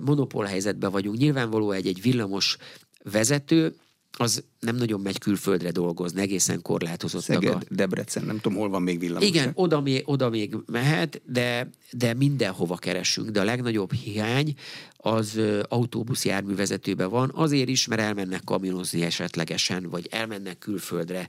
Monopól 0.00 0.44
helyzetben 0.44 0.90
vagyunk. 0.90 1.16
Nyilvánvaló 1.18 1.70
egy, 1.70 1.86
egy 1.86 2.02
villamos 2.02 2.56
vezető, 3.02 3.76
az 4.18 4.44
nem 4.60 4.76
nagyon 4.76 5.00
megy 5.00 5.18
külföldre 5.18 5.70
dolgozni, 5.70 6.20
egészen 6.20 6.62
korlátozottak 6.62 7.36
a, 7.36 7.40
Szeged, 7.40 7.66
Debrecen, 7.70 8.24
nem 8.24 8.40
tudom, 8.40 8.58
hol 8.58 8.68
van 8.68 8.82
még 8.82 8.98
villamos. 8.98 9.28
igen, 9.28 9.50
oda 9.54 9.80
még, 9.80 10.02
oda 10.04 10.28
még 10.28 10.56
mehet, 10.66 11.22
de, 11.24 11.70
de 11.90 12.14
mindenhova 12.14 12.76
keresünk. 12.76 13.30
De 13.30 13.40
a 13.40 13.44
legnagyobb 13.44 13.92
hiány 13.92 14.54
az 14.96 15.40
autóbusz 15.68 16.24
járművezetőben 16.24 17.10
van, 17.10 17.30
azért 17.34 17.68
is, 17.68 17.86
mert 17.86 18.00
elmennek 18.00 18.44
kamionozni 18.44 19.02
esetlegesen, 19.02 19.88
vagy 19.90 20.06
elmennek 20.10 20.58
külföldre 20.58 21.28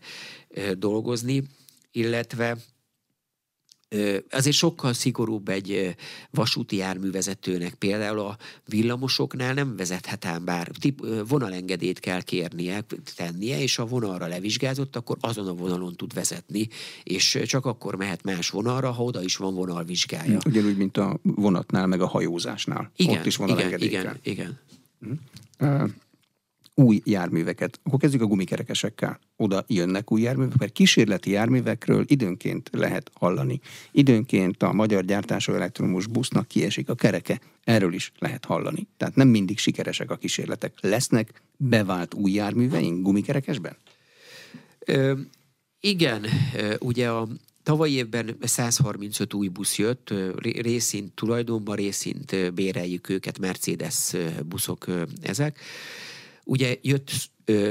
dolgozni, 0.78 1.44
illetve 1.92 2.58
azért 4.30 4.56
sokkal 4.56 4.94
szigorúbb 4.94 5.50
egy 5.50 5.96
vasúti 6.32 6.76
járművezetőnek. 6.76 7.74
Például 7.74 8.20
a 8.20 8.38
villamosoknál 8.66 9.54
nem 9.54 9.76
vezethet 9.76 10.26
ám 10.26 10.46
bár 10.46 10.72
tip, 10.80 11.06
vonalengedélyt 11.28 12.00
kell 12.00 12.22
kérnie, 12.22 12.86
tennie, 13.16 13.62
és 13.62 13.76
ha 13.76 13.86
vonalra 13.86 14.28
levizsgázott, 14.28 14.96
akkor 14.96 15.18
azon 15.20 15.48
a 15.48 15.54
vonalon 15.54 15.96
tud 15.96 16.14
vezetni, 16.14 16.68
és 17.04 17.39
csak 17.46 17.66
akkor 17.66 17.96
mehet 17.96 18.24
más 18.24 18.50
vonalra, 18.50 18.91
ha 18.91 19.04
oda 19.04 19.24
is 19.24 19.36
van 19.36 19.54
vonalvizsgája. 19.54 20.39
Ugyanúgy, 20.46 20.78
mint 20.78 20.98
a 20.98 21.20
vonatnál, 21.22 21.88
meg 21.88 22.02
a 22.02 22.08
hajózásnál. 22.08 22.91
Igen, 22.96 23.18
Ott 23.18 23.26
is 23.26 23.36
van 23.36 23.50
igen, 23.50 23.80
igen, 23.80 24.20
igen. 24.24 24.60
Ö, 25.58 25.84
új 26.76 27.01
járműveket, 27.03 27.80
akkor 27.84 27.99
kezdjük 27.99 28.21
a 28.21 28.26
gumikerekesekkel. 28.26 29.19
Oda 29.36 29.63
jönnek 29.67 30.11
új 30.11 30.21
járművek, 30.21 30.57
mert 30.57 30.71
kísérleti 30.71 31.32
járművekről 31.32 32.03
időnként 32.07 32.69
lehet 32.74 33.11
hallani. 33.13 33.59
Időnként 33.91 34.63
a 34.63 34.74
magyar 34.74 35.05
gyártású 35.05 35.53
elektromos 35.53 36.07
busznak 36.07 36.47
kiesik 36.47 36.89
a 36.89 36.95
kereke, 36.95 37.39
erről 37.63 37.93
is 37.93 38.11
lehet 38.19 38.45
hallani. 38.45 38.88
Tehát 38.97 39.15
nem 39.15 39.28
mindig 39.28 39.57
sikeresek 39.57 40.11
a 40.11 40.15
kísérletek. 40.15 40.74
Lesznek 40.82 41.41
bevált 41.57 42.13
új 42.13 42.32
járműveink 42.32 43.01
gumikerekesben? 43.01 43.78
Ö, 44.86 45.13
igen, 45.80 46.26
ugye 46.80 47.09
a 47.09 47.28
Tavaly 47.63 47.89
évben 47.89 48.38
135 48.41 49.34
új 49.34 49.47
busz 49.47 49.78
jött, 49.78 50.13
részint 50.41 51.13
tulajdonban, 51.13 51.76
részint 51.76 52.53
béreljük 52.53 53.09
őket, 53.09 53.39
Mercedes 53.39 54.15
buszok 54.45 54.86
ezek. 55.21 55.59
Ugye 56.44 56.78
jött, 56.82 57.12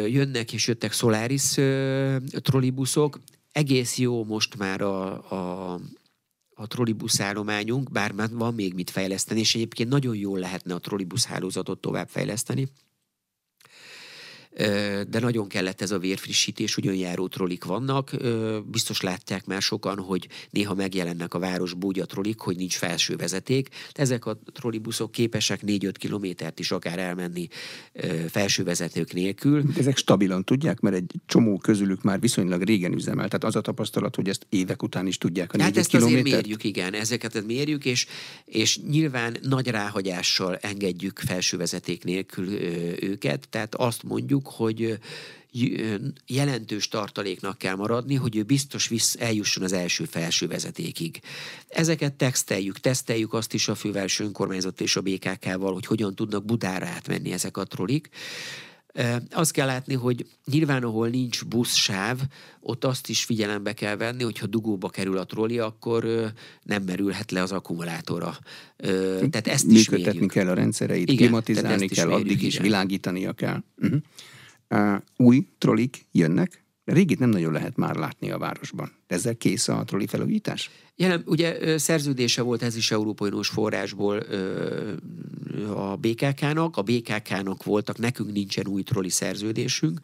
jönnek 0.06 0.52
és 0.52 0.66
jöttek 0.66 0.92
Solaris 0.92 1.52
trollibuszok, 2.30 3.20
egész 3.52 3.98
jó 3.98 4.24
most 4.24 4.56
már 4.56 4.80
a, 4.80 5.30
a, 5.30 5.80
a 6.54 6.66
trollibusz 6.66 7.20
állományunk, 7.20 7.90
bár 7.90 8.12
már 8.12 8.28
van 8.30 8.54
még 8.54 8.74
mit 8.74 8.90
fejleszteni, 8.90 9.40
és 9.40 9.54
egyébként 9.54 9.88
nagyon 9.88 10.16
jól 10.16 10.38
lehetne 10.38 10.74
a 10.74 10.78
trollibusz 10.78 11.24
hálózatot 11.24 11.80
tovább 11.80 12.08
fejleszteni 12.08 12.68
de 15.08 15.18
nagyon 15.20 15.48
kellett 15.48 15.80
ez 15.80 15.90
a 15.90 15.98
vérfrissítés, 15.98 16.76
ugyan 16.76 16.94
járó 16.94 17.28
trollik 17.28 17.64
vannak. 17.64 18.10
Biztos 18.64 19.00
látják 19.00 19.46
már 19.46 19.62
sokan, 19.62 19.98
hogy 19.98 20.28
néha 20.50 20.74
megjelennek 20.74 21.34
a 21.34 21.38
város 21.38 21.74
búgya 21.74 22.06
trollik, 22.06 22.38
hogy 22.38 22.56
nincs 22.56 22.76
felső 22.76 23.16
vezeték. 23.16 23.68
Ezek 23.92 24.26
a 24.26 24.40
trollibuszok 24.52 25.12
képesek 25.12 25.60
4-5 25.66 25.92
kilométert 25.98 26.58
is 26.58 26.70
akár 26.70 26.98
elmenni 26.98 27.48
felső 28.28 28.64
vezetők 28.64 29.12
nélkül. 29.12 29.62
Ezek 29.78 29.96
stabilan 29.96 30.44
tudják, 30.44 30.80
mert 30.80 30.96
egy 30.96 31.12
csomó 31.26 31.58
közülük 31.58 32.02
már 32.02 32.20
viszonylag 32.20 32.62
régen 32.62 32.92
üzemel. 32.92 33.26
Tehát 33.26 33.44
az 33.44 33.56
a 33.56 33.60
tapasztalat, 33.60 34.16
hogy 34.16 34.28
ezt 34.28 34.46
évek 34.48 34.82
után 34.82 35.06
is 35.06 35.18
tudják 35.18 35.52
a 35.52 35.62
Hát 35.62 35.76
ezt 35.76 35.88
kilométert. 35.88 36.26
azért 36.26 36.42
mérjük, 36.42 36.64
igen, 36.64 36.94
ezeket 36.94 37.46
mérjük, 37.46 37.84
és, 37.84 38.06
és 38.44 38.78
nyilván 38.78 39.36
nagy 39.42 39.68
ráhagyással 39.68 40.56
engedjük 40.56 41.18
felső 41.18 41.56
vezeték 41.56 42.04
nélkül 42.04 42.48
őket, 43.00 43.48
tehát 43.48 43.74
azt 43.74 44.02
mondjuk, 44.02 44.41
mondjuk, 44.42 44.46
hogy 44.46 44.98
jelentős 46.26 46.88
tartaléknak 46.88 47.58
kell 47.58 47.74
maradni, 47.74 48.14
hogy 48.14 48.36
ő 48.36 48.42
biztos 48.42 48.88
visz, 48.88 49.16
eljusson 49.20 49.64
az 49.64 49.72
első 49.72 50.04
felső 50.04 50.46
vezetékig. 50.46 51.20
Ezeket 51.68 52.12
texteljük, 52.12 52.80
teszteljük 52.80 53.32
azt 53.32 53.54
is 53.54 53.68
a 53.68 53.74
főváros 53.74 54.20
önkormányzat 54.20 54.80
és 54.80 54.96
a 54.96 55.00
BKK-val, 55.00 55.72
hogy 55.72 55.86
hogyan 55.86 56.14
tudnak 56.14 56.44
Budára 56.44 56.86
átmenni 56.86 57.32
ezek 57.32 57.56
a 57.56 57.64
trolik. 57.64 58.08
Azt 59.30 59.52
kell 59.52 59.66
látni, 59.66 59.94
hogy 59.94 60.26
nyilván, 60.44 60.82
ahol 60.82 61.08
nincs 61.08 61.44
buszsáv, 61.44 62.20
ott 62.60 62.84
azt 62.84 63.08
is 63.08 63.24
figyelembe 63.24 63.72
kell 63.72 63.96
venni, 63.96 64.22
hogyha 64.22 64.46
dugóba 64.46 64.88
kerül 64.88 65.18
a 65.18 65.24
troli, 65.24 65.58
akkor 65.58 66.32
nem 66.62 66.82
merülhet 66.82 67.30
le 67.30 67.42
az 67.42 67.52
akkumulátora. 67.52 68.38
Tehát 68.76 69.46
ezt 69.46 69.66
is 69.66 69.88
Működtetni 69.88 70.26
kell 70.26 70.48
a 70.48 70.54
rendszereit, 70.54 71.10
igen, 71.10 71.16
klimatizálni 71.16 71.88
kell, 71.88 72.06
mérjük, 72.06 72.24
addig 72.24 72.42
is 72.42 72.52
igen. 72.52 72.66
világítania 72.66 73.32
kell. 73.32 73.62
Uh-huh. 73.76 74.00
Uh, 74.70 75.00
új 75.16 75.46
trolik 75.58 76.06
jönnek, 76.12 76.64
Régit 76.92 77.18
nem 77.18 77.30
nagyon 77.30 77.52
lehet 77.52 77.76
már 77.76 77.96
látni 77.96 78.30
a 78.30 78.38
városban. 78.38 78.92
Ezzel 79.06 79.36
kész 79.36 79.68
a 79.68 79.84
troli 79.84 80.06
felújítás? 80.06 80.70
Jelen, 80.96 81.22
ugye 81.26 81.78
szerződése 81.78 82.42
volt 82.42 82.62
ez 82.62 82.76
is 82.76 82.90
Európai 82.90 83.28
Uniós 83.28 83.48
forrásból 83.48 84.18
a 85.74 85.96
BKK-nak, 85.96 86.76
a 86.76 86.82
BKK-nak 86.82 87.64
voltak, 87.64 87.98
nekünk 87.98 88.32
nincsen 88.32 88.66
új 88.66 88.82
troli 88.82 89.08
szerződésünk. 89.08 90.00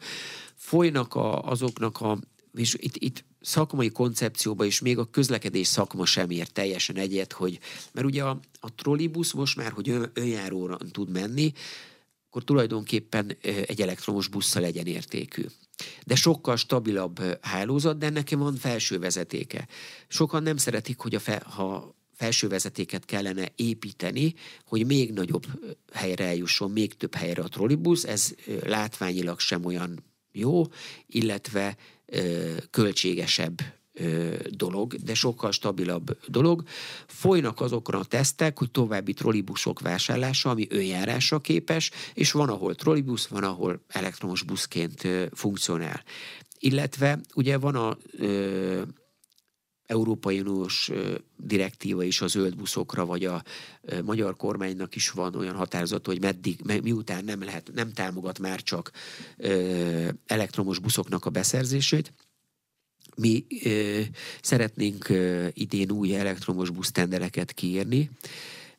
Folynak 0.55 1.15
a, 1.15 1.41
azoknak 1.41 2.01
a, 2.01 2.19
és 2.53 2.75
itt, 2.77 2.95
itt 2.95 3.23
szakmai 3.41 3.89
koncepcióba 3.89 4.65
is 4.65 4.79
még 4.79 4.97
a 4.97 5.09
közlekedés 5.09 5.67
szakma 5.67 6.05
sem 6.05 6.29
ért 6.29 6.53
teljesen 6.53 6.95
egyet, 6.95 7.33
hogy, 7.33 7.59
mert 7.91 8.07
ugye 8.07 8.23
a, 8.23 8.39
a 8.59 8.75
trollibusz 8.75 9.33
most 9.33 9.57
már, 9.57 9.71
hogy 9.71 9.89
ön, 9.89 10.11
önjáróra 10.13 10.77
tud 10.91 11.09
menni, 11.09 11.53
akkor 12.29 12.43
tulajdonképpen 12.43 13.37
egy 13.41 13.81
elektromos 13.81 14.27
busszal 14.27 14.61
legyen 14.61 14.85
értékű. 14.85 15.45
De 16.05 16.15
sokkal 16.15 16.55
stabilabb 16.55 17.37
hálózat, 17.41 17.97
de 17.97 18.05
ennek 18.05 18.29
van 18.29 18.55
felső 18.55 18.99
vezetéke. 18.99 19.67
Sokan 20.07 20.43
nem 20.43 20.57
szeretik, 20.57 20.99
hogy 20.99 21.15
a 21.15 21.19
fe, 21.19 21.43
ha 21.45 21.95
felső 22.13 22.47
vezetéket 22.47 23.05
kellene 23.05 23.51
építeni, 23.55 24.33
hogy 24.65 24.85
még 24.85 25.11
nagyobb 25.11 25.45
helyre 25.93 26.25
eljusson, 26.25 26.71
még 26.71 26.93
több 26.93 27.15
helyre 27.15 27.41
a 27.41 27.47
trollibusz, 27.47 28.03
ez 28.03 28.33
látványilag 28.63 29.39
sem 29.39 29.65
olyan 29.65 30.03
jó, 30.31 30.63
illetve 31.07 31.77
költségesebb 32.69 33.78
dolog, 34.49 34.95
de 34.95 35.13
sokkal 35.13 35.51
stabilabb 35.51 36.17
dolog. 36.27 36.63
Folynak 37.07 37.61
azokra 37.61 37.99
a 37.99 38.03
tesztek, 38.03 38.57
hogy 38.57 38.71
további 38.71 39.13
trollibuszok 39.13 39.79
vásárlása, 39.79 40.49
ami 40.49 40.67
önjárásra 40.69 41.39
képes, 41.39 41.91
és 42.13 42.31
van, 42.31 42.49
ahol 42.49 42.75
trollibusz, 42.75 43.27
van, 43.27 43.43
ahol 43.43 43.81
elektromos 43.87 44.43
buszként 44.43 45.07
funkcionál. 45.31 46.03
Illetve 46.59 47.19
ugye 47.35 47.57
van 47.57 47.75
a 47.75 47.97
ö, 48.17 48.81
Európai 49.89 50.39
Uniós 50.39 50.91
direktíva 51.37 52.03
is 52.03 52.21
a 52.21 52.27
zöld 52.27 52.55
buszokra, 52.55 53.05
vagy 53.05 53.25
a 53.25 53.43
magyar 54.03 54.35
kormánynak 54.35 54.95
is 54.95 55.09
van 55.09 55.35
olyan 55.35 55.55
határozat, 55.55 56.05
hogy 56.05 56.21
meddig, 56.21 56.59
miután 56.83 57.25
nem 57.25 57.43
lehet, 57.43 57.71
nem 57.73 57.91
támogat 57.91 58.39
már 58.39 58.61
csak 58.61 58.91
elektromos 60.25 60.79
buszoknak 60.79 61.25
a 61.25 61.29
beszerzését, 61.29 62.13
mi 63.19 63.45
ö, 63.63 64.01
szeretnénk 64.41 65.09
ö, 65.09 65.47
idén 65.53 65.91
új 65.91 66.15
elektromos 66.15 66.69
busztendereket 66.69 67.51
kiírni, 67.51 68.09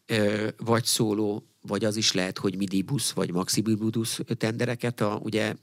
ö, 0.07 0.49
vagy 0.57 0.85
szóló, 0.85 1.45
vagy 1.63 1.85
az 1.85 1.97
is 1.97 2.13
lehet, 2.13 2.39
hogy 2.39 2.57
midi 2.57 2.83
busz, 2.83 3.11
vagy 3.11 3.33
maxibibusz 3.33 4.21
tendereket. 4.37 5.01
A, 5.01 5.21
ugye 5.23 5.55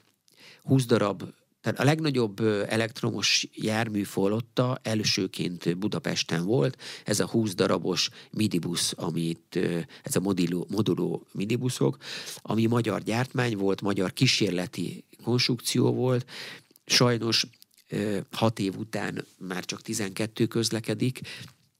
20 0.63 0.85
darab 0.85 1.23
tehát 1.61 1.79
a 1.79 1.83
legnagyobb 1.83 2.39
elektromos 2.67 3.47
jármű 3.53 4.03
folotta 4.03 4.79
elsőként 4.81 5.77
Budapesten 5.77 6.45
volt, 6.45 6.77
ez 7.03 7.19
a 7.19 7.27
20 7.27 7.55
darabos 7.55 8.09
midibusz, 8.31 8.93
amit, 8.97 9.59
ez 10.03 10.15
a 10.15 10.19
moduló, 10.19 10.67
moduló 10.69 11.25
midibuszok, 11.31 11.97
ami 12.41 12.65
magyar 12.65 13.01
gyártmány 13.01 13.57
volt, 13.57 13.81
magyar 13.81 14.13
kísérleti 14.13 15.03
konstrukció 15.23 15.93
volt, 15.93 16.25
sajnos 16.85 17.45
hat 18.31 18.59
év 18.59 18.77
után 18.77 19.25
már 19.37 19.65
csak 19.65 19.81
12 19.81 20.45
közlekedik, 20.45 21.19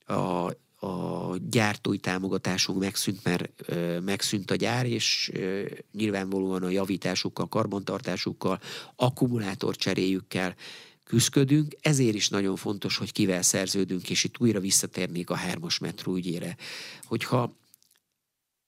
a, 0.05 0.51
a 0.79 1.37
gyártói 1.49 1.97
támogatásunk 1.97 2.79
megszűnt, 2.79 3.23
mert 3.23 3.49
ö, 3.65 3.99
megszűnt 3.99 4.51
a 4.51 4.55
gyár, 4.55 4.85
és 4.85 5.31
ö, 5.33 5.65
nyilvánvalóan 5.91 6.63
a 6.63 6.69
javításukkal, 6.69 7.47
karbantartásukkal, 7.47 8.59
akkumulátorcseréjükkel 8.95 10.55
küzdködünk, 11.03 11.75
ezért 11.81 12.15
is 12.15 12.29
nagyon 12.29 12.55
fontos, 12.55 12.97
hogy 12.97 13.11
kivel 13.11 13.41
szerződünk, 13.41 14.09
és 14.09 14.23
itt 14.23 14.39
újra 14.39 14.59
visszatérnék 14.59 15.29
a 15.29 15.35
hármas 15.35 15.77
metró 15.77 16.15
ügyére, 16.15 16.55
hogyha 17.03 17.57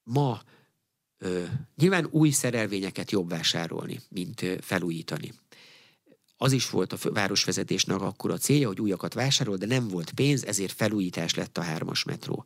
ma 0.03 0.41
ö, 1.17 1.43
nyilván 1.75 2.07
új 2.11 2.29
szerelvényeket 2.29 3.11
jobb 3.11 3.29
vásárolni, 3.29 3.99
mint 4.09 4.45
felújítani 4.61 5.33
az 6.41 6.51
is 6.51 6.69
volt 6.69 6.93
a 6.93 7.11
városvezetésnek 7.11 8.01
akkor 8.01 8.31
a 8.31 8.37
célja, 8.37 8.67
hogy 8.67 8.81
újakat 8.81 9.13
vásárol, 9.13 9.57
de 9.57 9.65
nem 9.65 9.87
volt 9.87 10.11
pénz, 10.11 10.45
ezért 10.45 10.71
felújítás 10.71 11.33
lett 11.33 11.57
a 11.57 11.61
hármas 11.61 12.03
metró. 12.03 12.43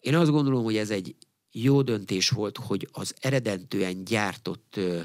Én 0.00 0.14
azt 0.14 0.30
gondolom, 0.30 0.64
hogy 0.64 0.76
ez 0.76 0.90
egy 0.90 1.16
jó 1.52 1.82
döntés 1.82 2.28
volt, 2.28 2.56
hogy 2.56 2.88
az 2.92 3.14
eredentően 3.20 4.04
gyártott 4.04 4.76
ö, 4.76 5.00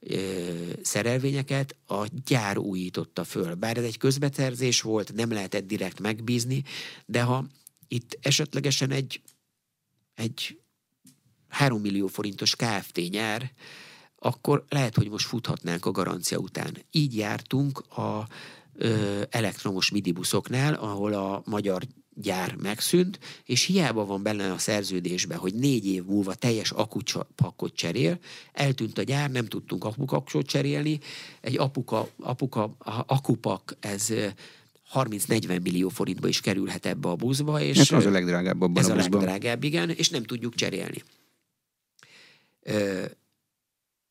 ö, 0.00 0.52
szerelvényeket 0.82 1.76
a 1.86 2.06
gyár 2.26 2.58
újította 2.58 3.24
föl. 3.24 3.54
Bár 3.54 3.76
ez 3.76 3.84
egy 3.84 3.98
közbeterzés 3.98 4.80
volt, 4.80 5.12
nem 5.12 5.32
lehetett 5.32 5.66
direkt 5.66 6.00
megbízni, 6.00 6.64
de 7.06 7.22
ha 7.22 7.46
itt 7.88 8.18
esetlegesen 8.20 8.90
egy, 8.90 9.20
egy 10.14 10.60
3 11.48 11.80
millió 11.80 12.06
forintos 12.06 12.56
KFT 12.56 13.00
nyár, 13.10 13.52
akkor 14.18 14.64
lehet, 14.68 14.94
hogy 14.94 15.10
most 15.10 15.26
futhatnánk 15.26 15.86
a 15.86 15.90
garancia 15.90 16.38
után. 16.38 16.76
Így 16.90 17.16
jártunk 17.16 17.78
a 17.78 18.26
ö, 18.74 19.22
elektromos 19.30 19.90
midibuszoknál, 19.90 20.74
ahol 20.74 21.12
a 21.12 21.42
magyar 21.44 21.82
gyár 22.20 22.54
megszűnt, 22.54 23.18
és 23.44 23.64
hiába 23.64 24.04
van 24.04 24.22
benne 24.22 24.52
a 24.52 24.58
szerződésben, 24.58 25.38
hogy 25.38 25.54
négy 25.54 25.86
év 25.86 26.04
múlva 26.04 26.34
teljes 26.34 26.70
akupakot 26.70 27.74
cserél, 27.74 28.18
eltűnt 28.52 28.98
a 28.98 29.02
gyár, 29.02 29.30
nem 29.30 29.46
tudtunk 29.46 29.84
akupakot 29.84 30.46
cserélni, 30.46 31.00
egy 31.40 31.58
apuka, 31.58 32.08
apuka 32.18 32.76
akupak, 33.06 33.76
ez 33.80 34.08
30-40 34.94 35.62
millió 35.62 35.88
forintba 35.88 36.28
is 36.28 36.40
kerülhet 36.40 36.86
ebbe 36.86 37.08
a 37.08 37.14
buszba. 37.14 37.60
És 37.60 37.78
ez 37.78 37.92
az 37.92 38.06
a 38.06 38.10
legdrágább 38.10 38.60
abban 38.60 38.82
ez 38.82 38.88
a, 38.88 38.92
a 38.92 38.96
legdrágább, 38.96 39.64
igen, 39.64 39.90
és 39.90 40.08
nem 40.08 40.22
tudjuk 40.22 40.54
cserélni 40.54 41.02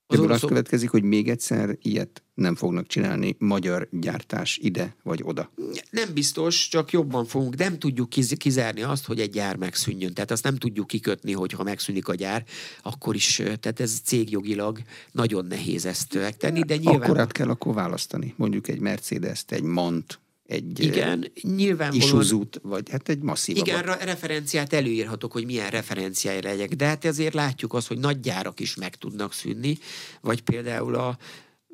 Az 0.09 0.15
Ebből 0.15 0.25
oroszok... 0.25 0.43
azt 0.43 0.53
következik, 0.53 0.89
hogy 0.89 1.03
még 1.03 1.29
egyszer 1.29 1.77
ilyet 1.81 2.23
nem 2.33 2.55
fognak 2.55 2.87
csinálni 2.87 3.35
magyar 3.39 3.87
gyártás 3.91 4.57
ide 4.61 4.95
vagy 5.03 5.21
oda. 5.23 5.51
Nem 5.89 6.13
biztos, 6.13 6.67
csak 6.67 6.91
jobban 6.91 7.25
fogunk. 7.25 7.55
Nem 7.55 7.79
tudjuk 7.79 8.09
kizárni 8.37 8.81
azt, 8.81 9.05
hogy 9.05 9.19
egy 9.19 9.29
gyár 9.29 9.55
megszűnjön. 9.55 10.13
Tehát 10.13 10.31
azt 10.31 10.43
nem 10.43 10.55
tudjuk 10.55 10.87
kikötni, 10.87 11.31
hogy 11.31 11.51
ha 11.51 11.63
megszűnik 11.63 12.07
a 12.07 12.15
gyár, 12.15 12.43
akkor 12.81 13.15
is, 13.15 13.35
tehát 13.35 13.79
ez 13.79 13.99
cégjogilag 14.03 14.81
nagyon 15.11 15.45
nehéz 15.45 15.85
ezt 15.85 16.13
megtenni, 16.13 16.61
de 16.61 16.75
nyilván... 16.75 17.01
Akkor 17.01 17.19
át 17.19 17.31
kell 17.31 17.49
akkor 17.49 17.73
választani. 17.73 18.33
Mondjuk 18.37 18.67
egy 18.67 18.79
Mercedes-t, 18.79 19.51
egy 19.51 19.63
Mont, 19.63 20.19
egy 20.47 20.79
igen, 20.79 21.31
nyilvánvalóan, 21.41 22.07
Isuzút, 22.07 22.59
vagy 22.63 22.89
hát 22.89 23.09
egy 23.09 23.21
masszív. 23.21 23.57
Igen, 23.57 23.81
referenciát 23.81 24.73
előírhatok, 24.73 25.31
hogy 25.31 25.45
milyen 25.45 25.69
referenciája 25.69 26.39
legyek, 26.43 26.75
de 26.75 26.85
hát 26.85 27.05
azért 27.05 27.33
látjuk 27.33 27.73
azt, 27.73 27.87
hogy 27.87 27.97
nagy 27.99 28.19
gyárak 28.19 28.59
is 28.59 28.75
meg 28.75 28.95
tudnak 28.95 29.33
szűnni, 29.33 29.77
vagy 30.21 30.41
például 30.41 30.95
a 30.95 31.17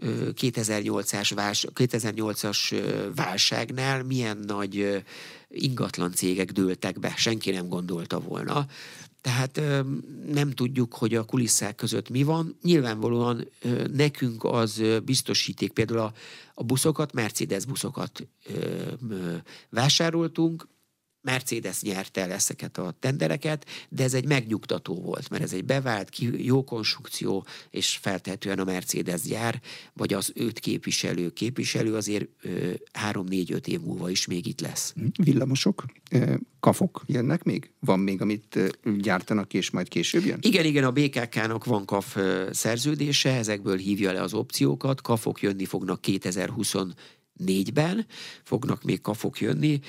2008-as, 0.01 1.32
vás, 1.36 1.67
2008-as 1.76 2.84
válságnál 3.15 4.03
milyen 4.03 4.38
nagy 4.38 5.03
ingatlan 5.49 6.11
cégek 6.11 6.51
dőltek 6.51 6.99
be, 6.99 7.13
senki 7.17 7.51
nem 7.51 7.67
gondolta 7.67 8.19
volna. 8.19 8.65
Tehát 9.24 9.61
nem 10.28 10.51
tudjuk, 10.51 10.93
hogy 10.93 11.15
a 11.15 11.24
kulisszák 11.24 11.76
között 11.76 12.09
mi 12.09 12.24
van. 12.24 12.57
Nyilvánvalóan 12.61 13.47
nekünk 13.93 14.43
az 14.43 14.84
biztosíték, 15.05 15.71
például 15.71 15.99
a, 15.99 16.13
a 16.53 16.63
buszokat, 16.63 17.13
Mercedes 17.13 17.65
buszokat 17.65 18.28
vásároltunk, 19.69 20.67
Mercedes 21.24 21.82
nyerte 21.82 22.21
el 22.21 22.32
ezeket 22.32 22.78
a 22.78 22.95
tendereket, 22.99 23.65
de 23.89 24.03
ez 24.03 24.13
egy 24.13 24.26
megnyugtató 24.26 24.95
volt, 24.95 25.30
mert 25.30 25.43
ez 25.43 25.53
egy 25.53 25.65
bevált, 25.65 26.17
jó 26.38 26.63
konstrukció, 26.63 27.45
és 27.69 27.97
feltehetően 28.01 28.59
a 28.59 28.63
Mercedes 28.63 29.21
gyár, 29.21 29.61
vagy 29.93 30.13
az 30.13 30.32
őt 30.36 30.59
képviselő 30.59 31.30
képviselő 31.30 31.95
azért 31.95 32.28
három-négy-öt 32.91 33.67
év 33.67 33.80
múlva 33.80 34.09
is 34.09 34.26
még 34.26 34.45
itt 34.45 34.61
lesz. 34.61 34.93
Villamosok, 35.24 35.86
kafok 36.59 37.03
jönnek 37.05 37.43
még? 37.43 37.71
Van 37.80 37.99
még, 37.99 38.21
amit 38.21 38.59
gyártanak, 38.97 39.53
és 39.53 39.69
majd 39.69 39.88
később 39.88 40.26
jön? 40.26 40.38
Igen, 40.41 40.65
igen, 40.65 40.84
a 40.84 40.91
BKK-nak 40.91 41.65
van 41.65 41.86
kaf 41.86 42.17
szerződése, 42.51 43.36
ezekből 43.36 43.78
hívja 43.78 44.11
le 44.11 44.21
az 44.21 44.34
opciókat, 44.34 45.01
kafok 45.01 45.41
jönni 45.41 45.65
fognak 45.65 45.99
2024-ben, 46.07 48.05
fognak 48.43 48.84
még 48.84 49.01
kafok 49.01 49.39
jönni 49.39 49.80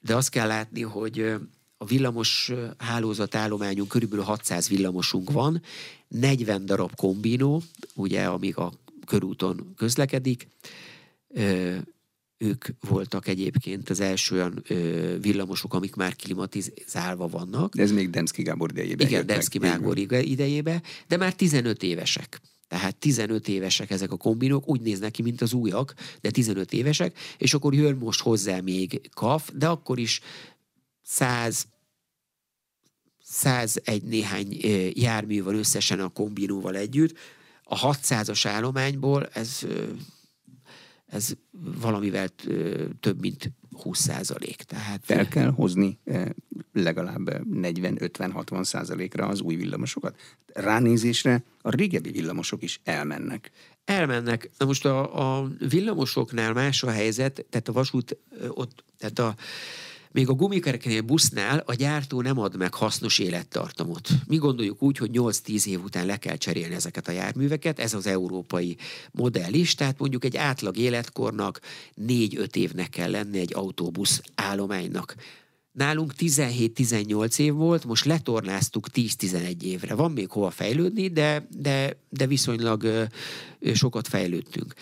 de 0.00 0.16
azt 0.16 0.28
kell 0.28 0.46
látni, 0.46 0.82
hogy 0.82 1.34
a 1.76 1.84
villamos 1.84 2.52
hálózat 2.78 3.34
állományunk 3.34 3.88
körülbelül 3.88 4.24
600 4.24 4.68
villamosunk 4.68 5.30
van, 5.30 5.62
40 6.08 6.66
darab 6.66 6.94
kombinó, 6.94 7.62
ugye, 7.94 8.24
amíg 8.24 8.56
a 8.56 8.72
körúton 9.06 9.72
közlekedik, 9.76 10.48
ők 12.38 12.64
voltak 12.80 13.28
egyébként 13.28 13.90
az 13.90 14.00
első 14.00 14.34
olyan 14.34 14.62
ö, 14.68 15.16
villamosok, 15.20 15.74
amik 15.74 15.94
már 15.94 16.16
klimatizálva 16.16 17.28
vannak. 17.28 17.74
De 17.74 17.82
ez 17.82 17.92
még 17.92 18.10
Demszki 18.10 18.42
Gábor 18.42 18.70
idejében. 18.70 19.06
Igen, 19.06 19.26
Demszki 19.26 19.58
Gábor 19.58 19.98
idejében, 19.98 20.82
de 21.08 21.16
már 21.16 21.34
15 21.34 21.82
évesek. 21.82 22.40
Tehát 22.68 22.96
15 22.96 23.48
évesek 23.48 23.90
ezek 23.90 24.12
a 24.12 24.16
kombinók, 24.16 24.68
úgy 24.68 24.80
néznek 24.80 25.10
ki, 25.10 25.22
mint 25.22 25.40
az 25.40 25.52
újak, 25.52 25.94
de 26.20 26.30
15 26.30 26.72
évesek, 26.72 27.18
és 27.38 27.54
akkor 27.54 27.74
jön 27.74 27.96
most 27.96 28.20
hozzá 28.20 28.60
még 28.60 29.10
kaf, 29.14 29.50
de 29.54 29.68
akkor 29.68 29.98
is 29.98 30.20
100 31.02 31.66
101 33.30 34.02
néhány 34.02 34.60
jármű 34.92 35.42
van 35.42 35.54
összesen 35.54 36.00
a 36.00 36.08
kombinóval 36.08 36.76
együtt. 36.76 37.18
A 37.62 37.92
600-as 37.92 38.42
állományból 38.44 39.26
ez, 39.26 39.66
ez 41.06 41.32
valamivel 41.80 42.28
több, 43.00 43.20
mint 43.20 43.52
20 43.70 44.00
százalék. 44.00 44.56
Tehát 44.56 45.00
fel 45.04 45.28
kell 45.28 45.50
hozni 45.50 45.98
legalább 46.82 47.42
40-50-60 47.54 48.64
százalékra 48.64 49.26
az 49.26 49.40
új 49.40 49.54
villamosokat. 49.54 50.16
Ránézésre 50.46 51.42
a 51.62 51.70
régebbi 51.70 52.10
villamosok 52.10 52.62
is 52.62 52.80
elmennek. 52.84 53.50
Elmennek. 53.84 54.50
Na 54.58 54.66
most 54.66 54.84
a, 54.84 55.38
a 55.40 55.48
villamosoknál 55.68 56.52
más 56.52 56.82
a 56.82 56.90
helyzet, 56.90 57.46
tehát 57.50 57.68
a 57.68 57.72
vasút 57.72 58.16
ott, 58.54 58.84
tehát 58.98 59.18
a 59.18 59.34
még 60.12 60.28
a 60.28 60.32
gumikereknél 60.32 61.02
busznál 61.02 61.62
a 61.66 61.74
gyártó 61.74 62.22
nem 62.22 62.38
ad 62.38 62.56
meg 62.56 62.74
hasznos 62.74 63.18
élettartamot. 63.18 64.08
Mi 64.26 64.36
gondoljuk 64.36 64.82
úgy, 64.82 64.98
hogy 64.98 65.10
8-10 65.12 65.66
év 65.66 65.82
után 65.82 66.06
le 66.06 66.16
kell 66.16 66.36
cserélni 66.36 66.74
ezeket 66.74 67.08
a 67.08 67.12
járműveket, 67.12 67.78
ez 67.78 67.94
az 67.94 68.06
európai 68.06 68.76
modell 69.10 69.52
is, 69.52 69.74
tehát 69.74 69.98
mondjuk 69.98 70.24
egy 70.24 70.36
átlag 70.36 70.76
életkornak 70.76 71.60
4-5 72.06 72.56
évnek 72.56 72.88
kell 72.88 73.10
lenni 73.10 73.38
egy 73.38 73.54
autóbusz 73.54 74.20
állománynak. 74.34 75.14
Nálunk 75.78 76.12
17-18 76.18 77.38
év 77.38 77.54
volt, 77.54 77.84
most 77.84 78.04
letornáztuk 78.04 78.86
10-11 78.94 79.62
évre. 79.62 79.94
Van 79.94 80.12
még 80.12 80.30
hova 80.30 80.50
fejlődni, 80.50 81.08
de, 81.08 81.46
de, 81.50 82.00
de 82.08 82.26
viszonylag 82.26 82.82
ö, 82.82 83.04
sokat 83.74 84.08
fejlődtünk. 84.08 84.74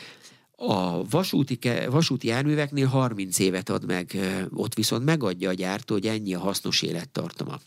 A 0.51 1.09
vasúti, 1.09 1.59
vasúti 1.91 2.27
járműveknél 2.27 2.87
30 2.87 3.39
évet 3.39 3.69
ad 3.69 3.87
meg, 3.87 4.17
ott 4.51 4.75
viszont 4.75 5.05
megadja 5.05 5.49
a 5.49 5.53
gyártó, 5.53 5.95
hogy 5.95 6.07
ennyi 6.07 6.35
a 6.35 6.39
hasznos 6.39 6.83
élettartama. 6.83 7.61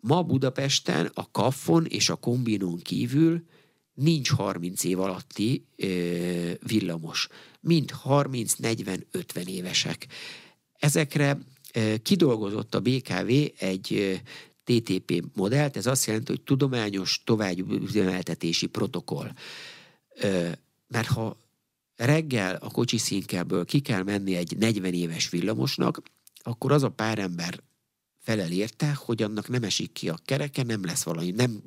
Ma 0.00 0.22
Budapesten 0.22 1.10
a 1.14 1.30
kaffon 1.30 1.84
és 1.84 2.08
a 2.08 2.16
kombinón 2.16 2.78
kívül 2.82 3.44
nincs 3.94 4.30
30 4.30 4.84
év 4.84 5.00
alatti 5.00 5.66
ö, 5.76 5.86
villamos, 6.66 7.28
mind 7.60 7.90
30-40-50 8.04 9.46
évesek. 9.46 10.06
Ezekre 10.78 11.38
kidolgozott 12.02 12.74
a 12.74 12.80
BKV 12.80 13.28
egy 13.58 14.20
TTP 14.64 15.24
modellt, 15.34 15.76
ez 15.76 15.86
azt 15.86 16.06
jelenti, 16.06 16.30
hogy 16.30 16.42
tudományos 16.42 17.22
továbbüzemeltetési 17.24 18.66
protokoll. 18.66 19.30
Mert 20.88 21.06
ha 21.08 21.36
reggel 21.96 22.54
a 22.54 22.70
kocsi 22.70 22.98
színkeből 22.98 23.64
ki 23.64 23.80
kell 23.80 24.02
menni 24.02 24.36
egy 24.36 24.56
40 24.56 24.92
éves 24.92 25.28
villamosnak, 25.28 26.02
akkor 26.42 26.72
az 26.72 26.82
a 26.82 26.88
pár 26.88 27.18
ember 27.18 27.60
felel 28.26 28.50
érte, 28.50 28.94
hogy 29.04 29.22
annak 29.22 29.48
nem 29.48 29.62
esik 29.62 29.92
ki 29.92 30.08
a 30.08 30.18
kereke, 30.24 30.62
nem 30.62 30.84
lesz 30.84 31.02
valami, 31.02 31.30
nem 31.30 31.62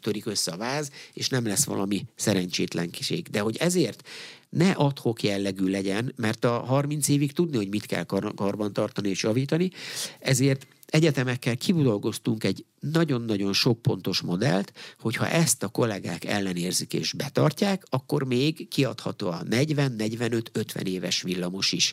törik 0.00 0.26
össze 0.26 0.52
a 0.52 0.56
váz, 0.56 0.90
és 1.12 1.28
nem 1.28 1.46
lesz 1.46 1.64
valami 1.64 2.06
szerencsétlenkiség. 2.14 3.28
De 3.28 3.40
hogy 3.40 3.56
ezért 3.56 4.08
ne 4.48 4.70
adhok 4.70 5.22
jellegű 5.22 5.66
legyen, 5.66 6.12
mert 6.16 6.44
a 6.44 6.58
30 6.58 7.08
évig 7.08 7.32
tudni, 7.32 7.56
hogy 7.56 7.68
mit 7.68 7.86
kell 7.86 8.04
kar- 8.04 8.34
karban 8.34 8.72
tartani 8.72 9.08
és 9.08 9.22
javítani, 9.22 9.70
ezért 10.18 10.66
egyetemekkel 10.86 11.56
kidolgoztunk 11.56 12.44
egy 12.44 12.64
nagyon-nagyon 12.80 13.52
sok 13.52 13.82
pontos 13.82 14.20
modellt, 14.20 14.72
hogyha 14.98 15.28
ezt 15.28 15.62
a 15.62 15.68
kollégák 15.68 16.24
ellenérzik 16.24 16.92
és 16.92 17.12
betartják, 17.12 17.84
akkor 17.90 18.24
még 18.24 18.68
kiadható 18.68 19.28
a 19.28 19.42
40-45-50 19.50 20.86
éves 20.86 21.22
villamos 21.22 21.72
is. 21.72 21.92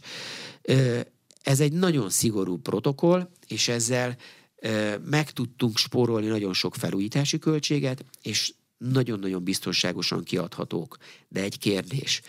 Ez 1.48 1.60
egy 1.60 1.74
nagyon 1.74 2.10
szigorú 2.10 2.58
protokoll, 2.58 3.30
és 3.48 3.68
ezzel 3.68 4.18
meg 5.04 5.32
tudtunk 5.32 5.78
spórolni 5.78 6.28
nagyon 6.28 6.54
sok 6.54 6.76
felújítási 6.76 7.39
költséget, 7.39 8.06
és 8.22 8.54
nagyon-nagyon 8.78 9.43
biztonságosan 9.43 10.24
kiadhatók. 10.24 10.98
De 11.28 11.41
egy 11.41 11.58
kérdés. 11.58 12.22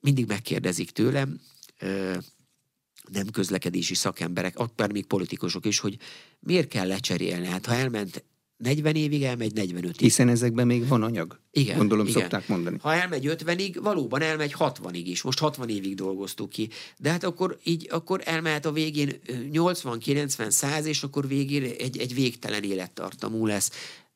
Mindig 0.00 0.26
megkérdezik 0.26 0.90
tőlem, 0.90 1.40
nem 3.10 3.26
közlekedési 3.32 3.94
szakemberek, 3.94 4.58
akár 4.58 4.92
még 4.92 5.06
politikusok 5.06 5.66
is, 5.66 5.78
hogy 5.78 5.96
miért 6.40 6.68
kell 6.68 6.86
lecserélni. 6.86 7.46
Hát 7.46 7.66
ha 7.66 7.74
elment 7.74 8.24
40 8.64 8.94
évig, 8.94 9.22
elmegy 9.22 9.52
45 9.52 9.84
évig. 9.84 10.00
Hiszen 10.00 10.28
ezekben 10.28 10.66
még 10.66 10.88
van 10.88 11.02
anyag. 11.02 11.40
Igen. 11.50 11.76
Gondolom 11.76 12.06
igen. 12.06 12.20
szokták 12.20 12.48
mondani. 12.48 12.76
Ha 12.80 12.94
elmegy 12.94 13.26
50-ig, 13.26 13.78
valóban 13.82 14.22
elmegy 14.22 14.54
60-ig 14.58 15.02
is. 15.04 15.22
Most 15.22 15.38
60 15.38 15.68
évig 15.68 15.94
dolgoztuk 15.94 16.50
ki. 16.50 16.68
De 16.98 17.10
hát 17.10 17.24
akkor 17.24 17.58
így, 17.64 17.88
akkor 17.90 18.20
elmehet 18.24 18.66
a 18.66 18.72
végén 18.72 19.20
80, 19.50 19.98
90, 19.98 20.50
100, 20.50 20.86
és 20.86 21.02
akkor 21.02 21.28
végén 21.28 21.62
egy, 21.78 21.98
egy 21.98 22.14
végtelen 22.14 22.62
élettartamú 22.62 23.46
lesz. 23.46 23.70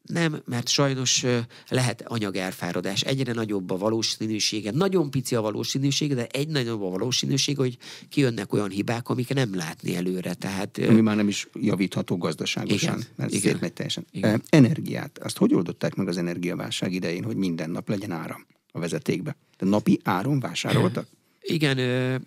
Nem, 0.08 0.42
mert 0.44 0.68
sajnos 0.68 1.24
lehet 1.68 2.04
anyagárfáradás. 2.06 3.00
Egyre 3.00 3.32
nagyobb 3.32 3.70
a 3.70 3.76
valószínűsége, 3.76 4.70
nagyon 4.70 5.10
pici 5.10 5.34
a 5.34 5.40
valószínűsége, 5.40 6.14
de 6.14 6.26
egy 6.26 6.48
nagyobb 6.48 6.82
a 6.82 6.88
valószínűsége, 6.88 7.58
hogy 7.58 7.76
kijönnek 8.08 8.52
olyan 8.52 8.70
hibák, 8.70 9.08
amik 9.08 9.34
nem 9.34 9.54
látni 9.54 9.96
előre. 9.96 10.34
Tehát, 10.34 10.78
Ami 10.88 11.00
már 11.00 11.16
nem 11.16 11.28
is 11.28 11.48
javítható 11.54 12.16
gazdaságosan, 12.16 12.94
igen, 12.94 13.06
mert 13.16 13.32
igen, 13.32 13.52
szétmegy 13.52 13.72
teljesen. 13.72 14.06
Igen. 14.10 14.42
Energiát. 14.48 15.18
Azt 15.18 15.36
hogy 15.36 15.54
oldották 15.54 15.94
meg 15.94 16.08
az 16.08 16.16
energiaválság 16.16 16.92
idején, 16.92 17.24
hogy 17.24 17.36
minden 17.36 17.70
nap 17.70 17.88
legyen 17.88 18.12
áram 18.12 18.46
a 18.72 18.78
vezetékbe? 18.78 19.36
De 19.58 19.66
napi 19.66 20.00
áron 20.02 20.40
vásároltak? 20.40 21.06
Igen, 21.40 21.78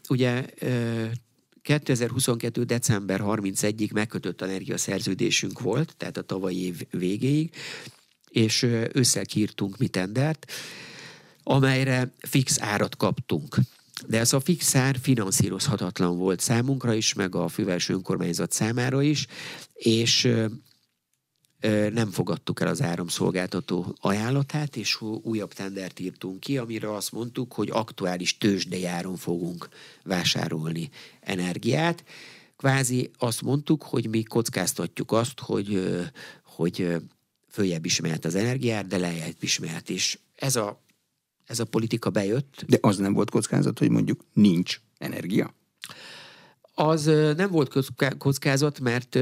ugye 0.09 0.45
2022. 1.61 2.63
december 2.63 3.21
31-ig 3.23 3.93
megkötött 3.93 4.41
energiaszerződésünk 4.41 5.59
volt, 5.59 5.93
tehát 5.97 6.17
a 6.17 6.21
tavalyi 6.21 6.65
év 6.65 6.81
végéig, 6.89 7.55
és 8.29 8.63
ősszel 8.93 9.25
kiírtunk 9.25 9.77
mi 9.77 9.87
tendert, 9.87 10.51
amelyre 11.43 12.13
fix 12.27 12.61
árat 12.61 12.95
kaptunk. 12.95 13.55
De 14.07 14.19
ez 14.19 14.33
a 14.33 14.39
fix 14.39 14.75
ár 14.75 14.97
finanszírozhatatlan 15.01 16.17
volt 16.17 16.39
számunkra 16.39 16.93
is, 16.93 17.13
meg 17.13 17.35
a 17.35 17.47
fővárosi 17.47 17.93
önkormányzat 17.93 18.51
számára 18.51 19.01
is, 19.01 19.27
és 19.73 20.33
nem 21.93 22.11
fogadtuk 22.11 22.61
el 22.61 22.67
az 22.67 22.81
áramszolgáltató 22.81 23.95
ajánlatát, 23.99 24.75
és 24.75 25.01
újabb 25.01 25.53
tendert 25.53 25.99
írtunk 25.99 26.39
ki, 26.39 26.57
amire 26.57 26.95
azt 26.95 27.11
mondtuk, 27.11 27.53
hogy 27.53 27.69
aktuális 27.71 28.37
tőzsdejáron 28.37 29.15
fogunk 29.15 29.69
vásárolni 30.03 30.89
energiát. 31.19 32.03
Kvázi 32.57 33.11
azt 33.17 33.41
mondtuk, 33.41 33.83
hogy 33.83 34.09
mi 34.09 34.23
kockáztatjuk 34.23 35.11
azt, 35.11 35.39
hogy, 35.39 35.99
hogy 36.43 36.95
följebb 37.49 37.85
is 37.85 37.99
mehet 37.99 38.25
az 38.25 38.35
energiát, 38.35 38.87
de 38.87 38.97
lejjebb 38.97 39.35
is 39.39 39.59
mehet. 39.59 39.89
És 39.89 40.19
ez 40.35 40.55
a, 40.55 40.81
ez 41.45 41.59
a 41.59 41.65
politika 41.65 42.09
bejött. 42.09 42.63
De 42.67 42.77
az 42.81 42.97
nem 42.97 43.13
volt 43.13 43.29
kockázat, 43.29 43.79
hogy 43.79 43.89
mondjuk 43.89 44.25
nincs 44.33 44.81
energia? 44.97 45.53
Az 46.81 47.05
nem 47.35 47.49
volt 47.49 47.73
kockázat, 48.17 48.79
mert 48.79 49.15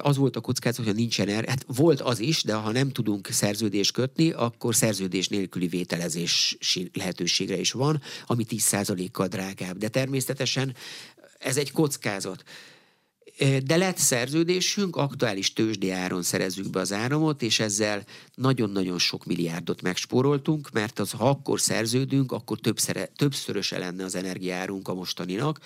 az 0.00 0.16
volt 0.16 0.36
a 0.36 0.40
kockázat, 0.40 0.84
hogy 0.84 0.94
nincs 0.94 1.20
energia. 1.20 1.50
Hát 1.50 1.64
volt 1.66 2.00
az 2.00 2.18
is, 2.18 2.42
de 2.42 2.54
ha 2.54 2.72
nem 2.72 2.90
tudunk 2.90 3.28
szerződést 3.30 3.92
kötni, 3.92 4.30
akkor 4.30 4.74
szerződés 4.74 5.28
nélküli 5.28 5.66
vételezés 5.66 6.58
lehetőségre 6.92 7.56
is 7.56 7.72
van, 7.72 8.02
ami 8.26 8.44
10%-kal 8.48 9.26
drágább. 9.26 9.76
De 9.76 9.88
természetesen 9.88 10.74
ez 11.38 11.56
egy 11.56 11.72
kockázat. 11.72 12.42
De 13.64 13.76
lett 13.76 13.96
szerződésünk, 13.96 14.96
aktuális 14.96 15.52
tőzsdi 15.52 15.90
áron 15.90 16.22
szerezzük 16.22 16.70
be 16.70 16.80
az 16.80 16.92
áramot, 16.92 17.42
és 17.42 17.60
ezzel 17.60 18.04
nagyon-nagyon 18.34 18.98
sok 18.98 19.24
milliárdot 19.24 19.82
megspóroltunk, 19.82 20.70
mert 20.72 20.98
az, 20.98 21.10
ha 21.10 21.28
akkor 21.28 21.60
szerződünk, 21.60 22.32
akkor 22.32 22.58
többször, 22.58 23.08
többszöröse 23.16 23.78
lenne 23.78 24.04
az 24.04 24.14
energiárunk 24.14 24.88
a 24.88 24.94
mostaninak, 24.94 25.60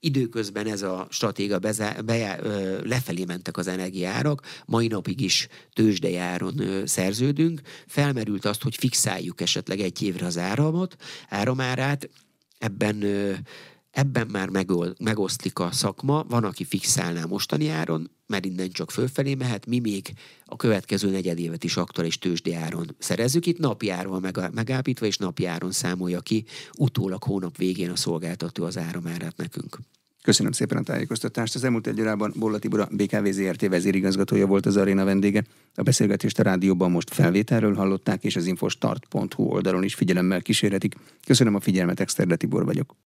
Időközben 0.00 0.66
ez 0.66 0.82
a 0.82 1.06
stratéga 1.10 1.58
bezá, 1.58 2.00
bejá, 2.00 2.38
ö, 2.40 2.80
lefelé 2.84 3.24
mentek 3.24 3.56
az 3.56 3.66
energiárak, 3.66 4.42
mai 4.66 4.86
napig 4.86 5.20
is 5.20 5.48
tőzsdejáron 5.72 6.60
ö, 6.60 6.86
szerződünk. 6.86 7.60
Felmerült 7.86 8.44
azt, 8.44 8.62
hogy 8.62 8.76
fixáljuk 8.76 9.40
esetleg 9.40 9.80
egy 9.80 10.02
évre 10.02 10.26
az 10.26 10.38
áramot, 10.38 10.96
áramárát, 11.28 12.10
ebben 12.58 13.02
ö, 13.02 13.32
Ebben 13.90 14.26
már 14.26 14.48
megoszlik 14.98 15.58
a 15.58 15.72
szakma, 15.72 16.24
van, 16.28 16.44
aki 16.44 16.64
fixálná 16.64 17.24
mostani 17.24 17.68
áron, 17.68 18.10
mert 18.26 18.44
innen 18.44 18.70
csak 18.70 18.90
fölfelé 18.90 19.34
mehet, 19.34 19.66
mi 19.66 19.78
még 19.78 20.12
a 20.44 20.56
következő 20.56 21.10
negyedévet 21.10 21.64
is 21.64 21.76
aktuális 21.76 22.18
tőzsdi 22.18 22.54
áron 22.54 22.96
szerezzük. 22.98 23.46
Itt 23.46 23.58
napi 23.58 23.90
áron 23.90 24.24
megállapítva, 24.52 25.06
és 25.06 25.16
napi 25.16 25.46
áron 25.46 25.72
számolja 25.72 26.20
ki, 26.20 26.44
utólag 26.78 27.22
hónap 27.22 27.56
végén 27.56 27.90
a 27.90 27.96
szolgáltató 27.96 28.64
az 28.64 28.78
áramárát 28.78 29.36
nekünk. 29.36 29.78
Köszönöm 30.22 30.52
szépen 30.52 30.78
a 30.78 30.82
tájékoztatást. 30.82 31.54
Az 31.54 31.64
elmúlt 31.64 31.86
egy 31.86 32.00
órában 32.00 32.32
Bolla 32.36 32.58
Tibor, 32.58 32.80
a 32.80 32.88
BKV 32.90 33.26
ZRT 33.26 33.68
vezérigazgatója 33.68 34.46
volt 34.46 34.66
az 34.66 34.76
aréna 34.76 35.04
vendége. 35.04 35.44
A 35.74 35.82
beszélgetést 35.82 36.38
a 36.38 36.42
rádióban 36.42 36.90
most 36.90 37.14
felvételről 37.14 37.74
hallották, 37.74 38.24
és 38.24 38.36
az 38.36 38.46
infostart.hu 38.46 39.42
oldalon 39.42 39.82
is 39.82 39.94
figyelemmel 39.94 40.42
kísérhetik. 40.42 40.94
Köszönöm 41.26 41.54
a 41.54 41.60
figyelmet, 41.60 42.00
Exterde 42.00 42.36
Tibor 42.36 42.64
vagyok. 42.64 42.96